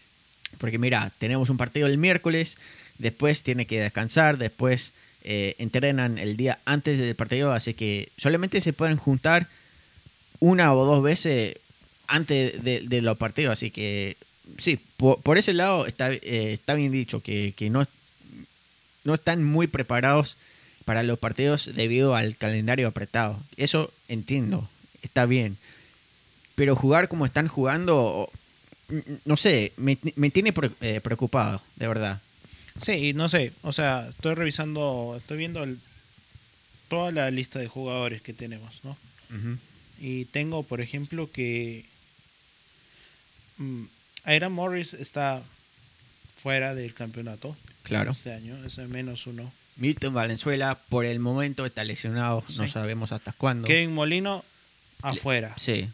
Porque 0.57 0.78
mira, 0.78 1.11
tenemos 1.18 1.49
un 1.49 1.57
partido 1.57 1.88
el 1.88 1.97
miércoles, 1.97 2.57
después 2.97 3.43
tiene 3.43 3.66
que 3.66 3.80
descansar, 3.80 4.38
después 4.38 4.91
eh, 5.24 5.55
entrenan 5.57 6.18
el 6.18 6.38
día 6.38 6.59
antes 6.66 6.97
del 6.97 7.16
partido, 7.16 7.53
así 7.53 7.74
que 7.74 8.09
solamente 8.18 8.61
se 8.61 8.74
pueden 8.74 8.97
juntar 8.97 9.47
una 10.39 10.74
o 10.74 10.86
dos 10.86 11.01
veces 11.01 11.57
antes 12.07 12.64
de, 12.64 12.82
de 12.82 13.01
los 13.01 13.18
partidos, 13.18 13.53
así 13.53 13.72
que 13.72 14.18
sí, 14.58 14.80
por, 14.98 15.22
por 15.22 15.38
ese 15.38 15.54
lado 15.54 15.86
está, 15.86 16.12
eh, 16.12 16.54
está 16.54 16.74
bien 16.76 16.91
dicho, 16.91 17.22
que, 17.22 17.54
que 17.56 17.70
no, 17.70 17.86
no 19.04 19.14
están 19.14 19.44
muy 19.44 19.68
preparados 19.68 20.38
para 20.86 21.04
los 21.04 21.18
partidos 21.20 21.70
debido 21.76 22.16
al 22.16 22.36
calendario 22.36 22.88
apretado. 22.88 23.39
Eso 23.58 23.91
entiendo, 24.10 24.70
está 25.02 25.26
bien. 25.26 25.58
Pero 26.56 26.76
jugar 26.76 27.08
como 27.08 27.26
están 27.26 27.48
jugando, 27.48 28.30
no 29.26 29.38
sé, 29.38 29.72
me, 29.78 29.98
me 30.16 30.30
tiene 30.30 30.54
eh, 30.82 31.00
preocupado, 31.02 31.62
de 31.78 31.88
verdad. 31.88 32.22
Sí, 32.82 33.14
no 33.14 33.30
sé, 33.30 33.54
o 33.62 33.72
sea, 33.72 34.08
estoy 34.10 34.36
revisando, 34.36 35.16
estoy 35.18 35.38
viendo 35.38 35.64
el- 35.64 35.80
toda 36.89 37.12
la 37.12 37.32
lista 37.32 37.60
de 37.60 37.68
jugadores 37.68 38.22
que 38.22 38.34
tenemos, 38.34 38.72
¿no? 38.84 38.98
Y 40.00 40.26
tengo, 40.26 40.64
por 40.64 40.82
ejemplo, 40.82 41.30
que 41.32 41.86
Aaron 44.26 44.54
Morris 44.54 44.94
está 44.94 45.42
fuera 46.42 46.74
del 46.76 46.94
campeonato 46.94 47.56
Claro. 47.84 48.12
este 48.12 48.34
año, 48.34 48.56
es 48.66 48.78
el 48.78 48.88
menos 48.90 49.28
uno. 49.28 49.52
Milton 49.76 50.14
Valenzuela 50.14 50.76
por 50.90 51.06
el 51.06 51.20
momento 51.20 51.66
está 51.66 51.84
lesionado, 51.84 52.44
no 52.56 52.68
sabemos 52.68 53.12
hasta 53.12 53.32
cuándo. 53.34 53.68
Kevin 53.68 53.94
Molino 53.94 54.44
afuera. 55.02 55.54
Sí, 55.58 55.90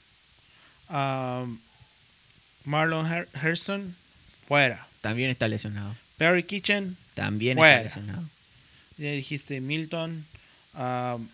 Um, 0.91 1.59
Marlon 2.65 3.05
Her- 3.05 3.27
Hurston 3.43 3.95
fuera. 4.47 4.87
también 5.01 5.29
está 5.29 5.47
lesionado. 5.47 5.95
Perry 6.17 6.41
Kitchen, 6.43 6.97
También 7.13 7.57
Fuera. 7.57 7.81
está 7.83 7.99
lesionado. 7.99 8.27
ya 8.97 9.11
dijiste 9.11 9.61
Milton. 9.61 10.25
Um, 10.73 11.27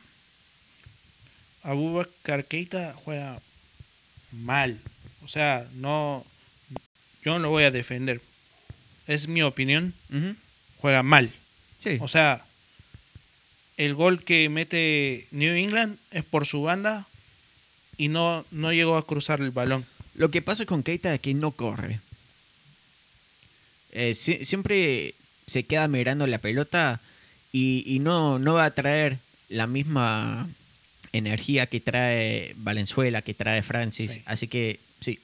Abubakar 1.64 2.46
Keita 2.46 2.94
juega 3.04 3.40
mal. 4.32 4.78
O 5.24 5.28
sea, 5.28 5.66
no. 5.76 6.26
Yo 7.26 7.34
no 7.34 7.40
lo 7.40 7.50
voy 7.50 7.64
a 7.64 7.72
defender. 7.72 8.22
Es 9.08 9.28
mi 9.28 9.42
opinión. 9.42 9.94
Juega 10.78 11.04
mal. 11.04 11.32
Sí, 11.80 11.98
O 12.00 12.08
sea, 12.08 12.46
el 13.78 13.94
gol 13.96 14.24
que 14.24 14.48
mete 14.50 15.28
New 15.32 15.54
England 15.56 15.98
es 16.12 16.24
por 16.24 16.46
su 16.46 16.62
banda 16.62 17.06
y 17.98 18.08
no, 18.08 18.46
no 18.52 18.72
llegó 18.72 18.96
a 18.98 19.06
cruzar 19.06 19.42
el 19.42 19.52
balón. 19.52 19.86
Lo 20.16 20.32
que 20.32 20.42
pasa 20.42 20.66
con 20.66 20.82
Keita 20.84 21.14
es 21.14 21.20
que 21.20 21.34
no 21.34 21.52
corre. 21.52 22.00
Eh, 23.92 24.14
si- 24.16 24.44
siempre 24.46 25.14
se 25.48 25.64
queda 25.64 25.88
mirando 25.88 26.28
la 26.28 26.38
pelota 26.40 27.02
y, 27.52 27.84
y 27.86 28.00
no, 28.00 28.40
no 28.40 28.54
va 28.56 28.66
a 28.66 28.74
traer 28.74 29.18
la 29.50 29.68
misma 29.68 30.48
energía 31.14 31.68
que 31.68 31.80
trae 31.80 32.54
Valenzuela, 32.58 33.22
que 33.22 33.34
trae 33.34 33.62
Francis. 33.64 34.14
Sí. 34.14 34.22
Así 34.26 34.48
que, 34.48 34.80
sí, 35.00 35.20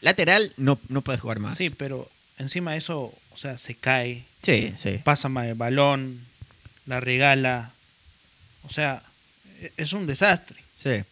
lateral 0.00 0.52
no, 0.56 0.78
no 0.88 1.02
puede 1.02 1.18
jugar 1.18 1.38
más. 1.38 1.58
Sí, 1.58 1.70
pero 1.70 2.10
encima 2.38 2.72
de 2.72 2.78
eso, 2.78 3.00
o 3.32 3.36
sea, 3.36 3.58
se 3.58 3.74
cae, 3.74 4.24
sí, 4.42 4.72
sí. 4.76 4.98
pasa 5.04 5.28
mal 5.28 5.46
el 5.46 5.54
balón, 5.54 6.20
la 6.86 7.00
regala. 7.00 7.72
O 8.64 8.70
sea, 8.70 9.02
e- 9.60 9.72
es 9.76 9.92
un 9.92 10.06
desastre. 10.06 10.56
sí. 10.76 11.02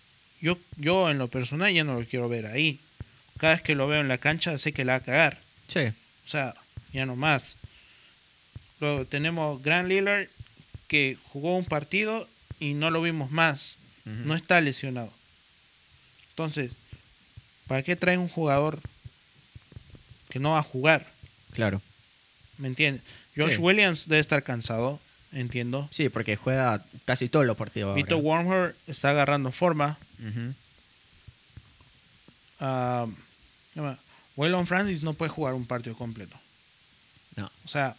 Yo, 0.41 0.57
yo 0.77 1.11
en 1.11 1.19
lo 1.19 1.27
personal 1.27 1.73
ya 1.75 1.83
no 1.83 1.99
lo 1.99 2.07
quiero 2.07 2.29
ver 2.29 2.47
ahí. 2.47 2.79
Cada 3.39 3.55
vez 3.55 3.63
que 3.63 3.75
lo 3.75 3.89
veo 3.89 4.01
en 4.01 4.07
la 4.07 4.19
cancha 4.19 4.57
sé 4.57 4.73
que 4.73 4.85
la 4.85 4.93
va 4.93 4.99
a 4.99 5.01
cagar. 5.03 5.39
sí. 5.67 5.81
O 6.27 6.31
sea, 6.31 6.55
ya 6.93 7.07
no 7.07 7.17
más. 7.17 7.57
Luego 8.81 9.05
tenemos 9.07 9.61
Grant 9.63 9.89
Lillard 9.89 10.29
que 10.87 11.17
jugó 11.33 11.57
un 11.57 11.65
partido 11.65 12.29
y 12.61 12.75
no 12.75 12.91
lo 12.91 13.03
vimos 13.03 13.31
más. 13.33 13.75
No 14.05 14.37
está 14.37 14.61
lesionado. 14.61 15.13
Entonces, 16.31 16.71
¿para 17.69 17.83
qué 17.85 17.95
traen 17.95 18.19
un 18.21 18.29
jugador 18.29 18.81
que 20.31 20.39
no 20.41 20.53
va 20.53 20.59
a 20.59 20.63
jugar? 20.65 21.07
Claro. 21.53 21.81
¿Me 22.59 22.67
entiendes? 22.69 23.03
Josh 23.37 23.55
Sí. 23.57 23.59
Williams 23.59 24.09
debe 24.09 24.21
estar 24.21 24.43
cansado, 24.43 24.99
entiendo. 25.33 25.89
Sí, 25.93 26.09
porque 26.09 26.35
juega 26.37 26.85
casi 27.05 27.29
todos 27.29 27.47
los 27.47 27.57
partidos. 27.57 27.95
Vito 27.95 28.19
Warmer 28.19 28.75
está 28.89 29.11
agarrando 29.11 29.53
forma. 29.53 29.97
Ah, 32.61 33.07
¿qué 33.75 33.81
más? 33.81 33.99
Waylon 34.37 34.67
Francis 34.67 35.03
no 35.03 35.15
puede 35.15 35.31
jugar 35.31 35.55
un 35.55 35.67
partido 35.67 35.97
completo. 35.97 36.37
No. 37.37 37.51
O 37.65 37.69
sea, 37.69 37.97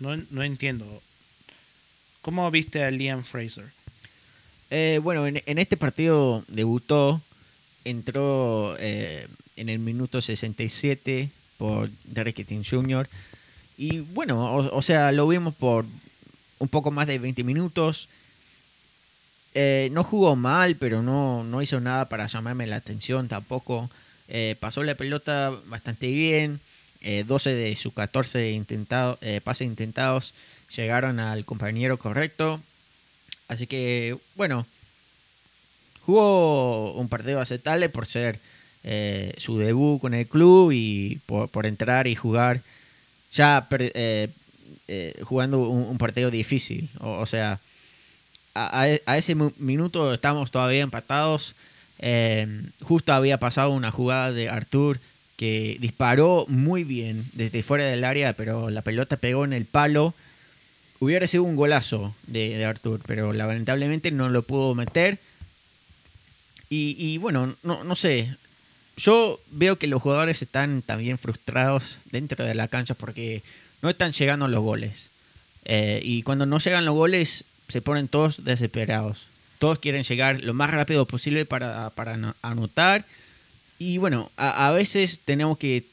no, 0.00 0.16
no 0.30 0.42
entiendo. 0.42 1.02
¿Cómo 2.22 2.50
viste 2.50 2.84
a 2.84 2.90
Liam 2.90 3.24
Fraser? 3.24 3.72
Eh, 4.70 5.00
bueno, 5.02 5.26
en, 5.26 5.42
en 5.44 5.58
este 5.58 5.76
partido 5.76 6.44
debutó, 6.48 7.20
entró 7.84 8.76
eh, 8.78 9.26
en 9.56 9.68
el 9.68 9.78
minuto 9.78 10.20
67 10.20 11.30
por 11.58 11.90
Derek 12.04 12.46
King 12.46 12.62
Jr. 12.68 13.08
Y 13.76 14.00
bueno, 14.00 14.54
o, 14.54 14.82
sea, 14.82 15.12
lo 15.12 15.26
vimos 15.26 15.54
por 15.54 15.84
un 16.58 16.68
poco 16.68 16.90
más 16.90 17.06
de 17.06 17.18
20 17.18 17.44
minutos. 17.44 18.08
Eh, 19.54 19.88
no 19.92 20.04
jugó 20.04 20.36
mal, 20.36 20.76
pero 20.76 21.02
no, 21.02 21.44
no 21.44 21.62
hizo 21.62 21.80
nada 21.80 22.08
para 22.08 22.26
llamarme 22.26 22.66
la 22.66 22.76
atención 22.76 23.28
tampoco. 23.28 23.90
Eh, 24.28 24.56
pasó 24.60 24.82
la 24.82 24.94
pelota 24.94 25.52
bastante 25.66 26.08
bien. 26.10 26.60
Eh, 27.00 27.24
12 27.26 27.54
de 27.54 27.74
sus 27.76 27.92
14 27.92 28.52
intentado, 28.52 29.18
pases 29.42 29.66
intentados 29.66 30.34
llegaron 30.74 31.20
al 31.20 31.44
compañero 31.44 31.98
correcto. 31.98 32.60
Así 33.48 33.66
que, 33.66 34.16
bueno, 34.36 34.66
jugó 36.04 36.92
un 36.94 37.08
partido 37.08 37.40
aceptable 37.40 37.88
por 37.88 38.06
ser 38.06 38.38
eh, 38.84 39.32
su 39.36 39.58
debut 39.58 40.00
con 40.00 40.12
el 40.12 40.26
club 40.26 40.72
y 40.72 41.20
por, 41.26 41.66
entrar 41.66 42.08
y 42.08 42.16
jugar 42.16 42.62
ya 43.32 43.68
eh, 43.78 44.28
eh, 44.88 45.14
jugando 45.22 45.60
un, 45.60 45.98
partido 45.98 46.30
difícil. 46.30 46.90
O, 47.00 47.24
sea, 47.26 47.60
a, 48.54 48.88
ese 49.16 49.36
minuto 49.58 50.12
estamos 50.12 50.50
todavía 50.50 50.82
empatados. 50.82 51.54
Justo 52.82 53.12
había 53.12 53.38
pasado 53.38 53.70
una 53.70 53.92
jugada 53.92 54.32
de 54.32 54.48
Artur 54.48 54.98
que 55.36 55.76
disparó 55.80 56.44
muy 56.48 56.82
bien 56.82 57.24
desde 57.34 57.62
fuera 57.62 57.84
del 57.84 58.04
área, 58.04 58.32
pero 58.32 58.70
la 58.70 58.82
pelota 58.82 59.16
pegó 59.16 59.44
en 59.44 59.52
el 59.52 59.64
palo. 59.64 60.12
Hubiera 60.98 61.26
sido 61.28 61.44
un 61.44 61.56
golazo 61.56 62.14
de 62.26 62.64
Artur, 62.64 63.00
pero 63.06 63.32
lamentablemente 63.32 64.10
no 64.10 64.28
lo 64.28 64.42
pudo 64.42 64.74
meter. 64.74 65.18
Y, 66.74 67.18
bueno, 67.18 67.54
no, 67.62 67.84
no 67.84 67.94
sé. 67.96 68.34
Yo 68.96 69.38
veo 69.50 69.76
que 69.78 69.86
los 69.86 70.00
jugadores 70.00 70.40
están 70.40 70.80
también 70.80 71.18
frustrados 71.18 71.98
dentro 72.10 72.46
de 72.46 72.54
la 72.54 72.68
cancha 72.68 72.94
porque 72.94 73.42
no 73.82 73.90
están 73.90 74.12
llegando 74.12 74.48
los 74.48 74.62
goles. 74.62 75.08
Eh, 75.66 76.00
y 76.02 76.22
cuando 76.22 76.46
no 76.46 76.58
llegan 76.58 76.86
los 76.86 76.94
goles, 76.94 77.44
se 77.68 77.82
ponen 77.82 78.08
todos 78.08 78.44
desesperados. 78.44 79.26
Todos 79.58 79.80
quieren 79.80 80.02
llegar 80.02 80.42
lo 80.42 80.54
más 80.54 80.70
rápido 80.70 81.04
posible 81.06 81.44
para, 81.44 81.90
para 81.90 82.14
ano- 82.14 82.34
anotar. 82.40 83.04
Y 83.78 83.98
bueno, 83.98 84.30
a, 84.36 84.70
veces 84.70 85.20
tenemos 85.24 85.58
que 85.58 85.84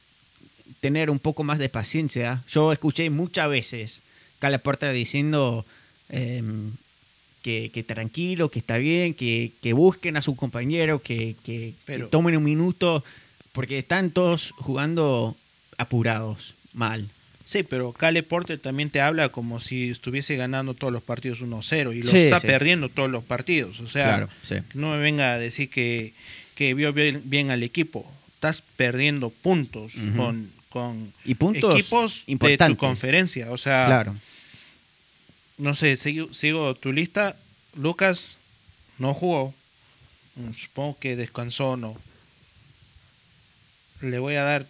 tener 0.80 1.09
un 1.09 1.19
poco 1.19 1.43
más 1.43 1.59
de 1.59 1.67
paciencia. 1.67 2.41
Yo 2.47 2.71
escuché 2.71 3.09
muchas 3.09 3.49
veces 3.49 4.01
Cala 4.39 4.59
Porta 4.59 4.91
diciendo 4.91 5.65
em, 6.07 6.71
que, 7.41 7.71
que 7.73 7.83
tranquilo, 7.83 8.49
que 8.49 8.59
está 8.59 8.77
bien, 8.77 9.13
que, 9.13 9.51
que 9.61 9.73
busquen 9.73 10.17
a 10.17 10.21
su 10.21 10.35
compañero, 10.35 10.99
que, 11.01 11.35
que- 11.43 11.73
tomen 12.09 12.35
un 12.37 12.43
minuto, 12.43 13.03
porque 13.53 13.77
están 13.79 14.11
todos 14.11 14.51
jugando 14.57 15.35
apurados, 15.77 16.53
mal. 16.73 17.09
Sí, 17.45 17.63
pero 17.63 17.93
Cale 17.93 18.21
Porter 18.21 18.59
también 18.59 18.91
te 18.91 19.01
habla 19.01 19.29
como 19.29 19.59
si 19.59 19.89
estuviese 19.89 20.35
ganando 20.35 20.75
todos 20.75 20.93
los 20.93 21.01
partidos 21.01 21.41
1-0 21.41 21.95
y 21.97 22.03
Sí, 22.03 22.17
está 22.17 22.39
sí. 22.39 22.45
perdiendo 22.47 22.89
todos 22.89 23.09
los 23.09 23.23
partidos. 23.23 23.79
O 23.79 23.87
sea, 23.87 24.03
Claro, 24.05 24.29
sí. 24.43 24.55
que 24.55 24.77
no 24.77 24.91
me 24.91 24.97
venga 24.99 25.33
a 25.33 25.39
decir 25.39 25.69
que, 25.69 26.13
que 26.53 26.75
vio 26.75 26.93
bien, 26.93 27.21
bien 27.25 27.49
al 27.49 27.63
equipo. 27.63 28.05
Estás 28.35 28.61
perdiendo 28.75 29.31
puntos 29.31 29.93
con, 30.15 30.51
con 30.69 31.11
Y 31.25 31.33
puntos 31.35 31.73
equipos 31.73 32.23
de 32.27 32.33
importantes. 32.33 32.77
tu 32.77 32.79
conferencia. 32.79 33.51
O 33.51 33.57
sea, 33.57 33.85
Claro. 33.87 34.15
No 35.60 35.76
sé, 35.76 35.97
sigo, 35.97 36.34
sigo 36.34 36.74
tu 36.74 36.91
lista. 36.91 37.36
Lucas 37.76 38.38
no 38.97 39.14
jugó. 39.14 39.53
Mm, 40.36 40.53
Supongo 40.53 40.97
que 40.99 41.16
descansó 41.16 41.72
o 41.72 41.78
no. 41.78 41.95
Le 44.01 44.18
voy 44.18 44.36
a 44.36 44.43
dar 44.43 44.66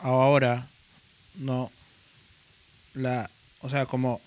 ahora, 0.00 0.68
no, 1.36 1.70
la, 2.94 3.30
o 3.60 3.70
sea, 3.70 3.86
como 3.86 4.20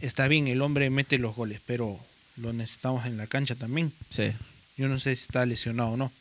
está 0.00 0.28
bien, 0.28 0.48
el 0.48 0.60
hombre 0.60 0.90
mete 0.90 1.16
los 1.18 1.34
goles, 1.34 1.60
pero 1.66 1.98
lo 2.36 2.52
necesitamos 2.52 3.06
en 3.06 3.16
la 3.16 3.26
cancha 3.26 3.54
también. 3.54 3.92
Sí. 4.10 4.32
Yo 4.76 4.88
no 4.88 5.00
sé 5.00 5.16
si 5.16 5.22
está 5.22 5.46
lesionado 5.46 5.90
o 5.90 5.96
no. 5.96 6.12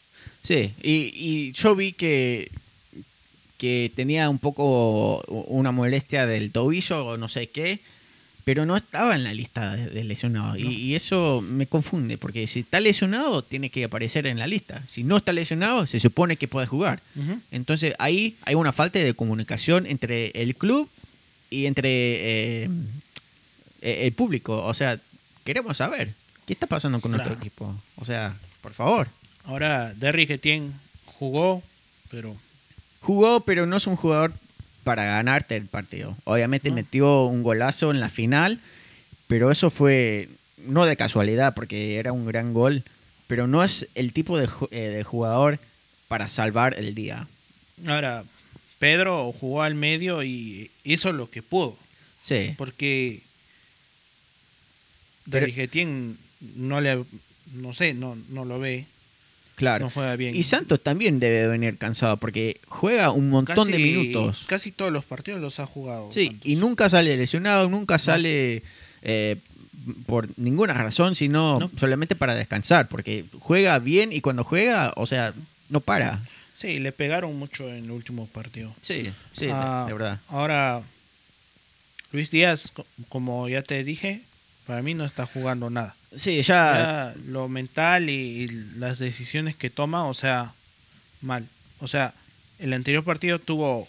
Sí, 0.41 0.73
y, 0.81 1.11
y 1.13 1.51
yo 1.51 1.75
vi 1.75 1.91
que, 1.91 2.49
que 3.57 3.91
tenía 3.93 4.29
un 4.29 4.39
poco 4.39 5.21
una 5.27 5.71
molestia 5.71 6.25
del 6.25 6.51
tobillo 6.51 7.05
o 7.05 7.17
no 7.17 7.27
sé 7.27 7.47
qué, 7.49 7.81
pero 8.47 8.65
no 8.65 8.77
estaba 8.77 9.13
en 9.13 9.25
la 9.25 9.33
lista 9.33 9.75
de, 9.75 10.05
lesionados. 10.05 10.57
No. 10.57 10.71
Y, 10.71 10.73
y 10.75 10.95
eso 10.95 11.41
me 11.41 11.67
confunde, 11.67 12.17
porque 12.17 12.47
si 12.47 12.61
está 12.61 12.79
lesionado, 12.79 13.41
tiene 13.41 13.69
que 13.69 13.83
aparecer 13.83 14.25
en 14.25 14.39
la 14.39 14.47
lista. 14.47 14.81
Si 14.87 15.03
no 15.03 15.17
está 15.17 15.33
lesionado, 15.33 15.85
se 15.85 15.99
supone 15.99 16.37
que 16.37 16.47
puede 16.47 16.65
jugar. 16.65 17.01
Entonces 17.51 17.93
ahí 17.99 18.37
hay 18.43 18.55
una 18.55 18.71
falta 18.71 18.99
de 18.99 19.13
comunicación 19.13 19.85
entre 19.85 20.29
el 20.29 20.55
club 20.55 20.89
y 21.49 21.65
entre 21.65 21.89
eh, 21.89 22.69
eh, 23.81 24.05
el 24.05 24.13
público. 24.13 24.63
O 24.63 24.73
sea, 24.73 24.97
queremos 25.43 25.75
saber 25.75 26.13
qué 26.45 26.53
está 26.53 26.67
pasando 26.67 27.01
con 27.01 27.11
nuestro 27.11 27.33
Claro. 27.33 27.41
equipo. 27.45 27.75
O 27.97 28.05
sea, 28.05 28.37
por 28.61 28.71
favor. 28.71 29.09
Ahora, 29.43 29.93
Derrick 29.93 30.29
Etienne 30.29 30.71
jugó, 31.19 31.61
pero 32.09 32.33
Jugó, 33.01 33.41
pero 33.41 33.65
no 33.65 33.75
es 33.75 33.87
un 33.87 33.97
jugador 33.97 34.31
para 34.87 35.03
ganarte 35.03 35.57
el 35.57 35.65
partido. 35.65 36.15
Obviamente 36.23 36.71
metió 36.71 37.25
un 37.25 37.43
golazo 37.43 37.91
en 37.91 37.99
la 37.99 38.07
final, 38.07 38.61
pero 39.27 39.51
eso 39.51 39.69
fue 39.69 40.29
no 40.65 40.85
de 40.85 40.95
casualidad, 40.95 41.53
porque 41.55 41.97
era 41.97 42.13
un 42.13 42.25
gran 42.25 42.53
gol, 42.53 42.85
pero 43.27 43.47
no 43.47 43.65
es 43.65 43.89
el 43.95 44.13
tipo 44.13 44.37
de, 44.37 44.47
eh, 44.71 44.87
de 44.87 45.03
jugador 45.03 45.59
para 46.07 46.29
salvar 46.29 46.73
el 46.79 46.95
día. 46.95 47.27
ahora 47.85 48.23
Pedro 48.79 49.33
jugó 49.33 49.61
al 49.61 49.75
medio 49.75 50.23
y 50.23 50.71
hizo 50.85 51.11
lo 51.11 51.29
que 51.29 51.41
pudo. 51.41 51.77
Sí, 52.21 52.55
porque 52.57 53.23
Etienne 55.29 56.15
no 56.55 56.79
le 56.79 57.03
no 57.55 57.73
sé 57.73 57.93
no 57.93 58.17
no 58.29 58.45
lo 58.45 58.57
ve 58.57 58.85
claro. 59.57 59.85
no 59.85 59.91
juega 59.91 60.15
bien 60.15 60.33
Y 60.35 60.43
Santos 60.43 60.81
también 60.81 61.19
debe 61.19 61.47
venir 61.49 61.77
cansado, 61.77 62.15
porque 62.15 62.61
juega 62.67 63.11
un 63.11 63.29
montón 63.29 63.69
de 63.69 63.77
minutos. 63.77 64.45
casi 64.47 64.71
todos 64.71 64.93
los 64.93 65.03
partidos 65.03 65.41
los 65.41 65.59
ha 65.59 65.65
jugado 65.65 66.09
Sí, 66.13 66.27
Santos. 66.27 66.45
y 66.47 66.55
nunca 66.55 66.89
sale 66.89 67.17
lesionado, 67.17 67.67
nunca 67.67 67.99
sale 67.99 68.63
eh, 69.01 69.35
por 70.05 70.27
ninguna 70.37 70.73
razón, 70.73 71.15
sino 71.15 71.59
No. 71.59 71.71
solamente 71.77 72.15
para 72.15 72.35
descansar, 72.35 72.87
porque 72.87 73.25
juega 73.39 73.77
bien 73.79 74.13
y 74.13 74.21
cuando 74.21 74.43
juega, 74.45 74.93
o 74.95 75.05
sea, 75.05 75.33
no 75.69 75.79
para. 75.81 76.21
sí 76.55 76.79
le 76.79 76.91
pegaron 76.91 77.37
mucho 77.37 77.67
en 77.69 77.83
el 77.85 77.91
último 77.91 78.25
partido 78.27 78.73
Sí, 78.81 79.11
sí, 79.33 79.45
de- 79.47 79.51
Ah, 79.53 79.83
de 79.87 79.93
verdad. 79.93 80.19
ahora 80.29 80.81
Luis 82.11 82.31
Díaz 82.31 82.71
co- 82.73 82.85
como 83.09 83.47
ya 83.49 83.61
te 83.61 83.83
dije 83.83 84.21
para 84.67 84.81
mí 84.81 84.93
no 84.93 85.05
está 85.05 85.25
jugando 85.25 85.69
nada 85.69 85.95
Sí, 86.15 86.41
ya, 86.41 87.13
Ya 87.13 87.13
lo 87.27 87.47
mental 87.49 88.09
y, 88.09 88.13
y 88.43 88.47
las 88.77 88.99
decisiones 88.99 89.55
que 89.55 89.69
toma, 89.69 90.05
o 90.05 90.13
sea, 90.13 90.53
mal. 91.21 91.45
O 91.79 91.87
sea, 91.87 92.13
el 92.59 92.71
anterior 92.73 93.03
partido 93.03 93.39
tuvo 93.39 93.87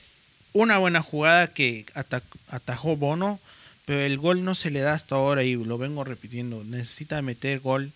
una 0.53 0.79
buena 0.79 1.01
jugada 1.03 1.47
que 1.49 1.87
ata- 1.95 2.22
atajó 2.49 2.97
Bono, 2.97 3.39
pero 3.87 4.01
el 4.01 4.18
gol 4.18 4.45
no 4.45 4.55
se 4.57 4.70
le 4.70 4.81
da 4.81 4.95
hasta 4.95 5.14
ahora 5.14 5.45
y 5.45 5.55
lo 5.55 5.79
vengo 5.79 6.03
repitiendo. 6.05 6.64
Necesita 6.64 7.22
meter 7.22 7.61
gol 7.61 7.93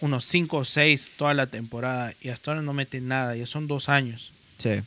unos 0.00 0.24
5 0.24 0.58
o 0.58 0.64
6 0.64 1.10
toda 1.16 1.34
la 1.34 1.46
temporada 1.46 2.14
y 2.22 2.30
hasta 2.30 2.50
ahora 2.50 2.62
no 2.62 2.72
mete 2.72 3.00
nada, 3.00 3.36
ya 3.36 3.46
son 3.46 3.66
dos 3.68 3.88
años. 3.88 4.32
sí, 4.58 4.80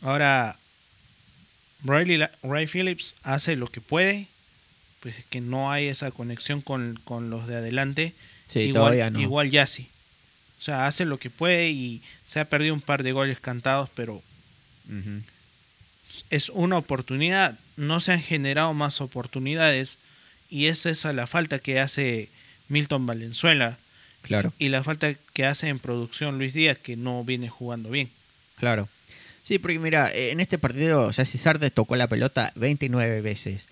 Ahora, 0.00 0.56
Riley, 1.84 2.26
Ray 2.42 2.66
Phillips 2.66 3.14
hace 3.22 3.54
lo 3.56 3.66
que 3.68 3.80
puede, 3.80 4.26
pues 5.02 5.18
es 5.18 5.24
que 5.24 5.40
no 5.40 5.72
hay 5.72 5.88
esa 5.88 6.10
conexión 6.10 6.60
con, 6.60 6.98
con 7.04 7.28
los 7.28 7.46
de 7.46 7.56
adelante. 7.56 8.12
sí, 8.46 8.60
igual, 8.60 8.74
todavía 8.74 9.10
no. 9.10 9.20
Igual 9.20 9.50
Yassi. 9.50 9.88
O 10.60 10.62
sea, 10.62 10.86
hace 10.86 11.04
lo 11.04 11.18
que 11.18 11.28
puede 11.28 11.70
y 11.70 12.02
se 12.26 12.38
ha 12.38 12.44
perdido 12.44 12.72
un 12.72 12.80
par 12.80 13.02
de 13.02 13.10
goles 13.10 13.40
cantados, 13.40 13.90
pero 13.96 14.22
es 16.30 16.48
una 16.50 16.78
oportunidad. 16.78 17.58
No 17.76 17.98
se 17.98 18.12
han 18.12 18.22
generado 18.22 18.72
más 18.72 19.00
oportunidades 19.00 19.96
y 20.48 20.66
es 20.66 20.86
esa 20.86 21.12
la 21.12 21.26
falta 21.26 21.58
que 21.58 21.80
hace 21.80 22.28
Milton 22.68 23.06
Valenzuela 23.06 23.76
Claro, 24.22 24.52
y 24.58 24.68
la 24.68 24.84
falta 24.84 25.14
que 25.32 25.46
hace 25.46 25.68
en 25.68 25.80
producción 25.80 26.38
Luis 26.38 26.54
Díaz, 26.54 26.78
que 26.78 26.96
no 26.96 27.24
viene 27.24 27.48
jugando 27.48 27.90
bien. 27.90 28.08
claro. 28.56 28.88
Sí, 29.42 29.58
porque 29.58 29.80
mira, 29.80 30.08
en 30.14 30.38
este 30.38 30.56
partido 30.56 31.12
Jesse 31.12 31.40
Sardes 31.40 31.72
tocó 31.72 31.96
la 31.96 32.06
pelota 32.06 32.52
29 32.54 33.22
veces. 33.22 33.66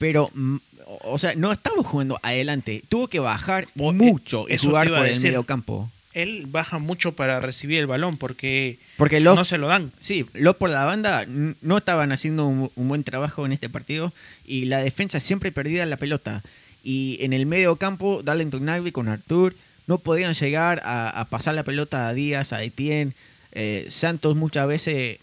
Pero, 0.00 0.30
mm, 0.34 0.56
o 1.04 1.18
sea, 1.18 1.34
no 1.36 1.52
estaba 1.52 1.82
jugando 1.84 2.18
adelante. 2.22 2.82
Tuvo 2.88 3.06
que 3.06 3.20
bajar 3.20 3.68
Bo- 3.76 3.92
mucho 3.92 4.46
y 4.48 4.56
jugar 4.56 4.88
por 4.88 5.06
el 5.06 5.20
medio 5.20 5.44
campo. 5.44 5.88
Él 6.14 6.46
baja 6.48 6.78
mucho 6.78 7.12
para 7.12 7.38
recibir 7.38 7.78
el 7.78 7.86
balón 7.86 8.16
porque 8.16 8.78
Porque 8.96 9.20
los 9.20 9.36
no 9.36 9.44
se 9.44 9.58
lo 9.58 9.68
dan. 9.68 9.92
Sí, 10.00 10.26
lo 10.34 10.54
por 10.58 10.70
la 10.70 10.84
banda 10.84 11.24
no 11.28 11.76
estaban 11.78 12.10
haciendo 12.12 12.46
un, 12.46 12.70
un 12.74 12.88
buen 12.88 13.04
trabajo 13.04 13.46
en 13.46 13.52
este 13.52 13.68
partido 13.68 14.12
y 14.44 14.64
la 14.64 14.78
defensa 14.80 15.20
siempre 15.20 15.52
perdía 15.52 15.86
la 15.86 15.96
pelota. 15.98 16.42
Y 16.82 17.18
en 17.20 17.32
el 17.34 17.44
medio 17.46 17.76
campo, 17.76 18.22
Darlington 18.24 18.64
Nagby 18.64 18.90
con 18.90 19.06
Artur 19.08 19.54
no 19.86 19.98
podían 19.98 20.32
llegar 20.34 20.80
a, 20.84 21.10
a 21.10 21.26
pasar 21.26 21.54
la 21.54 21.62
pelota 21.62 22.08
a 22.08 22.14
Díaz, 22.14 22.52
a 22.54 22.62
Etienne. 22.64 23.12
Eh, 23.52 23.86
Santos 23.90 24.34
muchas 24.34 24.66
veces 24.66 25.18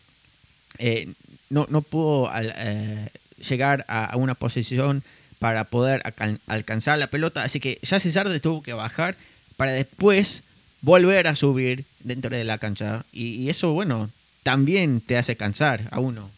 eh, 0.77 1.09
no, 1.49 1.65
no 1.69 1.81
pudo 1.81 2.29
al- 2.29 2.53
eh, 2.55 3.09
llegar 3.37 3.85
a, 3.87 4.05
a 4.05 4.17
una 4.17 4.35
posición 4.35 5.03
para 5.39 5.65
poder 5.65 6.01
alcan- 6.03 6.39
alcanzar 6.47 6.97
la 6.97 7.07
pelota. 7.07 7.43
Así 7.43 7.59
que 7.59 7.79
ya 7.81 7.99
César 7.99 8.27
tuvo 8.39 8.63
que 8.63 8.73
bajar 8.73 9.15
para 9.55 9.71
después 9.71 10.43
volver 10.81 11.27
a 11.27 11.35
subir 11.35 11.85
dentro 11.99 12.35
de 12.35 12.43
la 12.43 12.57
cancha. 12.57 13.05
Y, 13.11 13.35
y 13.35 13.49
eso, 13.49 13.71
bueno, 13.73 14.09
también 14.43 15.01
te 15.01 15.17
hace 15.17 15.35
cansar 15.35 15.87
a 15.91 15.99
uno. 15.99 16.29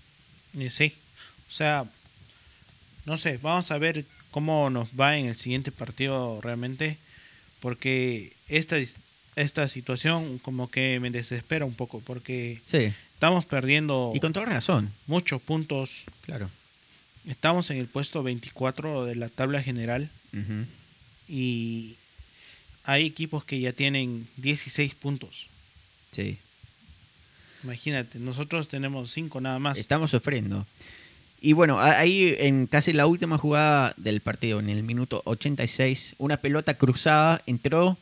Y 0.54 0.70
sí. 0.70 0.94
O 1.48 1.52
sea, 1.52 1.86
no 3.06 3.18
sé, 3.18 3.40
vamos 3.42 3.72
a 3.72 3.78
ver 3.78 4.06
cómo 4.32 4.70
nos 4.70 4.90
va 5.00 5.18
en 5.18 5.28
el 5.28 5.36
siguiente 5.36 5.72
partido 5.72 6.40
realmente. 6.42 6.98
Porque 7.60 8.34
esta, 8.48 8.78
esta 8.78 9.00
esta 9.36 9.68
situación 9.70 10.38
como 10.40 10.70
que 10.70 11.00
me 11.00 11.12
desespera 11.12 11.64
un 11.64 11.74
poco 11.74 12.02
porque 12.02 12.60
Sí. 12.66 12.92
estamos 13.14 13.46
perdiendo 13.46 14.12
Y 14.14 14.20
con 14.20 14.34
toda 14.34 14.46
razón. 14.48 14.92
muchos 15.08 15.42
puntos. 15.42 16.04
Claro. 16.26 16.50
Estamos 17.30 17.70
en 17.70 17.78
el 17.78 17.86
puesto 17.86 18.24
24 18.24 19.06
de 19.06 19.16
la 19.16 19.30
tabla 19.30 19.62
general 19.62 20.10
y 21.28 21.96
hay 22.84 23.06
equipos 23.06 23.44
que 23.44 23.60
ya 23.60 23.72
tienen 23.72 24.28
16 24.38 24.96
puntos. 24.96 25.46
Sí. 26.12 26.38
Imagínate, 27.64 28.18
nosotros 28.20 28.68
tenemos 28.68 29.12
5 29.12 29.42
nada 29.42 29.60
más. 29.60 29.78
Estamos 29.78 30.12
sufriendo. 30.12 30.66
Y 31.42 31.54
bueno, 31.54 31.80
ahí 31.80 32.36
en 32.40 32.68
casi 32.68 32.94
la 32.94 33.06
última 33.06 33.38
jugada 33.38 33.94
del 33.98 34.22
partido, 34.22 34.60
en 34.60 34.70
el 34.70 34.84
minuto 34.84 35.22
86, 35.26 36.16
una 36.18 36.38
pelota 36.38 36.74
cruzada 36.74 37.42
entró 37.46 37.98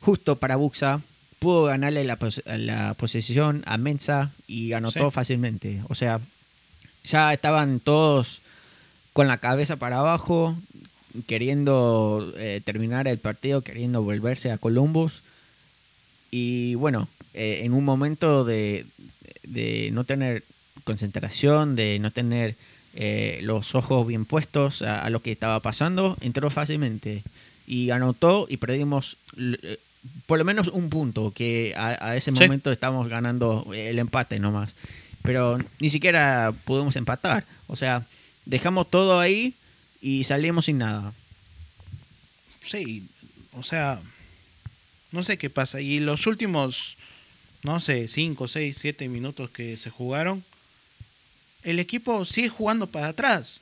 justo 0.00 0.36
para 0.36 0.56
Buxa, 0.56 1.00
pudo 1.38 1.64
ganarle 1.64 2.04
la, 2.04 2.16
pos- 2.16 2.42
la 2.46 2.94
posesión 2.94 3.62
a 3.66 3.76
Mensa 3.76 4.30
y 4.46 4.72
anotó 4.72 5.10
Sí. 5.10 5.14
fácilmente. 5.14 5.82
O 5.88 5.94
sea, 5.94 6.20
ya 7.04 7.32
estaban 7.32 7.80
todos 7.80 8.40
con 9.12 9.28
la 9.28 9.38
cabeza 9.38 9.76
para 9.76 9.98
abajo, 9.98 10.56
queriendo 11.26 12.32
eh, 12.36 12.60
terminar 12.64 13.08
el 13.08 13.18
partido, 13.18 13.60
queriendo 13.62 14.02
volverse 14.02 14.50
a 14.50 14.58
Columbus. 14.58 15.22
Y 16.30 16.74
bueno, 16.76 17.08
eh, 17.34 17.60
en 17.64 17.74
un 17.74 17.84
momento 17.84 18.44
de, 18.44 18.86
de 19.42 19.90
no 19.92 20.04
tener 20.04 20.42
concentración, 20.84 21.76
de 21.76 21.98
no 21.98 22.10
tener 22.10 22.54
eh, 22.94 23.40
los 23.42 23.74
ojos 23.74 24.06
bien 24.06 24.24
puestos 24.24 24.82
a, 24.82 25.02
a 25.04 25.10
lo 25.10 25.20
que 25.20 25.32
estaba 25.32 25.60
pasando, 25.60 26.16
entró 26.20 26.50
fácilmente 26.50 27.22
y 27.66 27.90
anotó 27.90 28.46
y 28.48 28.56
perdimos 28.56 29.16
por 30.26 30.38
lo 30.38 30.44
menos 30.44 30.68
un 30.68 30.90
punto, 30.90 31.32
que 31.34 31.74
a, 31.76 32.08
a 32.08 32.16
ese 32.16 32.32
Sí. 32.32 32.42
momento 32.42 32.72
estábamos 32.72 33.08
ganando 33.08 33.66
el 33.74 33.98
empate 33.98 34.38
nomás. 34.40 34.74
Pero 35.22 35.58
ni 35.78 35.88
siquiera 35.90 36.52
pudimos 36.64 36.96
empatar. 36.96 37.44
O 37.68 37.76
sea, 37.76 38.02
dejamos 38.44 38.90
todo 38.90 39.20
ahí 39.20 39.54
y 40.00 40.24
salimos 40.24 40.66
sin 40.66 40.78
nada. 40.78 41.12
Sí, 42.64 43.04
o 43.52 43.62
sea, 43.62 44.00
no 45.10 45.22
sé 45.24 45.36
qué 45.38 45.50
pasa. 45.50 45.80
Y 45.80 46.00
los 46.00 46.26
últimos, 46.26 46.96
no 47.62 47.80
sé, 47.80 48.08
5, 48.08 48.48
6, 48.48 48.76
7 48.80 49.08
minutos 49.08 49.50
que 49.50 49.76
se 49.76 49.90
jugaron, 49.90 50.44
el 51.62 51.78
equipo 51.78 52.24
sigue 52.24 52.48
jugando 52.48 52.86
para 52.86 53.08
atrás, 53.08 53.60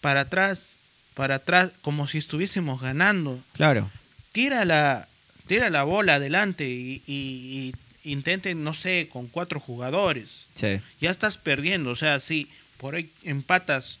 para 0.00 0.22
atrás, 0.22 0.70
para 1.14 1.36
atrás, 1.36 1.70
como 1.82 2.06
si 2.08 2.18
estuviésemos 2.18 2.80
ganando. 2.80 3.40
Claro. 3.54 3.90
Tira 4.32 4.64
la, 4.64 5.08
tira 5.46 5.70
la 5.70 5.82
bola 5.84 6.14
adelante 6.16 6.68
y, 6.68 7.02
y- 7.06 7.72
y 8.04 8.12
intenten, 8.12 8.62
no 8.62 8.74
sé, 8.74 9.08
con 9.12 9.26
cuatro 9.26 9.58
jugadores. 9.60 10.44
Sí. 10.54 10.78
Ya 11.00 11.10
estás 11.10 11.36
perdiendo, 11.38 11.90
o 11.90 11.96
sea, 11.96 12.20
sí, 12.20 12.48
por 12.78 12.94
ahí 12.94 13.10
empatas, 13.24 13.98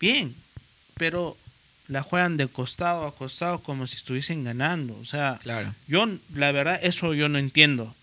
bien, 0.00 0.34
pero 0.94 1.36
la 1.88 2.02
juegan 2.02 2.36
de 2.36 2.46
costado 2.48 3.06
a 3.06 3.14
costado 3.14 3.60
como 3.60 3.86
si 3.86 3.96
estuviesen 3.96 4.44
ganando. 4.44 4.96
O 5.00 5.04
sea, 5.06 5.38
Claro. 5.42 5.74
yo, 5.86 6.06
la 6.34 6.52
verdad, 6.52 6.78
eso 6.82 7.14
yo 7.14 7.28
no 7.28 7.38
entiendo. 7.38 7.94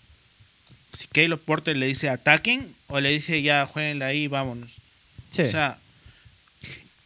Si 0.94 1.08
Caleb 1.08 1.40
Porter 1.40 1.76
le 1.78 1.88
dice 1.88 2.10
ataquen 2.10 2.74
o 2.88 3.00
le 3.00 3.10
dice 3.12 3.42
ya 3.42 3.66
jueguenla 3.66 4.08
ahí, 4.08 4.28
vámonos. 4.28 4.72
Sí. 5.32 5.44
O 5.44 5.52
sea, 5.52 5.78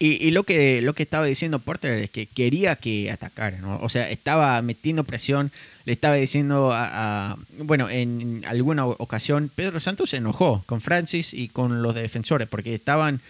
Y, 0.02 0.26
y 0.26 0.32
lo 0.32 0.44
que 0.46 0.82
lo 0.82 0.94
que 0.94 1.04
estaba 1.04 1.26
diciendo 1.26 1.60
Porter 1.60 2.00
es 2.00 2.10
que 2.10 2.26
quería 2.26 2.78
que 2.78 3.12
atacara, 3.12 3.58
¿no? 3.58 3.80
O 3.82 3.90
sea, 3.90 4.10
estaba 4.10 4.62
metiendo 4.62 5.04
presión, 5.04 5.52
le 5.90 5.94
estaba 5.94 6.14
diciendo 6.14 6.70
a, 6.72 7.36
bueno, 7.58 7.90
en 7.90 8.46
alguna 8.46 8.86
ocasión 8.86 9.50
Pedro 9.56 9.80
Santos 9.80 10.12
se 10.12 10.18
enojó 10.18 10.62
con 10.68 10.82
Francis 10.82 11.34
y 11.34 11.50
con 11.50 11.82
los 11.82 11.96
defensores 11.96 12.48
porque 12.48 12.76
estaban 12.76 13.22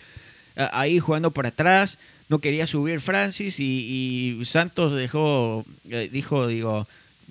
ahí 0.73 0.99
jugando 0.99 1.31
por 1.31 1.47
atrás, 1.47 1.99
no 2.27 2.39
quería 2.39 2.67
subir 2.67 2.99
Francis 2.99 3.61
y, 3.61 4.41
Santos 4.43 4.91
dejó 4.91 5.63
eh, 5.89 6.09
dijo, 6.11 6.47
digo, 6.47 6.85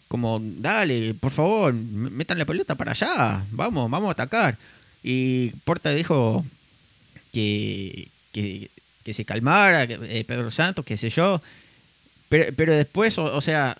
como 0.09 0.41
dale, 0.43 1.13
por 1.13 1.31
favor, 1.31 1.75
metan 1.75 2.39
la 2.39 2.47
pelota 2.47 2.75
para 2.75 2.93
allá, 2.93 3.45
vamos, 3.51 3.91
vamos 3.91 4.09
a 4.09 4.13
atacar. 4.13 4.57
Y 5.03 5.51
Porter 5.67 5.95
dijo 5.95 6.43
que, 7.35 8.09
que, 8.33 8.71
que 9.05 9.13
se 9.13 9.27
calmara, 9.27 9.83
eh, 9.85 10.25
Pedro 10.27 10.51
Santos, 10.51 10.87
qué 10.87 10.97
sé 10.97 11.11
yo. 11.11 11.43
Pero, 12.31 12.47
pero 12.57 12.75
después, 12.75 13.19
o 13.19 13.41
sea, 13.43 13.77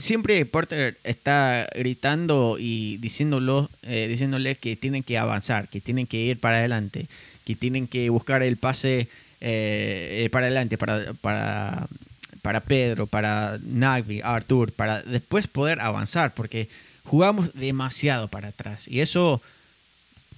siempre 0.00 0.44
Porter 0.46 0.98
está 1.04 1.68
gritando 1.74 2.56
y 2.58 2.96
diciéndolo, 2.98 3.70
eh, 3.82 4.06
diciéndole 4.08 4.56
que 4.56 4.76
tienen 4.76 5.02
que 5.02 5.18
avanzar, 5.18 5.68
que 5.68 5.80
tienen 5.80 6.06
que 6.06 6.18
ir 6.18 6.40
para 6.40 6.58
adelante, 6.58 7.06
que 7.44 7.54
tienen 7.54 7.86
que 7.86 8.10
buscar 8.10 8.42
el 8.42 8.56
pase 8.56 9.08
eh, 9.40 10.24
eh, 10.24 10.28
para 10.30 10.46
adelante, 10.46 10.78
para, 10.78 11.14
para, 11.22 12.60
Pedro, 12.60 13.06
para 13.06 13.58
Nagby, 13.62 14.20
Artur, 14.22 14.72
para 14.72 15.02
después 15.02 15.46
poder 15.46 15.80
avanzar, 15.80 16.32
porque 16.34 16.68
jugamos 17.04 17.52
demasiado 17.54 18.28
para 18.28 18.48
atrás. 18.48 18.88
Y 18.88 19.00
eso, 19.00 19.40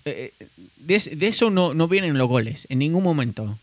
de, 0.04 0.32
de 0.76 1.26
eso 1.26 1.50
no, 1.50 1.74
no 1.74 1.88
vienen 1.88 2.18
los 2.18 2.28
goles, 2.28 2.66
en 2.68 2.78
ningún 2.78 3.02
momento. 3.02 3.58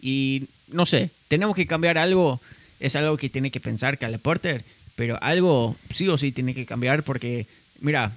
Y 0.00 0.48
no 0.68 0.86
sé, 0.86 1.10
tenemos 1.28 1.54
que 1.54 1.66
cambiar 1.66 1.98
algo. 1.98 2.40
Es 2.82 2.96
algo 2.96 3.16
que 3.16 3.30
tiene 3.30 3.50
que 3.52 3.60
pensar 3.60 3.96
Cale 3.96 4.18
Porter. 4.18 4.64
Pero 4.96 5.18
algo 5.22 5.76
sí 5.94 6.08
o 6.08 6.18
sí 6.18 6.32
tiene 6.32 6.52
que 6.54 6.66
cambiar 6.66 7.04
porque, 7.04 7.46
mira, 7.80 8.12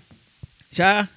ya 0.71 1.07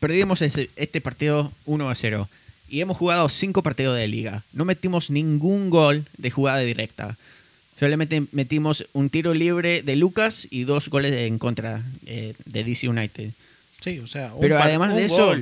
perdimos 0.00 0.42
este 0.42 1.00
partido 1.00 1.52
1 1.64 1.88
a 1.88 1.94
0. 1.94 2.28
Y 2.68 2.80
hemos 2.80 2.96
jugado 2.98 3.28
5 3.28 3.62
partidos 3.62 3.96
de 3.96 4.06
liga. 4.08 4.42
No 4.52 4.64
metimos 4.66 5.10
ningún 5.10 5.70
gol 5.70 6.04
de 6.18 6.30
jugada 6.30 6.58
directa. 6.58 7.16
Solamente 7.78 8.24
metimos 8.32 8.84
un 8.92 9.08
tiro 9.08 9.32
libre 9.32 9.82
de 9.82 9.94
Lucas 9.96 10.48
y 10.50 10.64
dos 10.64 10.88
goles 10.90 11.14
en 11.14 11.38
contra 11.38 11.80
eh, 12.04 12.34
de 12.44 12.64
DC 12.64 12.88
United. 12.88 13.30
sí, 13.80 14.00
o 14.00 14.08
sea, 14.08 14.34
un 14.34 14.40
Pero 14.40 14.58
además 14.58 14.94
de 14.96 15.04
eso- 15.04 15.34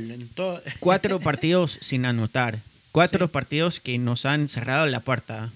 Cuatro 0.78 1.18
partidos 1.18 1.78
sin 1.80 2.04
anotar. 2.04 2.58
Cuatro 2.92 3.28
partidos 3.32 3.80
que 3.80 3.96
nos 3.98 4.26
han 4.26 4.48
cerrado 4.50 4.84
la 4.86 5.00
puerta. 5.00 5.50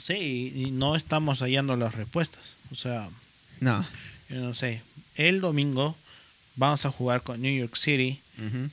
Sí, 0.00 0.52
y, 0.54 0.70
no 0.70 0.96
estamos 0.96 1.40
hallando 1.40 1.76
las 1.76 1.94
respuestas. 1.94 2.42
O 2.72 2.74
sea, 2.74 3.08
No. 3.60 3.86
yo 4.28 4.36
no 4.40 4.54
sé. 4.54 4.82
El 5.16 5.40
domingo 5.40 5.96
vamos 6.56 6.84
a 6.86 6.90
jugar 6.90 7.22
con 7.22 7.40
New 7.42 7.56
York 7.58 7.76
City. 7.76 8.20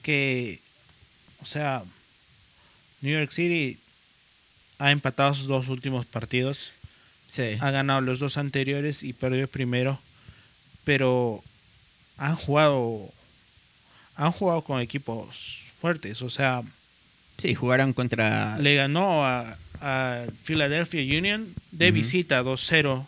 Que, 0.02 0.60
o 1.42 1.46
sea, 1.46 1.84
New 3.02 3.18
York 3.18 3.32
City 3.32 3.78
ha 4.80 4.92
empatado 4.92 5.34
sus 5.36 5.48
dos 5.48 5.70
últimos 5.70 6.06
partidos, 6.06 6.72
Sí. 7.28 7.58
ha 7.62 7.72
ganado 7.72 8.02
los 8.02 8.20
dos 8.20 8.38
anteriores 8.38 9.04
y 9.04 9.14
perdió 9.14 9.42
el 9.42 9.48
primero, 9.48 10.00
pero 10.84 11.42
han 12.18 12.36
jugado, 12.36 13.10
han 14.18 14.32
jugado 14.34 14.62
con 14.64 14.82
equipos 14.82 15.60
fuertes, 15.80 16.22
o 16.22 16.30
sea, 16.30 16.62
Sí, 17.38 17.56
jugaron 17.56 17.94
contra. 17.94 18.58
le 18.60 18.76
ganó 18.76 19.26
a, 19.26 19.58
a 19.82 20.24
Philadelphia 20.46 21.02
Union 21.18 21.54
de 21.72 21.92
visita 21.92 22.42
2-0, 22.44 23.06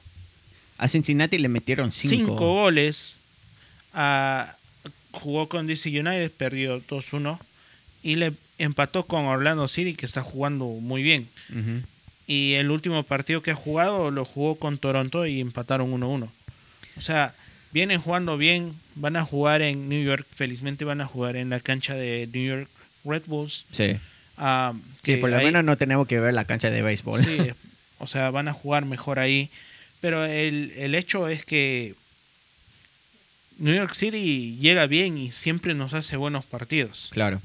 A 0.78 0.88
Cincinnati 0.88 1.38
le 1.38 1.48
metieron 1.48 1.92
cinco. 1.92 2.16
cinco 2.16 2.36
goles, 2.54 3.16
a- 3.94 4.56
jugó 5.12 5.48
con 5.48 5.66
DC 5.68 5.90
United, 5.90 6.30
perdió 6.32 6.82
2-1 6.82 7.40
y 8.04 8.16
le 8.16 8.34
empató 8.58 9.06
con 9.06 9.26
Orlando 9.26 9.68
City 9.70 9.94
que 9.96 10.06
está 10.06 10.22
jugando 10.22 10.66
muy 10.66 11.02
bien. 11.04 11.28
Y 12.28 12.54
el 12.54 12.70
último 12.72 13.04
partido 13.04 13.42
que 13.42 13.52
ha 13.52 13.56
jugado 13.56 14.12
lo 14.12 14.26
jugó 14.26 14.56
con 14.56 14.78
Toronto 14.78 15.26
y 15.26 15.40
empataron 15.40 15.92
1-1. 15.94 16.30
O 16.98 17.02
sea, 17.02 17.34
vienen 17.72 18.02
jugando 18.02 18.38
bien, 18.38 18.74
van 18.96 19.16
a 19.16 19.24
jugar 19.24 19.62
en 19.62 19.88
New 19.90 20.04
York, 20.04 20.26
felizmente 20.36 20.84
van 20.86 21.02
a 21.02 21.06
jugar 21.08 21.36
en 21.38 21.50
la 21.50 21.60
cancha 21.60 21.94
de 21.96 22.28
New 22.34 22.44
York 22.46 22.70
Red 23.06 23.24
Bulls. 23.28 23.66
Sí. 23.72 23.96
Ah, 24.38 24.74
Sí, 25.04 25.18
por 25.18 25.30
lo 25.30 25.38
ahí- 25.38 25.46
menos 25.46 25.64
no 25.64 25.78
tenemos 25.78 26.08
que 26.08 26.20
ver 26.20 26.34
la 26.34 26.46
cancha 26.46 26.70
de 26.70 26.82
béisbol. 26.82 27.24
Sí, 27.24 27.38
o 28.00 28.08
sea, 28.08 28.30
van 28.32 28.48
a 28.48 28.54
jugar 28.54 28.86
mejor 28.86 29.20
ahí. 29.20 29.50
Pero 30.02 30.26
el, 30.26 30.72
el 30.78 30.94
hecho 30.96 31.28
es 31.30 31.46
que 31.46 31.96
New 33.58 33.74
York 33.74 33.94
City 33.96 34.58
llega 34.60 34.86
bien 34.88 35.18
y 35.18 35.32
siempre 35.32 35.74
nos 35.74 35.94
hace 35.94 36.18
buenos 36.18 36.44
partidos. 36.46 37.10
Claro. 37.12 37.42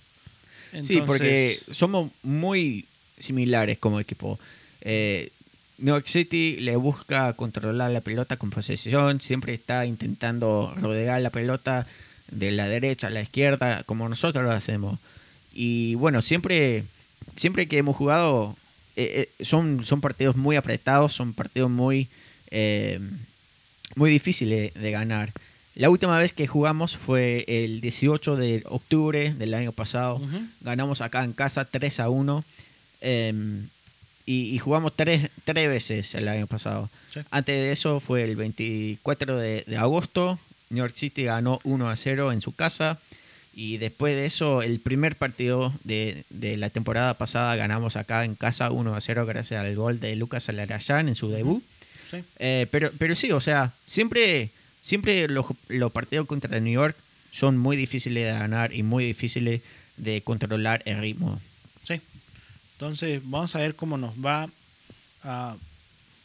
sí, 0.82 1.00
porque 1.06 1.60
somos 1.70 2.10
muy 2.22 2.86
similares 3.18 3.78
como 3.78 4.00
equipo. 4.00 4.38
Eh, 4.80 5.30
New 5.78 5.94
York 5.94 6.06
City 6.08 6.56
le 6.60 6.76
busca 6.76 7.32
controlar 7.34 7.90
la 7.92 8.00
pelota 8.00 8.36
con 8.36 8.50
posesión, 8.50 9.20
siempre 9.20 9.54
está 9.54 9.86
intentando 9.86 10.74
rodear 10.80 11.20
la 11.22 11.30
pelota 11.30 11.86
de 12.30 12.50
la 12.50 12.68
derecha 12.68 13.06
a 13.06 13.10
la 13.10 13.22
izquierda, 13.22 13.82
como 13.84 14.08
nosotros 14.08 14.44
lo 14.44 14.50
hacemos. 14.52 14.98
Y 15.52 15.94
bueno, 15.96 16.22
siempre, 16.22 16.84
siempre 17.36 17.66
que 17.66 17.78
hemos 17.78 17.96
jugado, 17.96 18.56
eh, 18.96 19.28
eh, 19.38 19.44
son, 19.44 19.82
son 19.84 20.00
partidos 20.00 20.36
muy 20.36 20.56
apretados, 20.56 21.12
son 21.12 21.32
partidos 21.32 21.70
muy, 21.70 22.08
eh, 22.50 23.00
muy 23.96 24.10
difícil 24.10 24.50
de, 24.50 24.72
de 24.74 24.90
ganar. 24.90 25.32
La 25.74 25.88
última 25.88 26.18
vez 26.18 26.32
que 26.32 26.46
jugamos 26.46 26.96
fue 26.96 27.44
el 27.48 27.80
18 27.80 28.36
de 28.36 28.62
octubre 28.66 29.32
del 29.32 29.54
año 29.54 29.72
pasado. 29.72 30.16
Ujú. 30.16 30.42
Ganamos 30.60 31.00
acá 31.00 31.24
en 31.24 31.32
casa 31.32 31.64
3 31.64 32.00
a 32.00 32.08
1. 32.10 32.44
em, 33.00 33.68
y, 34.26 34.54
y 34.54 34.58
jugamos 34.58 34.94
tres, 34.94 35.30
tres 35.44 35.68
veces 35.68 36.14
el 36.14 36.28
año 36.28 36.46
pasado. 36.46 36.88
Sí. 37.12 37.20
Antes 37.30 37.54
de 37.54 37.72
eso 37.72 37.98
fue 37.98 38.22
el 38.24 38.36
24 38.36 39.36
de, 39.38 39.64
de 39.66 39.76
agosto. 39.76 40.38
New 40.68 40.84
York 40.84 40.94
City 40.94 41.24
ganó 41.24 41.58
1 41.64 41.88
a 41.88 41.96
0 41.96 42.30
en 42.30 42.40
su 42.40 42.52
casa. 42.54 43.00
Y 43.52 43.78
después 43.78 44.14
de 44.14 44.26
eso, 44.26 44.62
el 44.62 44.78
primer 44.80 45.16
partido 45.16 45.72
de, 45.84 46.24
de 46.30 46.56
la 46.56 46.70
temporada 46.70 47.14
pasada 47.14 47.56
ganamos 47.56 47.96
acá 47.96 48.24
en 48.24 48.34
casa 48.36 48.70
1 48.70 48.94
a 48.94 49.00
0 49.00 49.26
gracias 49.26 49.60
al 49.64 49.74
gol 49.74 49.98
de 50.00 50.14
Lucas 50.16 50.48
Alarayán 50.48 51.08
en 51.08 51.14
su 51.14 51.30
debut. 51.30 51.62
Sí. 52.10 52.18
Eh, 52.38 52.66
pero, 52.70 52.90
pero 52.98 53.14
sí, 53.14 53.32
o 53.32 53.40
sea, 53.40 53.72
siempre, 53.86 54.50
siempre 54.80 55.28
los, 55.28 55.46
los 55.68 55.92
partidos 55.92 56.26
contra 56.26 56.58
New 56.60 56.72
York 56.72 56.96
son 57.30 57.58
muy 57.58 57.76
difíciles 57.76 58.24
de 58.26 58.32
ganar 58.32 58.72
y 58.74 58.82
muy 58.82 59.04
difíciles 59.04 59.62
de 59.96 60.22
controlar 60.22 60.82
el 60.86 60.98
ritmo. 61.00 61.40
Sí. 61.86 62.00
Entonces, 62.74 63.20
vamos 63.24 63.54
a 63.54 63.58
ver 63.58 63.74
cómo 63.74 63.96
nos 63.98 64.14
va. 64.14 64.48
Ah, 65.22 65.56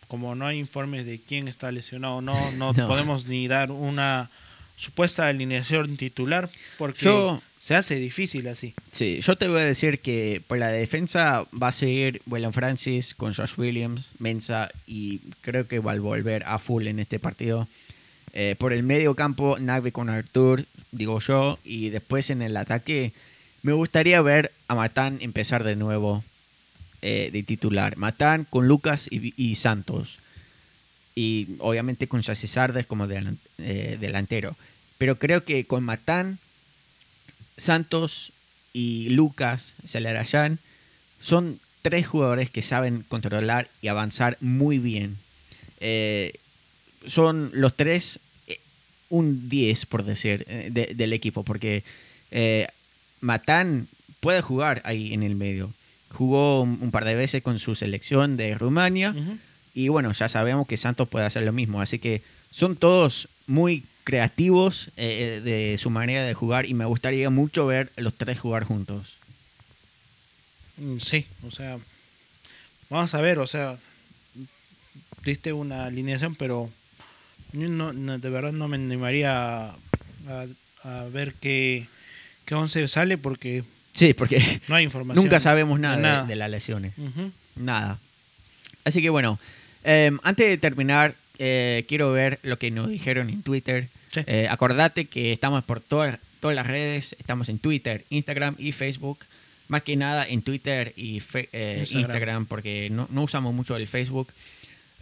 como 0.07 0.35
no 0.35 0.45
hay 0.45 0.59
informes 0.59 1.05
de 1.05 1.19
quién 1.19 1.47
está 1.47 1.71
lesionado, 1.71 2.21
no, 2.21 2.51
no, 2.51 2.73
No. 2.77 2.87
podemos 2.87 3.25
ni 3.25 3.47
dar 3.47 3.71
una 3.71 4.29
supuesta 4.77 5.27
alineación 5.27 5.97
titular 5.97 6.49
porque 6.77 6.99
Yo- 7.05 7.41
se 7.59 7.73
hace 7.75 7.95
difícil 7.95 8.47
así. 8.47 8.73
Sí, 8.91 9.19
yo 9.21 9.37
te 9.37 9.47
voy 9.47 9.59
a 9.61 9.63
decir 9.63 9.99
que 9.99 10.41
por 10.47 10.59
la 10.59 10.67
defensa 10.67 11.45
va 11.51 11.69
a 11.69 11.71
seguir 11.71 12.21
William 12.27 12.53
Francis 12.53 13.15
con 13.15 13.33
Josh 13.33 13.53
Williams, 13.57 14.09
Mensa 14.19 14.69
y 14.85 15.19
creo 15.41 15.67
que 15.67 15.79
va 15.79 15.93
a 15.93 15.99
volver 15.99 16.43
a 16.45 16.59
full 16.59 16.85
en 16.87 16.99
este 16.99 17.17
partido. 17.17 17.67
Eh, 18.33 18.55
por 18.59 18.71
el 18.73 18.83
medio 18.83 19.15
campo, 19.15 19.57
Nagbe 19.59 19.91
con 19.91 20.09
Artur, 20.09 20.65
digo 20.91 21.19
yo, 21.19 21.57
y 21.63 21.89
después 21.89 22.29
en 22.29 22.41
el 22.43 22.55
ataque 22.57 23.13
me 23.63 23.71
gustaría 23.73 24.21
ver 24.21 24.51
a 24.67 24.75
Matán 24.75 25.17
empezar 25.21 25.63
de 25.63 25.75
nuevo 25.75 26.23
eh, 27.01 27.29
de 27.33 27.41
titular. 27.43 27.97
Matán 27.97 28.45
con 28.47 28.67
Lucas 28.67 29.07
y, 29.09 29.33
y 29.41 29.55
Santos. 29.55 30.19
Y 31.15 31.47
obviamente 31.59 32.07
con 32.07 32.21
Chassis 32.21 32.51
Sardes 32.51 32.85
como 32.85 33.07
eh, 33.09 33.97
delantero. 33.99 34.55
Pero 34.97 35.17
creo 35.17 35.43
que 35.45 35.65
con 35.65 35.83
Matán, 35.83 36.39
Santos 37.57 38.31
y 38.73 39.09
Lucas 39.09 39.75
Celarayan 39.85 40.59
son 41.21 41.59
tres 41.81 42.05
jugadores 42.07 42.49
que 42.49 42.61
saben 42.61 43.05
controlar 43.07 43.69
y 43.81 43.87
avanzar 43.87 44.37
muy 44.41 44.77
bien. 44.79 45.17
Eh, 45.79 46.33
son 47.05 47.51
los 47.53 47.75
tres 47.75 48.19
eh, 48.47 48.59
un 49.09 49.47
10, 49.49 49.85
por 49.85 50.03
decir, 50.03 50.45
de- 50.45 50.93
del 50.95 51.13
equipo, 51.13 51.43
porque 51.43 51.83
eh, 52.31 52.67
Matán 53.21 53.87
puede 54.19 54.41
jugar 54.41 54.81
ahí 54.83 55.13
en 55.13 55.23
el 55.23 55.35
medio. 55.35 55.71
Jugó 56.09 56.61
un, 56.61 56.91
par 56.91 57.05
de 57.05 57.15
veces 57.15 57.43
con 57.43 57.59
su 57.59 57.75
selección 57.75 58.35
de 58.37 58.55
Rumania. 58.55 59.13
Y 59.75 59.89
bueno, 59.89 60.11
ya 60.13 60.27
sabemos 60.29 60.67
que 60.67 60.77
Santos 60.77 61.07
puede 61.09 61.25
hacer 61.25 61.43
lo 61.43 61.51
mismo. 61.51 61.81
Así 61.81 61.99
que 61.99 62.21
son 62.49 62.75
todos 62.77 63.27
muy 63.45 63.83
creativos 64.05 64.89
eh, 64.97 65.41
de 65.43 65.77
su 65.77 65.89
manera 65.89 66.23
de 66.23 66.33
jugar 66.33 66.65
y 66.65 66.73
me 66.73 66.85
gustaría 66.85 67.29
mucho 67.29 67.67
ver 67.67 67.91
los 67.97 68.13
tres 68.15 68.39
jugar 68.39 68.63
juntos. 68.63 69.15
Mm, 70.77 70.99
Sí, 70.99 71.25
o 71.45 71.51
sea, 71.51 71.77
vamos 72.89 73.13
a 73.13 73.21
ver, 73.21 73.39
o 73.39 73.47
sea, 73.47 73.77
diste 75.23 75.53
una 75.53 75.85
alineación, 75.85 76.35
pero 76.35 76.69
yo 77.51 77.67
no, 77.69 77.93
no- 77.93 78.17
de 78.19 78.29
verdad 78.29 78.51
no 78.53 78.67
me 78.67 78.75
animaría 78.77 79.69
a, 79.69 79.75
a- 80.27 80.45
a 80.83 81.03
ver 81.05 81.33
qué, 81.33 81.87
qué 82.45 82.55
once 82.55 82.87
sale 82.87 83.17
porque 83.17 83.63
Sí, 83.93 84.13
porque 84.13 84.39
no 84.67 84.75
hay 84.75 84.83
información. 84.83 85.23
nunca 85.23 85.39
sabemos 85.39 85.79
nada, 85.79 85.95
de 85.95 86.01
de- 86.01 86.07
nada. 86.07 86.25
De, 86.25 86.35
las 86.35 86.49
lesiones. 86.51 86.93
Nada. 87.55 87.99
Así 88.83 89.01
que 89.01 89.09
bueno, 89.09 89.39
eh, 89.85 90.11
antes 90.23 90.49
de 90.49 90.57
terminar, 90.57 91.15
eh, 91.39 91.85
quiero 91.87 92.11
ver 92.11 92.39
lo 92.43 92.57
que 92.59 92.71
nos 92.71 92.89
dijeron 92.89 93.29
en 93.29 93.41
Twitter. 93.43 93.87
Sí. 94.13 94.21
Eh, 94.27 94.47
acordate 94.49 95.05
que 95.05 95.31
estamos 95.31 95.63
por 95.63 95.79
todas, 95.79 96.19
todas 96.39 96.55
las 96.55 96.67
redes, 96.67 97.15
estamos 97.19 97.49
en 97.49 97.59
Twitter, 97.59 98.03
Instagram 98.09 98.55
y 98.57 98.71
Facebook. 98.71 99.19
Más 99.67 99.81
que 99.83 99.95
nada 99.95 100.27
en 100.27 100.41
Twitter 100.43 100.93
y 100.95 101.19
fe- 101.21 101.49
eh, 101.51 101.77
Instagram. 101.81 102.01
Instagram. 102.01 102.45
porque 102.45 102.89
no, 102.91 103.07
no 103.11 103.23
usamos 103.23 103.53
mucho 103.53 103.75
el 103.77 103.87
Facebook. 103.87 104.31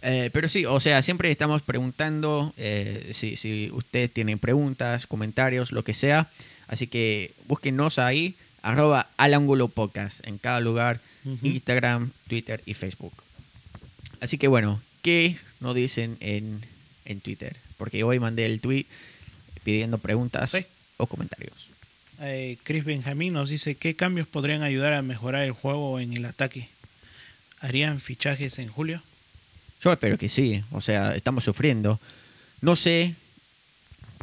Pero 0.00 0.48
sí, 0.48 0.66
o 0.66 0.80
sea, 0.80 1.00
siempre 1.02 1.30
estamos 1.30 1.62
preguntando 1.62 2.52
si, 3.10 3.36
si 3.36 3.70
ustedes 3.72 4.10
tienen 4.12 4.38
preguntas, 4.38 5.06
comentarios, 5.06 5.72
lo 5.72 5.82
que 5.82 5.94
sea. 5.94 6.28
Así 6.68 6.86
que 6.88 7.32
búsquenos 7.46 7.98
ahí, 7.98 8.34
arroba 8.60 9.06
al 9.16 9.32
ángulo 9.32 9.68
podcast, 9.68 10.26
en 10.26 10.36
cada 10.36 10.60
lugar. 10.60 11.00
Instagram, 11.42 12.10
Twitter 12.28 12.60
y 12.66 12.74
Facebook. 12.74 13.14
Así 14.24 14.38
que 14.38 14.48
bueno, 14.48 14.80
¿qué 15.02 15.36
nos 15.60 15.74
dicen 15.74 16.16
en, 16.20 16.64
en 17.04 17.20
Twitter? 17.20 17.54
Porque 17.76 18.04
hoy 18.04 18.18
mandé 18.18 18.46
el 18.46 18.62
tweet 18.62 18.86
pidiendo 19.64 19.98
preguntas 19.98 20.50
Sí. 20.52 20.64
o 20.96 21.06
comentarios. 21.06 21.68
Eh, 22.22 22.56
Chris 22.62 22.84
Benjamín 22.86 23.34
nos 23.34 23.50
dice 23.50 23.74
qué 23.74 23.94
cambios 23.94 24.26
podrían 24.26 24.62
ayudar 24.62 24.94
a 24.94 25.02
mejorar 25.02 25.42
el 25.44 25.52
juego 25.52 26.00
en 26.00 26.14
el 26.14 26.24
ataque. 26.24 26.68
¿Harían 27.60 28.00
fichajes 28.00 28.58
en 28.58 28.68
julio? 28.68 29.02
Yo 29.82 29.92
espero 29.92 30.16
que 30.16 30.30
sí, 30.30 30.64
o 30.72 30.80
sea, 30.80 31.14
estamos 31.14 31.44
sufriendo. 31.44 32.00
No 32.62 32.76
sé 32.76 33.14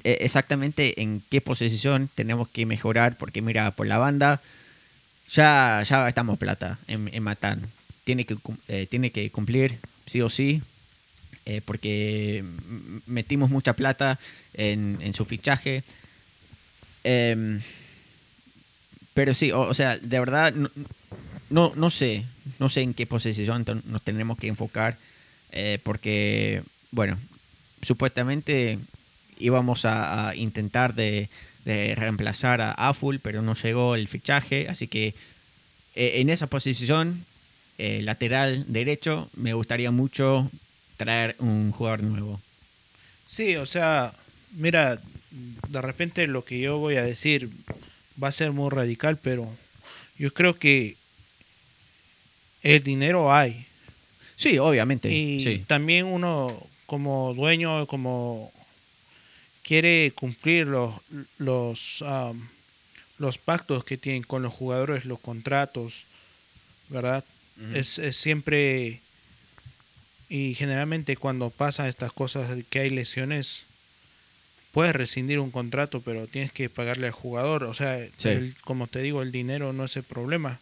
eh, 0.03 0.17
exactamente 0.21 0.99
en 1.03 1.21
qué 1.29 1.41
posición 1.41 2.09
tenemos 2.15 2.47
que 2.47 2.65
mejorar, 2.65 3.17
porque 3.17 3.43
mira, 3.43 3.69
por 3.69 3.85
la 3.85 3.99
banda 3.99 4.41
ya, 5.29 5.83
ya 5.87 6.01
gastamos 6.01 6.39
plata 6.39 6.79
en, 6.87 7.07
en 7.13 7.21
Matán. 7.21 7.69
Tiene 8.03 8.25
que, 8.25 8.37
eh, 8.67 8.87
tiene 8.89 9.11
que 9.11 9.29
cumplir 9.29 9.77
sí 10.05 10.21
o 10.21 10.29
sí, 10.29 10.61
eh, 11.45 11.61
porque 11.63 12.43
metimos 13.05 13.49
mucha 13.49 13.73
plata 13.73 14.19
en, 14.53 14.97
en 15.01 15.13
su 15.13 15.25
fichaje. 15.25 15.83
Em, 17.03 17.61
pero 19.13 19.33
sí, 19.33 19.51
o, 19.51 19.73
sea, 19.73 19.97
de 19.97 20.19
verdad, 20.19 20.53
no, 21.49 21.73
no, 21.75 21.89
sé, 21.89 22.25
no 22.59 22.69
sé 22.69 22.81
en 22.81 22.93
qué 22.93 23.05
posición 23.05 23.65
nos 23.85 24.01
tenemos 24.01 24.37
que 24.37 24.47
enfocar, 24.47 24.97
eh, 25.51 25.79
porque, 25.83 26.63
bueno, 26.91 27.17
supuestamente 27.81 28.79
íbamos 29.37 29.85
a, 29.85 30.29
a 30.29 30.35
intentar 30.35 30.93
de, 30.95 31.29
de 31.65 31.95
reemplazar 31.95 32.61
a 32.61 32.71
Aful, 32.71 33.19
pero 33.19 33.41
no 33.41 33.55
llegó 33.55 33.95
el 33.95 34.07
fichaje, 34.07 34.67
así 34.69 34.87
que 34.87 35.13
eh, 35.95 36.13
en 36.21 36.29
esa 36.29 36.47
posición, 36.47 37.25
eh, 37.77 38.01
lateral 38.03 38.65
derecho, 38.67 39.29
me 39.35 39.53
gustaría 39.53 39.91
mucho 39.91 40.49
traer 40.97 41.35
un 41.39 41.71
jugador 41.71 42.03
nuevo. 42.03 42.39
Sí, 43.27 43.55
o 43.55 43.65
sea, 43.65 44.13
mira, 44.51 45.01
de 45.69 45.81
repente 45.81 46.27
lo 46.27 46.43
que 46.43 46.59
yo 46.59 46.77
voy 46.77 46.97
a 46.97 47.03
decir 47.03 47.49
va 48.21 48.27
a 48.27 48.33
ser 48.33 48.51
muy 48.51 48.69
radical, 48.69 49.17
pero 49.17 49.49
yo 50.17 50.33
creo 50.33 50.57
que 50.57 50.95
el 52.61 52.83
dinero 52.83 53.33
hay. 53.33 53.65
Sí, 54.35 54.57
obviamente. 54.57 55.11
Y 55.11 55.43
sí. 55.43 55.63
también 55.67 56.05
uno 56.05 56.55
como 56.85 57.33
dueño, 57.33 57.87
como 57.87 58.51
quiere 59.63 60.11
cumplir 60.13 60.67
los 60.67 60.95
los 61.37 62.01
am, 62.01 62.49
los 63.17 63.37
pactos 63.37 63.83
que 63.83 63.97
tienen 63.97 64.23
con 64.23 64.41
los 64.41 64.53
jugadores, 64.53 65.05
los 65.05 65.19
contratos, 65.19 66.05
¿verdad? 66.89 67.23
Es, 67.73 67.99
es 67.99 68.17
siempre 68.17 68.99
y 70.29 70.55
generalmente 70.55 71.15
cuando 71.17 71.49
pasan 71.49 71.87
estas 71.87 72.11
cosas 72.11 72.49
que 72.69 72.79
hay 72.79 72.89
lesiones 72.89 73.63
puedes 74.71 74.95
rescindir 74.95 75.39
un 75.39 75.51
contrato 75.51 76.01
pero 76.01 76.27
tienes 76.27 76.51
que 76.51 76.69
pagarle 76.69 77.07
al 77.07 77.13
jugador 77.13 77.63
o 77.65 77.73
sea 77.73 77.99
Sí. 78.17 78.29
el- 78.29 78.55
como 78.61 78.87
te 78.87 78.99
digo 79.01 79.21
el 79.21 79.31
dinero 79.31 79.73
no 79.73 79.83
es 79.85 79.95
el 79.97 80.03
problema 80.03 80.59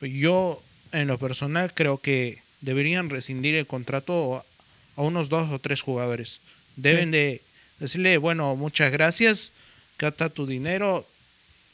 yo 0.00 0.62
en 0.92 1.06
lo 1.06 1.18
personal 1.18 1.72
creo 1.74 1.98
que 1.98 2.38
deberían 2.62 3.10
rescindir 3.10 3.54
el 3.54 3.66
contrato 3.66 4.36
a- 4.96 5.02
unos 5.02 5.28
dos 5.28 5.50
o 5.52 5.58
tres 5.58 5.82
jugadores 5.82 6.40
deben 6.76 7.10
Sí. 7.10 7.18
de 7.18 7.42
decirle 7.78 8.16
bueno 8.18 8.56
muchas 8.56 8.90
gracias 8.90 9.52
gasta 9.98 10.30
tu 10.30 10.46
dinero 10.46 11.06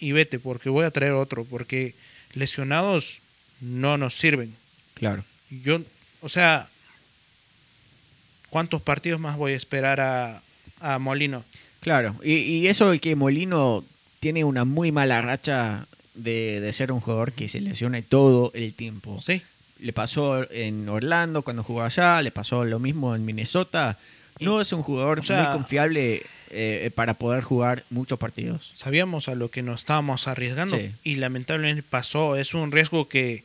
y 0.01 0.12
vete 0.12 0.39
porque 0.41 0.68
voy 0.68 0.85
a 0.85 0.91
traer 0.91 1.12
otro 1.12 1.45
porque 1.45 1.95
lesionados 2.35 3.20
no 3.64 3.96
nos 3.98 4.14
sirven 4.14 4.54
Claro. 4.94 5.24
yo 5.50 5.80
o 6.22 6.28
sea 6.28 6.68
cuántos 8.50 8.82
partidos 8.82 9.20
más 9.20 9.36
voy 9.36 9.52
a 9.52 9.56
esperar 9.56 10.00
a, 10.00 10.42
a 10.80 10.98
Molino 10.98 11.44
Claro, 11.80 12.14
y, 12.24 12.32
y 12.34 12.68
eso 12.68 12.90
de 12.90 12.98
que 12.98 13.14
Molino 13.14 13.84
tiene 14.20 14.42
una 14.44 14.64
muy 14.64 14.90
mala 14.90 15.20
racha 15.20 15.86
de, 16.14 16.60
de 16.60 16.72
ser 16.72 16.90
un 16.92 17.00
jugador 17.00 17.32
que 17.32 17.46
se 17.48 17.60
lesiona 17.60 18.00
todo 18.00 18.50
el 18.54 18.72
tiempo. 18.72 19.20
sí 19.20 19.42
Le 19.80 19.92
pasó 19.92 20.50
en 20.50 20.88
Orlando 20.88 21.42
cuando 21.42 21.62
jugó 21.62 21.82
allá, 21.82 22.22
le 22.22 22.30
pasó 22.30 22.64
lo 22.64 22.78
mismo 22.78 23.14
en 23.14 23.24
Minnesota. 23.26 23.98
no 24.40 24.62
es 24.62 24.72
un 24.72 24.82
jugador 24.82 25.18
o 25.18 25.22
sea- 25.22 25.42
muy 25.44 25.52
confiable 25.52 26.22
eh, 26.55 26.90
para 26.94 27.14
poder 27.14 27.42
jugar 27.42 27.84
muchos 27.90 28.18
partidos. 28.18 28.70
Sabíamos 28.74 29.28
a 29.28 29.34
lo 29.34 29.50
que 29.50 29.62
nos 29.62 29.80
estábamos 29.80 30.28
arriesgando 30.28 30.76
Sí. 30.78 30.90
y 31.05 31.16
lamentablemente 31.16 31.82
pasó. 31.82 32.36
Es 32.36 32.55
un 32.55 32.70
riesgo 32.72 33.09
que, 33.09 33.44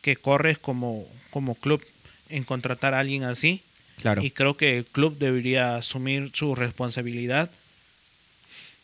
que 0.00 0.16
corres 0.16 0.58
como, 0.58 1.06
como 1.30 1.54
club 1.54 1.84
en 2.28 2.44
contratar 2.44 2.94
a 2.94 3.00
alguien 3.00 3.24
así. 3.24 3.62
Claro. 4.00 4.22
Y 4.22 4.30
creo 4.30 4.56
que 4.56 4.78
el 4.78 4.84
club 4.84 5.16
debería 5.18 5.76
asumir 5.76 6.30
su 6.34 6.54
responsabilidad. 6.54 7.50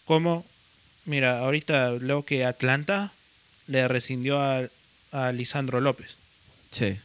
Como, 0.04 0.46
mira, 1.04 1.38
ahorita 1.40 1.92
leo 1.92 2.24
que 2.24 2.44
Atlanta 2.44 3.12
le 3.66 3.86
rescindió 3.88 4.40
a, 4.40 4.62
a 5.12 5.32
Lisandro 5.32 5.80
López. 5.80 6.16
Sí, 6.70 6.96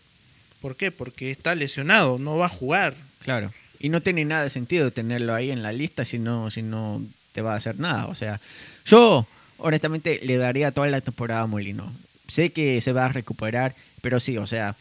¿Por 0.61 0.77
qué? 0.77 0.91
Porque 0.91 1.29
está 1.31 1.55
lesionado, 1.55 2.17
no 2.19 2.37
va 2.37 2.45
a 2.45 2.49
jugar. 2.49 2.93
claro. 3.21 3.51
Y 3.83 3.89
no 3.89 4.01
tiene 4.01 4.23
nada 4.23 4.43
de 4.43 4.49
sentido 4.49 4.91
tenerlo 4.91 5.35
ahí 5.35 5.51
en 5.51 5.61
la 5.61 5.73
lista 5.73 6.05
si 6.05 6.17
no, 6.17 6.49
si 6.49 6.61
no 6.61 7.01
te 7.33 7.41
va 7.41 7.51
a 7.51 7.57
hacer 7.57 7.79
nada. 7.79 8.05
O 8.05 8.15
sea, 8.15 8.39
yo 8.85 9.27
honestamente 9.57 10.21
le 10.23 10.37
daría 10.37 10.71
toda 10.71 10.87
la 10.87 11.01
temporada 11.01 11.41
a 11.41 11.47
Molino. 11.47 11.91
Sé 12.29 12.51
que 12.51 12.79
se 12.79 12.93
va 12.93 13.07
a 13.07 13.09
recuperar, 13.09 13.75
pero 14.01 14.21
sí, 14.21 14.37
o 14.37 14.47
sea, 14.47 14.77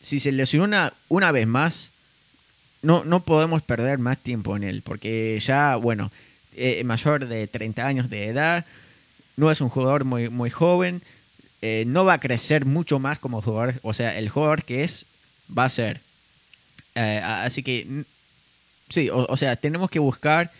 si 0.00 0.20
se 0.20 0.30
lesiona 0.30 0.92
una 1.08 1.32
vez 1.32 1.48
más, 1.48 1.90
no, 2.80 3.02
no 3.02 3.24
podemos 3.24 3.60
perder 3.60 3.98
más 3.98 4.18
tiempo 4.18 4.54
en 4.54 4.62
él, 4.62 4.82
porque 4.82 5.36
ya, 5.40 5.74
bueno, 5.74 6.12
eh, 6.54 6.84
mayor 6.84 7.26
de 7.26 7.48
30 7.48 7.84
años 7.84 8.08
de 8.08 8.28
edad, 8.28 8.64
no 9.36 9.50
es 9.50 9.60
un 9.60 9.68
jugador 9.68 10.04
muy, 10.04 10.28
muy 10.28 10.50
joven, 10.50 11.02
eh, 11.60 11.82
no 11.88 12.04
va 12.04 12.12
a 12.12 12.20
crecer 12.20 12.66
mucho 12.66 13.00
más 13.00 13.18
como 13.18 13.42
jugador, 13.42 13.74
o 13.82 13.94
sea, 13.94 14.16
el 14.16 14.28
jugador 14.28 14.62
que 14.62 14.84
es, 14.84 15.06
va 15.56 15.64
a 15.64 15.70
ser. 15.70 16.00
Eh, 16.94 17.20
así 17.24 17.64
que, 17.64 18.04
sí, 18.88 19.10
o, 19.10 19.26
o 19.28 19.36
sea, 19.36 19.56
tenemos 19.56 19.90
que 19.90 19.98
buscar 19.98 20.50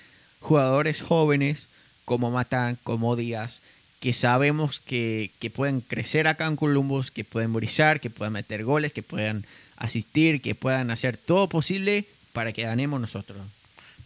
jugadores 0.41 1.01
jóvenes 1.01 1.69
como 2.05 2.31
Matan, 2.31 2.79
como 2.83 3.17
Díaz, 3.17 3.61
que 4.01 4.13
sabemos 4.13 4.81
que, 4.81 5.31
que 5.41 5.51
pueden 5.51 5.81
crecer 5.81 6.29
acá 6.29 6.47
en 6.47 6.57
Columbus, 6.57 7.11
que 7.11 7.25
pueden 7.25 7.53
brillar, 7.53 8.01
que 8.01 8.11
puedan 8.11 8.33
meter 8.33 8.65
goles, 8.65 8.93
que 8.93 9.03
puedan 9.03 9.45
asistir, 9.77 10.41
que 10.41 10.55
puedan 10.55 10.91
hacer 10.91 11.17
todo 11.17 11.49
posible 11.49 12.05
para 12.33 12.53
que 12.53 12.63
ganemos 12.63 13.01
nosotros. 13.01 13.39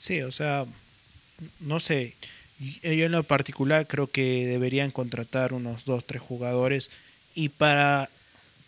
Sí, 0.01 0.23
o 0.23 0.33
sea, 0.33 0.65
no 1.61 1.81
sé. 1.81 2.15
Yo 2.83 3.07
en 3.07 3.13
lo 3.13 3.23
particular 3.25 3.87
creo 3.87 4.07
que 4.07 4.47
deberían 4.47 4.91
contratar 4.91 5.53
unos 5.53 5.85
dos, 5.85 6.05
tres 6.05 6.23
jugadores 6.23 6.91
y 7.35 7.49
para, 7.49 8.09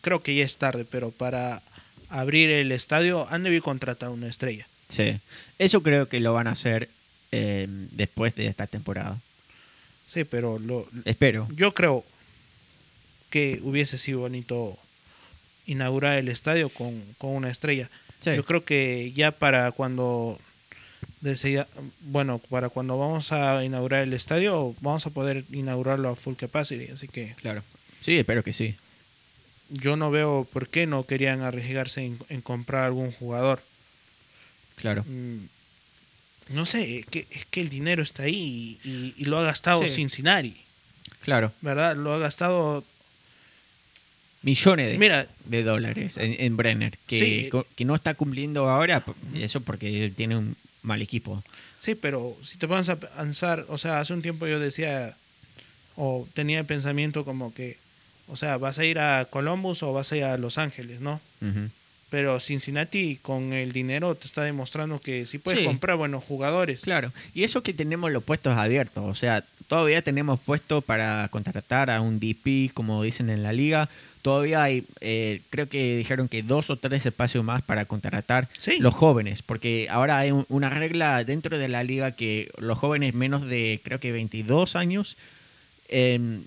creo 0.01 0.23
que 0.23 0.35
ya 0.35 0.45
es 0.45 0.57
tarde, 0.57 0.85
pero 0.85 1.11
para 1.11 1.63
abrir 2.09 2.51
el 2.51 2.73
estadio 2.73 3.27
han 3.31 3.45
debido 3.45 3.63
contratar 3.63 4.11
una 4.11 4.29
estrella. 4.29 4.67
Sí, 4.89 5.19
eso 5.59 5.83
creo 5.83 6.09
que 6.09 6.21
lo 6.21 6.33
van 6.35 6.47
a 6.47 6.53
hacer 6.53 6.89
eh, 7.33 7.67
después 7.93 8.35
de 8.35 8.47
esta 8.47 8.67
temporada. 8.67 9.19
Sí, 10.13 10.25
pero 10.25 10.59
lo, 10.59 10.87
Espero. 11.05 11.49
yo 11.57 11.75
creo 11.75 12.05
que 13.31 13.61
hubiese 13.63 13.99
sido 13.99 14.21
bonito 14.21 14.79
inaugurar 15.67 16.19
el 16.19 16.29
estadio 16.29 16.69
con, 16.69 17.03
con 17.19 17.31
una 17.31 17.51
estrella. 17.51 17.89
Sí. 18.21 18.35
Yo 18.37 18.45
creo 18.45 18.65
que 18.65 19.13
ya 19.13 19.33
para 19.33 19.73
cuando 19.73 20.39
decía, 21.21 21.67
bueno, 22.03 22.39
para 22.39 22.69
cuando 22.69 22.99
vamos 22.99 23.33
a 23.33 23.65
inaugurar 23.65 24.03
el 24.03 24.13
estadio, 24.13 24.75
vamos 24.81 25.07
a 25.07 25.11
poder 25.11 25.45
inaugurarlo 25.51 26.11
a 26.11 26.17
full 26.17 26.35
capacity, 26.35 26.93
así 26.93 27.09
que 27.09 27.35
Claro. 27.41 27.63
Sí, 28.03 28.17
espero 28.19 28.45
que 28.45 28.53
sí. 28.53 28.77
yo 29.71 29.97
no 29.97 30.11
veo 30.11 30.47
por 30.53 30.69
qué 30.69 30.87
no 30.87 31.05
querían 31.07 31.41
arriesgarse 31.43 32.05
en, 32.05 32.19
en 32.29 32.41
comprar 32.43 32.85
algún 32.85 33.11
jugador. 33.13 33.63
Claro. 34.77 35.05
Mm, 35.05 35.47
No 36.51 36.67
sé, 36.67 36.99
es 37.01 37.07
que, 37.07 37.27
es 37.31 37.47
que 37.47 37.61
el 37.63 37.71
dinero 37.71 38.03
está 38.03 38.25
ahí 38.25 38.79
y, 38.85 38.89
y- 38.89 39.15
y 39.17 39.25
lo 39.25 39.39
ha 39.39 39.43
gastado 39.43 39.83
Sí. 39.85 39.89
Cincinnati, 39.89 40.55
Claro. 41.23 41.53
¿verdad? 41.63 41.97
Lo 41.97 42.13
ha 42.13 42.19
gastado... 42.19 42.85
Millones 44.43 44.93
de, 44.93 44.99
Mira, 44.99 45.27
de 45.47 45.63
dólares 45.63 46.19
en, 46.19 46.37
en 46.39 46.57
Brenner, 46.59 46.99
que, 47.07 47.19
Sí. 47.19 47.51
que 47.77 47.85
no 47.87 47.95
está 47.95 48.13
cumpliendo 48.13 48.69
ahora, 48.69 49.03
eso 49.35 49.63
porque 49.63 50.13
tiene 50.15 50.37
un 50.37 50.55
mal 50.83 51.01
equipo. 51.01 51.43
Sí, 51.81 51.95
pero 51.95 52.37
si 52.45 52.59
te 52.59 52.69
pones 52.69 52.91
a 52.91 52.97
pensar, 52.97 53.65
o 53.69 53.79
sea, 53.79 54.01
hace 54.01 54.13
un 54.13 54.21
tiempo 54.21 54.47
yo 54.47 54.61
decía, 54.61 55.17
o 55.97 56.29
tenía 56.35 56.59
el 56.61 56.67
pensamiento 56.67 57.25
como 57.25 57.55
que, 57.55 57.79
o 58.29 58.37
sea, 58.37 58.59
vas 58.59 58.79
a 58.79 58.85
ir 58.85 58.99
a 58.99 59.25
Columbus 59.31 59.83
o 59.83 59.95
vas 59.95 60.13
a 60.13 60.17
ir 60.19 60.25
a 60.25 60.37
Los 60.37 60.59
Ángeles, 60.59 61.01
¿no? 61.01 61.23
Pero 62.11 62.39
Cincinnati 62.41 63.17
con 63.21 63.53
el 63.53 63.73
dinero 63.73 64.15
te 64.15 64.27
está 64.27 64.43
demostrando 64.43 65.01
que 65.01 65.27
sí 65.27 65.39
puedes 65.39 65.61
Sí. 65.61 65.67
comprar 65.67 65.97
buenos 65.97 66.23
jugadores. 66.25 66.81
Claro, 66.81 67.13
y 67.35 67.45
eso 67.45 67.63
que 67.63 67.73
tenemos 67.75 68.13
los 68.13 68.23
puestos 68.23 68.55
abiertos, 68.57 69.05
o 69.05 69.15
sea, 69.15 69.43
todavía 69.69 70.03
tenemos 70.03 70.39
puesto 70.41 70.81
para 70.81 71.27
contratar 71.31 71.91
a 71.91 72.01
un 72.01 72.21
DP, 72.21 72.71
como 72.75 73.03
dicen 73.03 73.31
en 73.31 73.43
la 73.43 73.53
liga, 73.53 73.89
todavía 74.23 74.63
hay, 74.63 74.85
eh, 75.01 75.41
creo 75.51 75.69
que 75.69 75.97
dijeron 75.97 76.29
que 76.29 76.43
dos 76.43 76.71
o 76.71 76.77
tres 76.77 77.05
espacios 77.05 77.45
más 77.45 77.63
para 77.63 77.85
contratar 77.85 78.49
Sí. 78.59 78.77
los 78.79 78.95
jóvenes, 78.95 79.43
porque 79.43 79.89
ahora 79.91 80.19
hay 80.19 80.31
un- 80.31 80.47
una 80.49 80.71
regla 80.71 81.25
dentro 81.25 81.59
de 81.59 81.69
la 81.69 81.83
liga 81.83 82.13
que 82.13 82.51
los 82.59 82.79
jóvenes 82.79 83.13
menos 83.15 83.45
de, 83.47 83.81
creo 83.83 83.99
que 84.01 84.13
22 84.13 84.77
años, 84.77 85.17
em, 85.89 86.45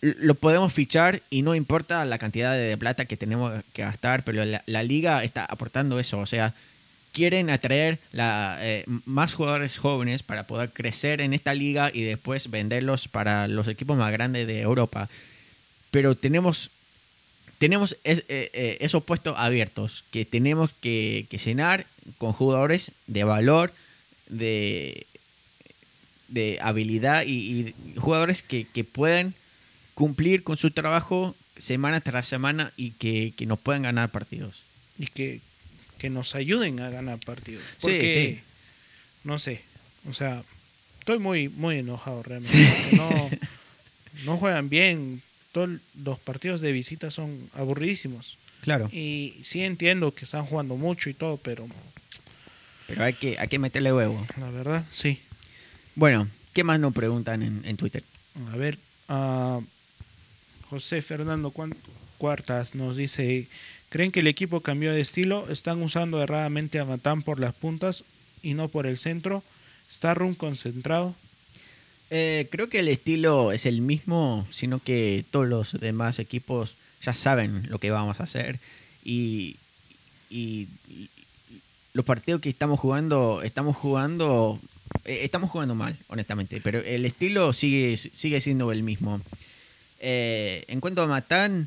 lo 0.00 0.34
podemos 0.34 0.72
fichar 0.72 1.22
y 1.30 1.42
no 1.42 1.54
importa 1.54 2.04
la 2.04 2.18
cantidad 2.18 2.56
de 2.56 2.76
plata 2.76 3.06
que 3.06 3.16
tenemos 3.16 3.52
que 3.72 3.82
gastar, 3.82 4.24
pero 4.24 4.44
la, 4.44 4.82
liga 4.82 5.24
está 5.24 5.44
aportando 5.44 5.98
eso, 5.98 6.18
o 6.18 6.26
sea, 6.26 6.54
quieren 7.12 7.48
atraer 7.48 7.98
eh, 8.12 8.84
más 9.06 9.32
jugadores 9.32 9.78
jóvenes 9.78 10.22
para 10.22 10.46
poder 10.46 10.70
crecer 10.70 11.20
en 11.20 11.32
esta 11.32 11.54
liga 11.54 11.90
y 11.92 12.02
después 12.02 12.50
venderlos 12.50 13.08
para 13.08 13.48
los 13.48 13.68
equipos 13.68 13.96
más 13.96 14.12
grandes 14.12 14.46
de 14.46 14.60
Europa. 14.60 15.08
Pero 15.90 16.14
tenemos, 16.14 16.70
tenemos 17.58 17.96
eh, 18.04 18.22
eh, 18.28 18.76
esos 18.80 19.02
puestos 19.02 19.34
abiertos 19.38 20.04
que 20.10 20.26
tenemos 20.26 20.70
que, 20.82 21.26
llenar 21.42 21.86
con 22.18 22.34
jugadores 22.34 22.92
de 23.06 23.24
valor, 23.24 23.72
de, 24.28 25.06
de 26.28 26.58
habilidad 26.60 27.24
y, 27.24 27.30
y 27.32 27.74
jugadores 27.96 28.42
que, 28.42 28.66
que 28.66 28.84
puedan 28.84 29.34
cumplir 29.96 30.42
con 30.42 30.58
su 30.58 30.70
trabajo 30.70 31.34
semana 31.56 32.02
tras 32.02 32.28
semana 32.28 32.70
y 32.76 32.90
que, 32.92 33.32
que 33.34 33.46
nos 33.46 33.58
puedan 33.58 33.82
ganar 33.82 34.10
partidos. 34.10 34.62
Y 34.98 35.06
que, 35.06 35.40
que 35.98 36.10
nos 36.10 36.34
ayuden 36.34 36.80
a 36.80 36.90
ganar 36.90 37.18
partidos. 37.18 37.64
Porque, 37.80 38.36
sí. 38.36 38.44
no 39.24 39.38
sé, 39.38 39.62
o 40.08 40.12
sea, 40.12 40.44
estoy 40.98 41.18
muy, 41.18 41.48
muy 41.48 41.78
enojado 41.78 42.22
realmente. 42.22 42.68
No, 42.92 43.30
no 44.26 44.36
juegan 44.36 44.68
bien. 44.68 45.22
Todos 45.52 45.70
los 46.04 46.18
partidos 46.18 46.60
de 46.60 46.72
visita 46.72 47.10
son 47.10 47.48
aburridísimos. 47.54 48.36
Claro. 48.60 48.90
Y 48.92 49.36
sí 49.42 49.62
entiendo 49.62 50.12
que 50.12 50.26
están 50.26 50.44
jugando 50.44 50.76
mucho 50.76 51.08
y 51.08 51.14
todo, 51.14 51.38
pero 51.38 51.66
Pero 52.86 53.02
hay 53.02 53.14
que, 53.14 53.38
hay 53.38 53.48
que 53.48 53.58
meterle 53.58 53.94
huevo. 53.94 54.26
la 54.38 54.50
verdad, 54.50 54.84
sí. 54.92 55.20
Bueno, 55.94 56.28
¿qué 56.52 56.64
más 56.64 56.78
nos 56.80 56.92
preguntan 56.92 57.42
en, 57.42 57.62
en 57.64 57.78
Twitter? 57.78 58.02
A 58.52 58.56
ver, 58.56 58.78
ah, 59.08 59.60
José 60.70 61.02
Fernando 61.02 61.52
Cuartas 62.18 62.74
nos 62.74 62.96
dice, 62.96 63.46
¿creen 63.88 64.10
que 64.10 64.20
el 64.20 64.26
equipo 64.26 64.60
cambió 64.60 64.92
de 64.92 65.00
estilo? 65.00 65.48
¿Están 65.50 65.82
usando 65.82 66.22
erradamente 66.22 66.78
a 66.78 66.84
Matán 66.84 67.22
por 67.22 67.38
las 67.38 67.54
puntas 67.54 68.04
y 68.42 68.54
no 68.54 68.68
por 68.68 68.86
el 68.86 68.98
centro? 68.98 69.42
¿Está 69.88 70.14
Run 70.14 70.34
concentrado? 70.34 71.14
Eh, 72.10 72.48
creo 72.50 72.68
que 72.68 72.80
el 72.80 72.88
estilo 72.88 73.52
es 73.52 73.66
el 73.66 73.80
mismo, 73.80 74.46
sino 74.50 74.78
que 74.80 75.24
todos 75.30 75.46
los 75.46 75.72
demás 75.80 76.18
equipos 76.18 76.76
ya 77.02 77.14
saben 77.14 77.68
lo 77.68 77.78
que 77.78 77.90
vamos 77.90 78.20
a 78.20 78.24
hacer. 78.24 78.58
Y, 79.04 79.56
y 80.30 80.68
los 81.92 82.04
partidos 82.04 82.40
que 82.40 82.48
estamos 82.48 82.78
jugando, 82.80 83.42
estamos 83.42 83.76
jugando, 83.76 84.60
eh, 85.04 85.20
estamos 85.22 85.50
jugando 85.50 85.74
mal, 85.74 85.96
honestamente. 86.08 86.60
Pero 86.62 86.80
el 86.80 87.04
estilo 87.04 87.52
sigue, 87.52 87.96
sigue 87.96 88.40
siendo 88.40 88.72
el 88.72 88.82
mismo. 88.82 89.20
Eh, 90.08 90.64
en 90.68 90.78
cuanto 90.80 91.02
a 91.02 91.06
Matán, 91.08 91.66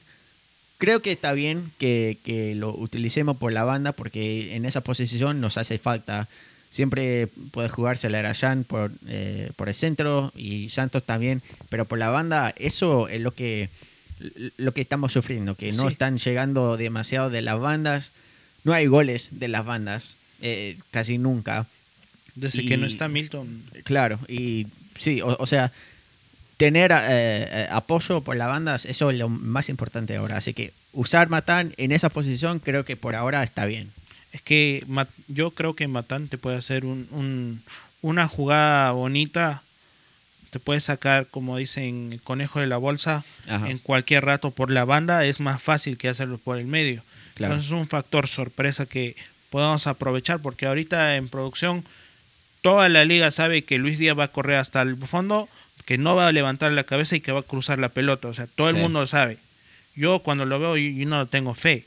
creo 0.77 1.01
que 1.01 1.11
está 1.11 1.33
bien 1.33 1.71
que, 1.77 2.17
que 2.23 2.55
lo 2.55 2.69
utilicemos 2.73 3.35
por 3.35 3.51
la 3.51 3.65
banda, 3.65 3.91
porque 3.91 4.55
en 4.55 4.63
esa 4.63 4.79
posición 4.79 5.41
nos 5.41 5.57
hace 5.57 5.77
falta. 5.77 6.29
Siempre 6.69 7.27
puede 7.51 7.67
jugarse 7.67 8.07
a 8.07 8.17
Arayan 8.17 8.63
por, 8.63 8.91
eh, 9.07 9.51
por 9.57 9.67
el 9.67 9.75
centro 9.75 10.31
y 10.37 10.69
Santos 10.69 11.03
también, 11.03 11.41
pero 11.67 11.83
por 11.83 11.97
la 11.99 12.07
banda 12.09 12.53
eso 12.57 13.09
es 13.09 13.19
lo 13.19 13.31
que, 13.33 13.67
lo 14.57 14.73
que 14.73 14.79
estamos 14.81 15.11
sufriendo, 15.11 15.55
que 15.55 15.73
no 15.73 15.83
Sí. 15.87 15.93
están 15.93 16.17
llegando 16.17 16.77
demasiado 16.77 17.29
de 17.29 17.41
las 17.41 17.59
bandas, 17.59 18.11
no 18.63 18.71
hay 18.73 18.85
goles 18.87 19.29
de 19.31 19.49
las 19.49 19.65
bandas, 19.65 20.15
eh, 20.41 20.77
casi 20.91 21.17
nunca. 21.17 21.65
Desde 22.35 22.61
Y- 22.61 22.67
que 22.67 22.77
no 22.77 22.85
está 22.85 23.09
Milton. 23.09 23.63
Claro, 23.83 24.17
y 24.29 24.67
sí, 24.97 25.19
o, 25.21 25.35
o 25.39 25.45
sea, 25.47 25.73
tener 26.59 26.91
eh, 26.91 26.97
eh, 27.07 27.67
apoyo 27.71 28.19
por 28.21 28.35
las 28.35 28.49
bandas, 28.49 28.83
eso 28.85 29.09
es 29.09 29.17
lo 29.17 29.29
más 29.29 29.69
importante 29.69 30.15
ahora. 30.17 30.35
Así 30.37 30.53
que 30.53 30.73
usar 30.93 31.29
Matán 31.29 31.73
en 31.77 31.91
esa 31.93 32.09
posición 32.09 32.59
creo 32.59 32.83
que 32.83 32.97
por 32.97 33.15
ahora 33.15 33.41
está 33.43 33.65
bien. 33.65 33.89
Es 34.33 34.41
que 34.41 34.83
yo 35.29 35.51
creo 35.51 35.73
que 35.75 35.87
Matán 35.87 36.27
te 36.27 36.37
puede 36.37 36.57
hacer 36.57 36.83
un, 36.85 37.07
un- 37.11 37.63
una 38.01 38.27
jugada 38.27 38.91
bonita. 38.91 39.61
Te 40.51 40.59
puede 40.59 40.81
sacar, 40.81 41.27
como 41.27 41.57
dicen, 41.57 42.11
el 42.13 42.21
conejo 42.21 42.59
de 42.59 42.67
la 42.67 42.77
bolsa 42.77 43.23
Ajá, 43.47 43.69
en 43.69 43.77
cualquier 43.77 44.25
rato 44.25 44.51
por 44.51 44.69
la 44.69 44.83
banda. 44.83 45.23
Es 45.25 45.39
más 45.39 45.61
fácil 45.63 45.97
que 45.97 46.09
hacerlo 46.09 46.37
por 46.39 46.57
el 46.57 46.65
medio. 46.67 47.01
claro. 47.35 47.53
Entonces 47.53 47.71
es 47.71 47.79
un 47.79 47.87
factor 47.87 48.27
sorpresa 48.27 48.85
que 48.85 49.15
podamos 49.49 49.87
aprovechar 49.87 50.39
porque 50.39 50.65
ahorita 50.67 51.15
en 51.15 51.29
producción 51.29 51.85
toda 52.61 52.89
la 52.89 53.05
liga 53.05 53.31
sabe 53.31 53.63
que 53.63 53.77
Luis 53.77 53.97
Díaz 53.97 54.17
va 54.19 54.25
a 54.25 54.27
correr 54.31 54.57
hasta 54.57 54.81
el 54.81 54.95
fondo, 54.97 55.47
que 55.89 55.97
no 55.97 56.15
va 56.15 56.27
a 56.27 56.31
levantar 56.31 56.71
la 56.71 56.83
cabeza 56.83 57.15
y 57.15 57.19
que 57.19 57.31
va 57.31 57.39
a 57.39 57.43
cruzar 57.43 57.79
la 57.79 57.89
pelota. 57.89 58.27
O 58.27 58.33
sea, 58.35 58.45
todo 58.45 58.69
Sí. 58.69 58.75
el 58.75 58.81
mundo 58.83 58.99
lo 59.01 59.07
sabe. 59.07 59.39
Yo 59.95 60.19
cuando 60.19 60.45
lo 60.45 60.59
veo, 60.59 60.77
yo, 60.77 60.87
yo 60.91 61.07
no 61.09 61.25
tengo 61.25 61.55
fe. 61.55 61.83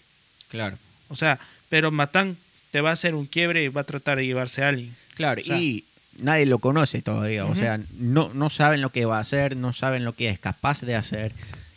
Claro. 0.49 0.77
O 1.09 1.15
sea, 1.15 1.39
pero 1.69 1.93
Matán 1.93 2.37
te 2.73 2.81
va 2.81 2.91
a 2.91 2.95
hacer 2.95 3.15
un 3.15 3.27
quiebre 3.27 3.63
y 3.63 3.69
va 3.69 3.83
a 3.83 3.85
tratar 3.85 4.19
de 4.19 4.27
llevarse 4.27 4.65
a 4.65 4.71
alguien. 4.71 4.97
Claro, 5.15 5.41
O 5.41 5.45
sea- 5.45 5.57
y 5.57 5.85
nadie 6.19 6.47
lo 6.47 6.59
conoce 6.59 7.01
todavía, 7.01 7.45
o 7.47 7.55
sea, 7.55 7.79
no, 7.97 8.33
no 8.35 8.51
saben 8.51 8.81
lo 8.81 8.91
que 8.91 9.05
va 9.05 9.19
a 9.19 9.21
hacer, 9.21 9.57
no 9.57 9.73
saben 9.73 10.05
lo 10.05 10.15
que 10.15 10.29
es 10.31 10.39
capaz 10.41 10.81
de 10.83 10.97
hacer. 10.97 11.31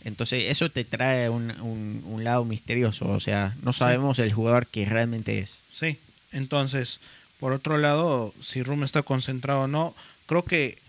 Entonces 0.03 0.45
eso 0.49 0.69
te 0.71 0.83
trae 0.83 1.29
un, 1.29 1.51
un- 1.61 2.01
un 2.07 2.23
lado 2.23 2.43
misterioso, 2.43 3.07
o 3.07 3.19
sea, 3.19 3.53
no 3.61 3.71
sabemos 3.71 4.17
el 4.17 4.33
jugador 4.33 4.65
que 4.65 4.85
realmente 4.85 5.37
es. 5.39 5.59
Sí. 5.79 5.99
Entonces, 6.31 6.99
por 7.39 7.53
otro 7.53 7.77
lado, 7.77 8.33
si 8.43 8.63
Rum 8.63 8.83
está 8.83 9.03
concentrado 9.03 9.61
o 9.61 9.67
no, 9.67 9.95
creo 10.25 10.43
que 10.43 10.79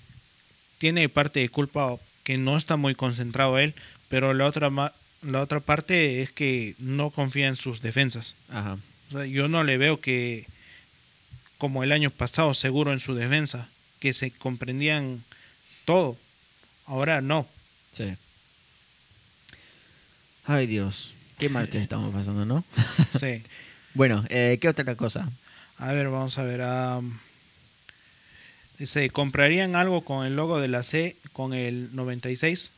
tiene 0.79 1.09
parte 1.09 1.41
de 1.41 1.49
culpa 1.49 1.97
que 2.25 2.39
no 2.39 2.57
está 2.57 2.77
muy 2.77 2.95
concentrado 2.95 3.59
él, 3.59 3.75
pero 4.09 4.35
la 4.35 4.47
otra 4.47 4.71
ma- 4.71 4.93
la 5.23 5.41
otra 5.43 5.61
parte 5.61 6.23
es 6.23 6.31
que 6.31 6.75
no 6.79 7.11
confía 7.11 7.49
en 7.49 7.57
sus 7.57 7.81
defensas. 7.83 8.35
Ajá. 8.51 8.77
O 9.11 9.13
sea, 9.13 9.27
yo 9.27 9.49
no 9.49 9.65
le 9.65 9.79
veo 9.79 10.01
que 10.01 10.47
como 11.59 11.83
el 11.83 11.93
año 11.93 12.11
pasado 12.11 12.53
seguro 12.55 12.93
en 12.93 13.01
su 13.01 13.15
defensa, 13.15 13.69
que 14.01 14.13
se 14.13 14.31
comprendían 14.31 15.23
todo. 15.85 16.17
Ahora 16.87 17.21
no. 17.23 17.49
Sí. 17.93 18.15
Ay 20.45 20.67
Dios, 20.67 21.13
qué 21.39 21.49
mal 21.49 21.69
que 21.69 21.79
estamos 21.81 22.13
pasando, 22.15 22.45
¿no? 22.45 22.65
Sí. 23.19 23.43
Bueno, 23.95 24.27
eh, 24.29 24.59
¿qué 24.61 24.69
otra 24.69 24.95
cosa? 24.95 25.27
A 25.79 25.93
ver, 25.95 26.11
vamos 26.11 26.37
a 26.37 26.43
ver. 26.43 26.61
am, 26.61 27.19
dice, 28.79 29.11
¿comprarían 29.11 29.77
algo 29.77 30.03
con 30.03 30.27
el 30.27 30.37
logo 30.37 30.61
de 30.61 30.69
la 30.69 30.83
C 30.83 31.17
con 31.33 31.53
el 31.55 31.95
96? 31.95 32.71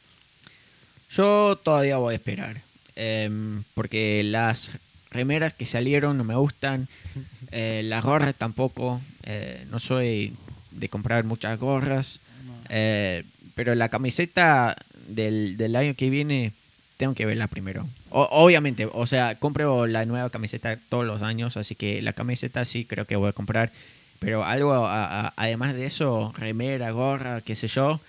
Yo 1.10 1.58
todavía 1.62 1.96
voy 1.96 2.12
a 2.12 2.16
esperar, 2.16 2.60
em, 2.96 3.62
porque 3.74 4.22
las 4.24 4.72
remeras 5.10 5.54
que 5.54 5.64
salieron 5.66 6.18
no 6.18 6.24
me 6.24 6.34
gustan, 6.36 6.88
eh, 7.52 7.82
las 7.84 8.04
gorras 8.04 8.34
tampoco, 8.34 9.00
eh, 9.24 9.64
no 9.70 9.78
soy 9.78 10.34
de 10.70 10.88
comprar 10.88 11.24
muchas 11.24 11.58
gorras, 11.58 12.20
eh, 12.68 13.24
pero 13.54 13.74
la 13.74 13.88
camiseta 13.88 14.76
del, 15.08 15.56
del 15.56 15.74
año 15.76 15.94
que 15.94 16.10
viene 16.10 16.52
tengo 16.98 17.14
que 17.14 17.24
verla 17.26 17.46
primero. 17.46 17.88
O- 18.10 18.28
obviamente, 18.30 18.86
o 18.92 19.06
sea, 19.06 19.36
compro 19.36 19.86
la 19.86 20.04
nueva 20.04 20.28
camiseta 20.30 20.76
todos 20.88 21.06
los 21.06 21.22
años, 21.22 21.56
así 21.56 21.74
que 21.74 22.02
la 22.02 22.12
camiseta 22.12 22.64
sí 22.64 22.84
creo 22.84 23.06
que 23.06 23.16
voy 23.16 23.30
a 23.30 23.32
comprar, 23.32 23.72
pero 24.18 24.44
algo 24.44 24.72
a- 24.74 25.26
a- 25.28 25.32
además 25.36 25.74
de 25.74 25.86
eso, 25.86 26.32
remera, 26.36 26.90
gorra, 26.90 27.40
qué 27.40 27.54
sé 27.56 27.68
yo, 27.68 28.00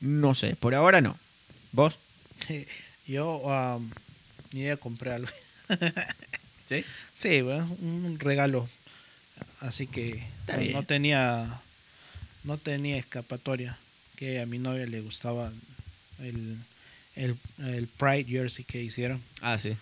no 0.00 0.34
sé, 0.34 0.56
por 0.56 0.74
ahora 0.74 1.00
no. 1.00 1.16
¿Vos? 1.72 1.96
Yo 3.06 3.50
am, 3.52 3.90
ya 4.52 4.76
compré 4.76 5.12
algo. 5.12 5.28
Sí. 6.68 6.84
Sí, 7.16 7.42
bueno, 7.42 7.64
un 7.80 8.18
regalo. 8.18 8.68
Así 9.60 9.86
que 9.86 10.20
no 10.72 10.82
tenía 10.82 11.60
no 12.42 12.58
tenía 12.58 12.96
escapatoria. 12.96 13.78
Que 14.16 14.40
a 14.40 14.46
mi 14.46 14.58
novia 14.58 14.84
le 14.86 15.00
gustaba 15.00 15.52
el, 16.20 16.56
el, 17.14 17.36
el 17.58 17.86
Pride 17.86 18.24
jersey 18.24 18.64
que 18.64 18.82
hicieron. 18.82 19.22
Ah, 19.42 19.58
sí. 19.58 19.76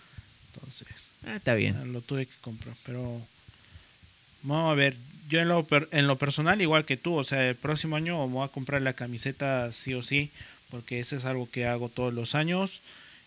Entonces, 0.53 0.87
Ah, 1.25 1.37
está 1.37 1.55
bien. 1.55 1.91
lo 1.91 2.01
tuve 2.01 2.27
que 2.27 2.35
comprar. 2.41 2.75
Pero 2.85 3.19
vamos 4.43 4.71
a 4.71 4.75
ver. 4.75 4.95
Yo 5.27 5.39
en 5.41 5.47
lo, 5.47 5.63
per- 5.65 5.87
en 5.91 6.07
lo 6.07 6.17
personal, 6.17 6.61
igual 6.61 6.85
que 6.85 6.97
tú, 6.97 7.15
o 7.15 7.23
sea, 7.23 7.47
el 7.49 7.55
próximo 7.55 7.95
año 7.95 8.25
me 8.27 8.33
voy 8.33 8.45
a 8.45 8.51
comprar 8.51 8.81
la 8.81 8.93
camiseta 8.93 9.71
sí 9.71 9.93
o 9.93 10.03
sí, 10.03 10.29
porque 10.69 10.99
ese 10.99 11.15
es 11.15 11.25
algo 11.25 11.49
que 11.49 11.65
hago 11.65 11.89
todos 11.89 12.13
los 12.13 12.35
años. 12.35 12.81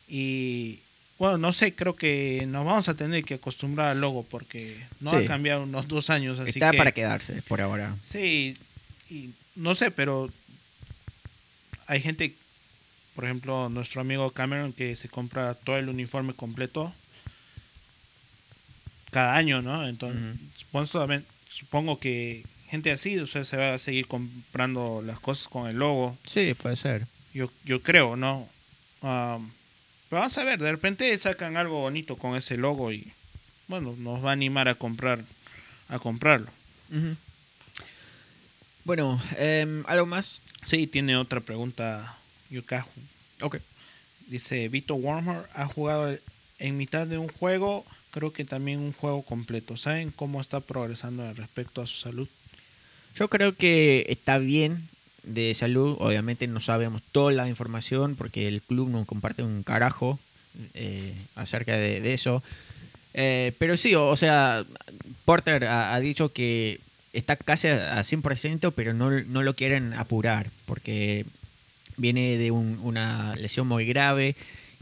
Y 0.08 0.78
bueno, 1.18 1.38
no 1.38 1.52
sé, 1.52 1.74
creo 1.74 1.96
que 1.96 2.44
nos 2.46 2.64
vamos 2.64 2.88
a 2.88 2.94
tener 2.94 3.24
que 3.24 3.34
acostumbrar 3.34 3.88
al 3.88 4.00
logo, 4.00 4.22
porque 4.22 4.76
no 5.00 5.10
Sí. 5.10 5.16
ha 5.16 5.24
cambiado 5.26 5.64
unos 5.64 5.88
dos 5.88 6.08
años. 6.10 6.38
Así 6.38 6.50
Está 6.50 6.70
que, 6.70 6.78
para 6.78 6.92
quedarse 6.92 7.42
por 7.42 7.60
ahora. 7.60 7.96
Sí, 8.08 8.56
y 9.10 9.30
no 9.56 9.74
sé, 9.74 9.90
pero 9.90 10.30
hay 11.88 12.00
gente, 12.00 12.32
por 13.16 13.24
ejemplo, 13.24 13.68
nuestro 13.70 14.00
amigo 14.02 14.30
Cameron, 14.30 14.72
que 14.72 14.94
se 14.94 15.08
compra 15.08 15.54
todo 15.54 15.78
el 15.78 15.88
uniforme 15.88 16.32
completo 16.34 16.92
cada 19.10 19.34
año, 19.36 19.62
¿no? 19.62 19.88
Entonces, 19.88 20.36
supongo 21.58 21.98
que 21.98 22.44
gente 22.68 22.92
así, 22.92 23.18
o 23.18 23.26
sea, 23.26 23.44
se 23.44 23.56
va 23.56 23.74
a 23.74 23.78
seguir 23.78 24.06
comprando 24.06 25.02
las 25.04 25.18
cosas 25.18 25.48
con 25.48 25.68
el 25.68 25.76
logo. 25.76 26.16
Sí, 26.26 26.54
puede 26.54 26.76
ser. 26.76 27.06
Yo, 27.34 27.50
yo 27.64 27.82
creo, 27.82 28.16
¿no? 28.16 28.48
Am, 29.02 29.50
pero 30.08 30.20
vamos 30.20 30.38
a 30.38 30.44
ver, 30.44 30.58
de 30.58 30.70
repente 30.70 31.16
sacan 31.18 31.56
algo 31.56 31.80
bonito 31.80 32.16
con 32.16 32.36
ese 32.36 32.56
logo 32.56 32.92
y, 32.92 33.12
bueno, 33.66 33.94
nos 33.98 34.24
va 34.24 34.30
a 34.30 34.32
animar 34.32 34.68
a 34.68 34.74
comprar, 34.74 35.24
a 35.88 35.98
comprarlo. 35.98 36.50
Bueno, 38.84 39.20
em, 39.36 39.84
¿algo 39.86 40.06
más? 40.06 40.40
Sí, 40.64 40.86
tiene 40.86 41.16
otra 41.16 41.40
pregunta, 41.40 42.16
Yukahu. 42.50 42.88
Ok. 43.42 43.56
Dice, 44.28 44.68
Vito 44.68 44.94
Warmer 44.94 45.42
ha 45.54 45.66
jugado 45.66 46.16
en 46.58 46.76
mitad 46.76 47.06
de 47.06 47.18
un 47.18 47.28
juego, 47.28 47.84
creo 48.18 48.32
que 48.32 48.44
también 48.44 48.80
un 48.80 48.92
juego 48.92 49.22
completo. 49.22 49.76
¿Saben 49.76 50.10
cómo 50.10 50.40
está 50.40 50.58
progresando 50.58 51.32
respecto 51.34 51.82
a 51.82 51.86
su 51.86 51.98
salud? 51.98 52.26
Yo 53.14 53.28
creo 53.28 53.54
que 53.54 54.06
está 54.08 54.38
bien 54.38 54.88
de 55.22 55.54
salud. 55.54 55.96
Obviamente 56.00 56.48
no 56.48 56.58
sabemos 56.58 57.00
toda 57.12 57.30
la 57.32 57.48
información 57.48 58.16
porque 58.16 58.48
el 58.48 58.60
club 58.60 58.88
no 58.90 59.04
comparte 59.04 59.44
un 59.44 59.62
carajo 59.62 60.18
eh, 60.74 61.14
acerca 61.36 61.76
de, 61.76 62.12
eso. 62.12 62.42
Eh, 63.14 63.52
pero 63.58 63.76
sí, 63.76 63.94
o, 63.94 64.16
sea, 64.16 64.64
Porter 65.24 65.66
ha, 65.66 65.98
dicho 66.00 66.32
que 66.32 66.80
está 67.12 67.36
casi 67.36 67.68
a 67.68 68.00
a 68.00 68.02
100%, 68.02 68.72
pero 68.74 68.94
no, 68.94 69.10
no 69.10 69.42
lo 69.44 69.54
quieren 69.54 69.92
apurar 69.92 70.50
porque 70.66 71.24
viene 71.96 72.36
de 72.36 72.50
un- 72.50 72.80
una 72.82 73.36
lesión 73.36 73.68
muy 73.68 73.86
grave 73.86 74.34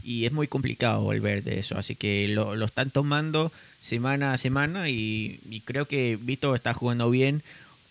y 0.07 0.25
es 0.25 0.31
muy 0.31 0.47
complicado 0.47 1.01
volver 1.01 1.43
de 1.43 1.59
eso. 1.59 1.77
Así 1.77 1.93
que 1.97 2.29
lo, 2.29 2.55
lo 2.55 2.65
están 2.65 2.91
tomando 2.91 3.51
semana 3.81 4.31
a 4.31 4.37
semana 4.37 4.89
y, 4.89 5.41
y 5.49 5.59
creo 5.59 5.85
que 5.85 6.17
Vito 6.21 6.55
está 6.55 6.73
jugando 6.73 7.09
bien. 7.09 7.43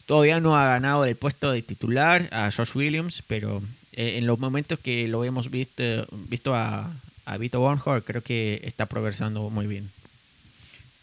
Todavía 0.06 0.40
no 0.40 0.56
ha 0.56 0.66
ganado 0.66 1.04
el 1.04 1.14
puesto 1.14 1.52
de 1.52 1.60
titular 1.60 2.30
a 2.32 2.50
Josh 2.50 2.74
Williams, 2.74 3.22
pero 3.26 3.62
eh, 3.92 4.16
en 4.16 4.26
los 4.26 4.38
momentos 4.38 4.78
que 4.78 5.06
lo 5.08 5.24
hemos 5.24 5.50
visto, 5.50 5.82
visto 6.30 6.54
a, 6.54 6.90
a 7.26 7.36
Vito 7.36 7.60
Bonhor, 7.60 8.02
creo 8.02 8.22
que 8.22 8.62
está 8.64 8.86
progresando 8.86 9.50
muy 9.50 9.66
bien. 9.66 9.90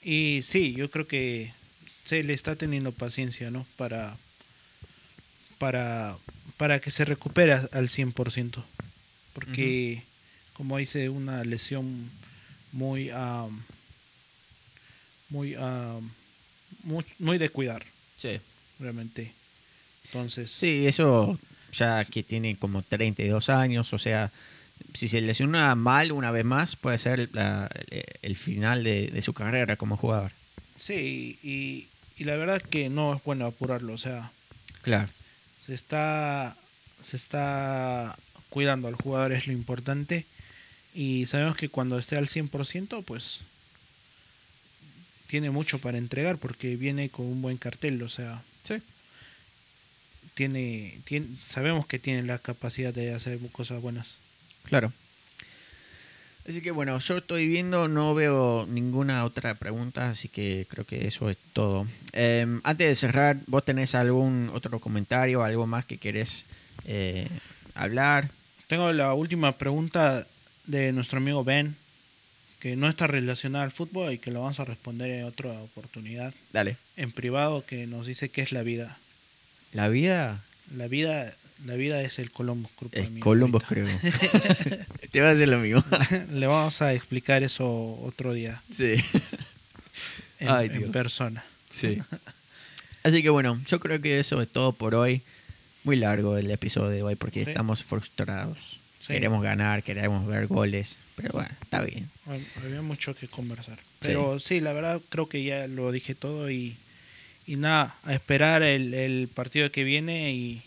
Y 0.01 0.41
sí, 0.41 0.73
yo 0.73 0.89
creo 0.89 1.05
que 1.05 1.53
se 2.05 2.23
le 2.23 2.33
está 2.33 2.55
teniendo 2.55 2.91
paciencia, 2.91 3.51
¿no? 3.51 3.67
Para, 3.77 4.17
para, 5.59 6.15
para 6.57 6.79
que 6.79 6.89
se 6.89 7.05
recupere 7.05 7.53
al 7.53 7.89
100%. 7.89 8.63
Porque, 9.33 10.01
como 10.53 10.77
dice, 10.77 11.09
una 11.09 11.43
lesión 11.43 12.09
muy, 12.71 13.09
am, 13.09 13.63
muy, 15.29 15.55
am, 15.55 16.09
muy, 16.83 17.05
muy 17.19 17.37
de 17.37 17.49
cuidar, 17.49 17.83
Sí. 18.17 18.39
realmente. 18.79 19.31
Entonces, 20.05 20.51
Sí, 20.51 20.85
eso 20.87 21.39
ya 21.71 22.05
que 22.05 22.21
tiene 22.23 22.55
como 22.55 22.81
32 22.83 23.49
años, 23.49 23.91
o 23.93 23.97
sea, 23.99 24.31
si 24.93 25.07
se 25.07 25.21
lesiona 25.21 25.73
mal 25.75 26.11
una 26.11 26.29
vez 26.31 26.45
más, 26.45 26.75
puede 26.75 26.97
ser 26.99 27.29
la- 27.33 27.69
el 28.21 28.35
final 28.35 28.83
de, 28.83 29.07
de 29.07 29.21
su 29.21 29.33
carrera 29.33 29.75
como 29.75 29.97
jugador. 29.97 30.31
sí, 30.79 31.39
y, 31.43 31.87
y 32.17 32.25
la 32.25 32.35
verdad 32.35 32.61
que 32.61 32.89
no 32.89 33.15
es 33.15 33.23
bueno 33.23 33.45
apurarlo, 33.47 33.93
o 33.93 33.97
sea, 33.97 34.31
Claro. 34.81 35.09
se 35.65 35.73
está 35.73 36.55
se 37.03 37.17
está 37.17 38.15
cuidando 38.49 38.87
al 38.87 38.95
jugador 38.95 39.31
es 39.33 39.47
lo 39.47 39.53
importante 39.53 40.25
y 40.93 41.25
sabemos 41.25 41.55
que 41.55 41.69
cuando 41.69 41.97
esté 41.97 42.17
al 42.17 42.27
100% 42.27 43.03
pues 43.03 43.39
tiene 45.27 45.49
mucho 45.49 45.79
para 45.79 45.97
entregar 45.97 46.37
porque 46.37 46.75
viene 46.75 47.09
con 47.09 47.25
un 47.25 47.41
buen 47.41 47.57
cartel 47.57 48.01
o 48.03 48.09
sea 48.09 48.41
Sí. 48.63 48.75
tiene, 50.35 50.99
tiene 51.05 51.27
sabemos 51.47 51.85
que 51.87 51.99
tiene 51.99 52.23
la 52.23 52.37
capacidad 52.37 52.93
de 52.93 53.13
hacer 53.13 53.39
cosas 53.51 53.81
buenas 53.81 54.15
Claro. 54.63 54.93
Así 56.47 56.61
que 56.61 56.71
bueno, 56.71 56.99
yo 56.99 57.17
estoy 57.17 57.47
viendo, 57.47 57.87
no 57.87 58.13
veo 58.13 58.65
ninguna 58.69 59.23
otra 59.23 59.55
pregunta, 59.55 60.09
así 60.09 60.27
que 60.27 60.67
creo 60.69 60.85
que 60.85 61.07
eso 61.07 61.29
es 61.29 61.37
todo. 61.53 61.87
Eh, 62.11 62.45
antes 62.63 62.87
de 62.87 62.95
cerrar, 62.95 63.37
¿vos 63.47 63.63
tenés 63.63 63.95
algún 63.95 64.51
otro 64.53 64.79
comentario, 64.79 65.43
algo 65.43 65.65
más 65.67 65.85
que 65.85 65.97
querés 65.97 66.43
eh, 66.85 67.29
hablar? 67.75 68.29
Tengo 68.67 68.91
la 68.91 69.13
última 69.13 69.53
pregunta 69.53 70.27
de 70.65 70.91
nuestro 70.93 71.17
amigo 71.17 71.43
Ben, 71.43 71.75
que 72.59 72.75
no 72.75 72.87
está 72.89 73.07
relacionada 73.07 73.65
al 73.65 73.71
fútbol 73.71 74.13
y 74.13 74.17
que 74.19 74.31
lo 74.31 74.41
vamos 74.41 74.59
a 74.59 74.65
responder 74.65 75.09
en 75.11 75.25
otra 75.25 75.49
oportunidad, 75.51 76.33
Dale. 76.53 76.77
en 76.97 77.11
privado, 77.11 77.65
que 77.65 77.87
nos 77.87 78.05
dice 78.07 78.29
qué 78.29 78.41
es 78.41 78.51
la 78.51 78.63
vida. 78.63 78.97
La 79.73 79.87
vida 79.89 80.41
La 80.75 80.87
vida, 80.87 81.33
la 81.65 81.73
vida 81.75 82.01
es 82.01 82.19
el 82.19 82.31
Columbus 82.31 82.71
Crew. 82.77 82.89
es 82.93 83.09
Columbus, 83.19 83.63
creo. 83.67 83.87
Te 85.11 85.21
va 85.21 85.29
a 85.29 85.31
hacer 85.33 85.47
lo 85.49 85.59
mismo. 85.59 85.83
Le 86.31 86.47
vamos 86.47 86.81
a 86.81 86.93
explicar 86.93 87.43
eso 87.43 87.99
otro 88.03 88.33
día 88.33 88.61
sí. 88.71 88.93
en, 90.39 90.49
Ay, 90.49 90.67
en 90.67 90.79
Dios. 90.79 90.91
persona. 90.91 91.43
Sí. 91.69 91.99
Así 93.03 93.21
que 93.21 93.29
bueno, 93.29 93.61
yo 93.67 93.79
creo 93.81 93.99
que 94.01 94.19
eso 94.19 94.41
es 94.41 94.47
todo 94.49 94.71
por 94.71 94.95
hoy. 94.95 95.21
Muy 95.83 95.97
largo 95.97 96.37
el 96.37 96.49
episodio 96.49 96.89
de 96.89 97.03
hoy 97.03 97.15
porque 97.15 97.43
Sí. 97.43 97.51
estamos 97.51 97.83
frustrados. 97.83 98.79
Sí. 99.05 99.13
Queremos 99.13 99.43
ganar, 99.43 99.83
queremos 99.83 100.25
ver 100.27 100.47
goles. 100.47 100.97
Pero 101.15 101.29
bueno, 101.33 101.49
está 101.61 101.81
bien. 101.81 102.09
Hab- 102.27 102.63
Había 102.63 102.81
mucho 102.81 103.13
que 103.15 103.27
conversar. 103.27 103.77
Sí. 103.77 104.07
Pero 104.07 104.39
sí, 104.39 104.59
la 104.61 104.73
verdad 104.73 105.01
creo 105.09 105.27
que 105.27 105.43
ya 105.43 105.67
lo 105.67 105.91
dije 105.91 106.15
todo 106.15 106.49
y, 106.49 106.75
y 107.45 107.55
nada, 107.57 107.95
a 108.05 108.13
esperar 108.13 108.63
el, 108.63 108.93
el 108.93 109.27
partido 109.33 109.69
que 109.71 109.83
viene 109.83 110.31
y 110.33 110.61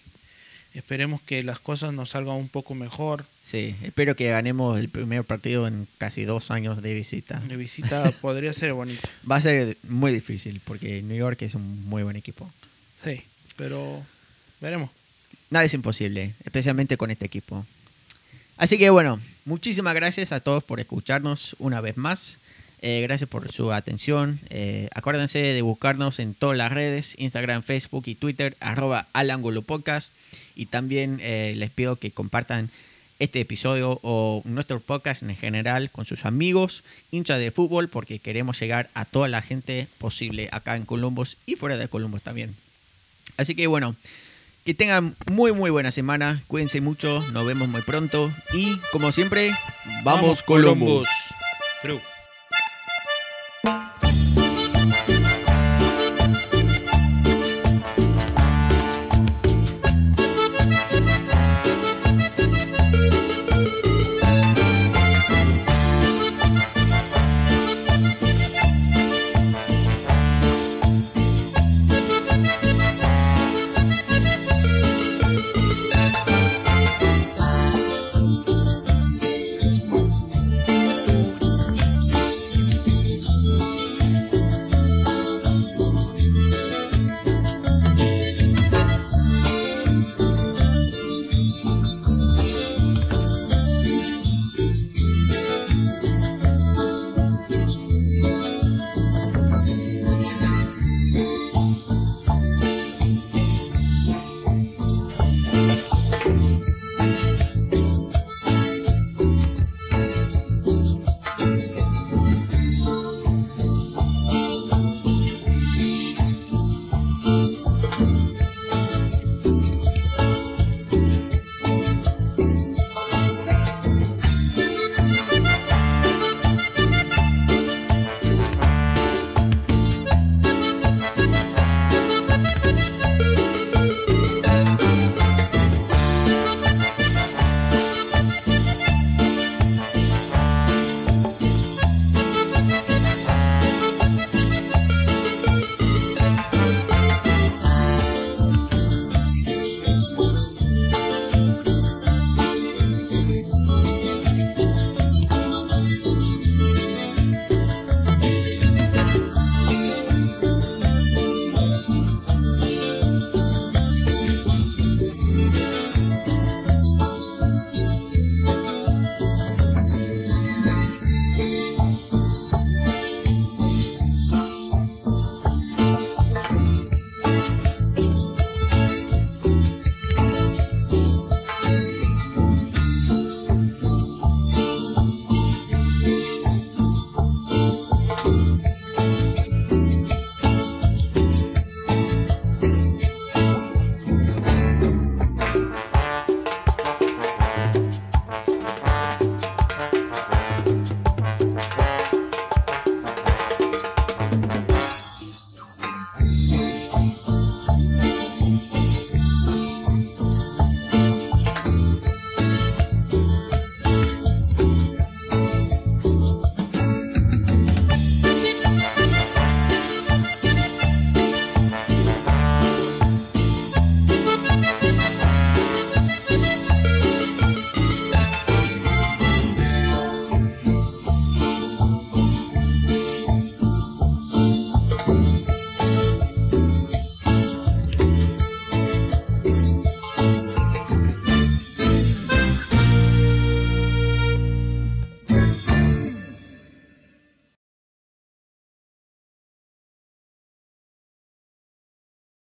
esperemos 0.74 1.22
que 1.22 1.42
las 1.42 1.58
cosas 1.58 1.94
nos 1.94 2.10
salgan 2.10 2.34
un 2.36 2.48
poco 2.50 2.74
mejor. 2.74 3.24
Sí, 3.42 3.74
espero 3.82 4.14
que 4.14 4.28
ganemos 4.28 4.78
el 4.78 4.90
primer 4.90 5.24
partido 5.24 5.66
en 5.66 5.88
casi 5.96 6.24
dos 6.24 6.50
años 6.50 6.82
de 6.82 6.92
visita. 6.92 7.40
De 7.40 7.56
visita 7.56 8.10
podría 8.20 8.52
ser 8.52 8.74
bonito. 8.74 9.08
Va 9.28 9.36
a 9.36 9.40
ser 9.40 9.78
muy 9.88 10.12
difícil 10.12 10.60
porque 10.64 11.00
New 11.02 11.16
York 11.16 11.40
es 11.42 11.54
un 11.54 11.88
muy 11.88 12.02
buen 12.02 12.16
equipo. 12.16 12.50
Sí, 13.02 13.22
pero 13.56 14.04
veremos. 14.60 14.90
Nada 15.48 15.64
es 15.64 15.72
imposible, 15.74 16.34
especialmente 16.44 16.96
con 16.98 17.10
este 17.10 17.24
equipo. 17.24 17.64
Así 18.56 18.78
que 18.78 18.88
bueno, 18.90 19.20
muchísimas 19.44 19.94
gracias 19.94 20.32
a 20.32 20.40
todos 20.40 20.64
por 20.64 20.80
escucharnos 20.80 21.56
una 21.58 21.80
vez 21.80 21.96
más. 21.96 22.38
Eh, 22.82 23.00
gracias 23.02 23.28
por 23.28 23.50
su 23.52 23.72
atención. 23.72 24.38
Eh, 24.48 24.88
acuérdense 24.94 25.38
de 25.38 25.62
buscarnos 25.62 26.18
en 26.18 26.34
todas 26.34 26.56
las 26.56 26.72
redes, 26.72 27.14
Instagram, 27.18 27.62
Facebook 27.62 28.04
y 28.06 28.14
Twitter, 28.14 28.56
arroba 28.60 29.08
podcast. 29.66 30.12
Y 30.54 30.66
también 30.66 31.18
eh, 31.20 31.54
les 31.56 31.70
pido 31.70 31.96
que 31.96 32.10
compartan 32.10 32.70
este 33.18 33.40
episodio 33.40 33.98
o 34.02 34.42
nuestro 34.44 34.80
podcast 34.80 35.22
en 35.22 35.36
general 35.36 35.90
con 35.90 36.04
sus 36.04 36.24
amigos, 36.24 36.82
hinchas 37.10 37.38
de 37.38 37.50
fútbol, 37.50 37.88
porque 37.88 38.18
queremos 38.18 38.60
llegar 38.60 38.88
a 38.94 39.04
toda 39.04 39.28
la 39.28 39.42
gente 39.42 39.88
posible 39.98 40.48
acá 40.52 40.76
en 40.76 40.84
Columbus 40.84 41.36
y 41.46 41.56
fuera 41.56 41.76
de 41.76 41.88
Columbus 41.88 42.22
también. 42.22 42.54
Así 43.36 43.54
que 43.54 43.66
bueno, 43.66 43.96
que 44.66 44.74
tengan 44.74 45.14
muy 45.30 45.52
muy 45.52 45.70
buena 45.70 45.92
semana, 45.92 46.42
cuídense 46.48 46.80
mucho, 46.80 47.24
nos 47.32 47.46
vemos 47.46 47.68
muy 47.68 47.82
pronto 47.82 48.32
y 48.52 48.76
como 48.90 49.12
siempre, 49.12 49.52
vamos, 50.02 50.42
Columbus. 50.42 51.08
Creo. 51.82 52.00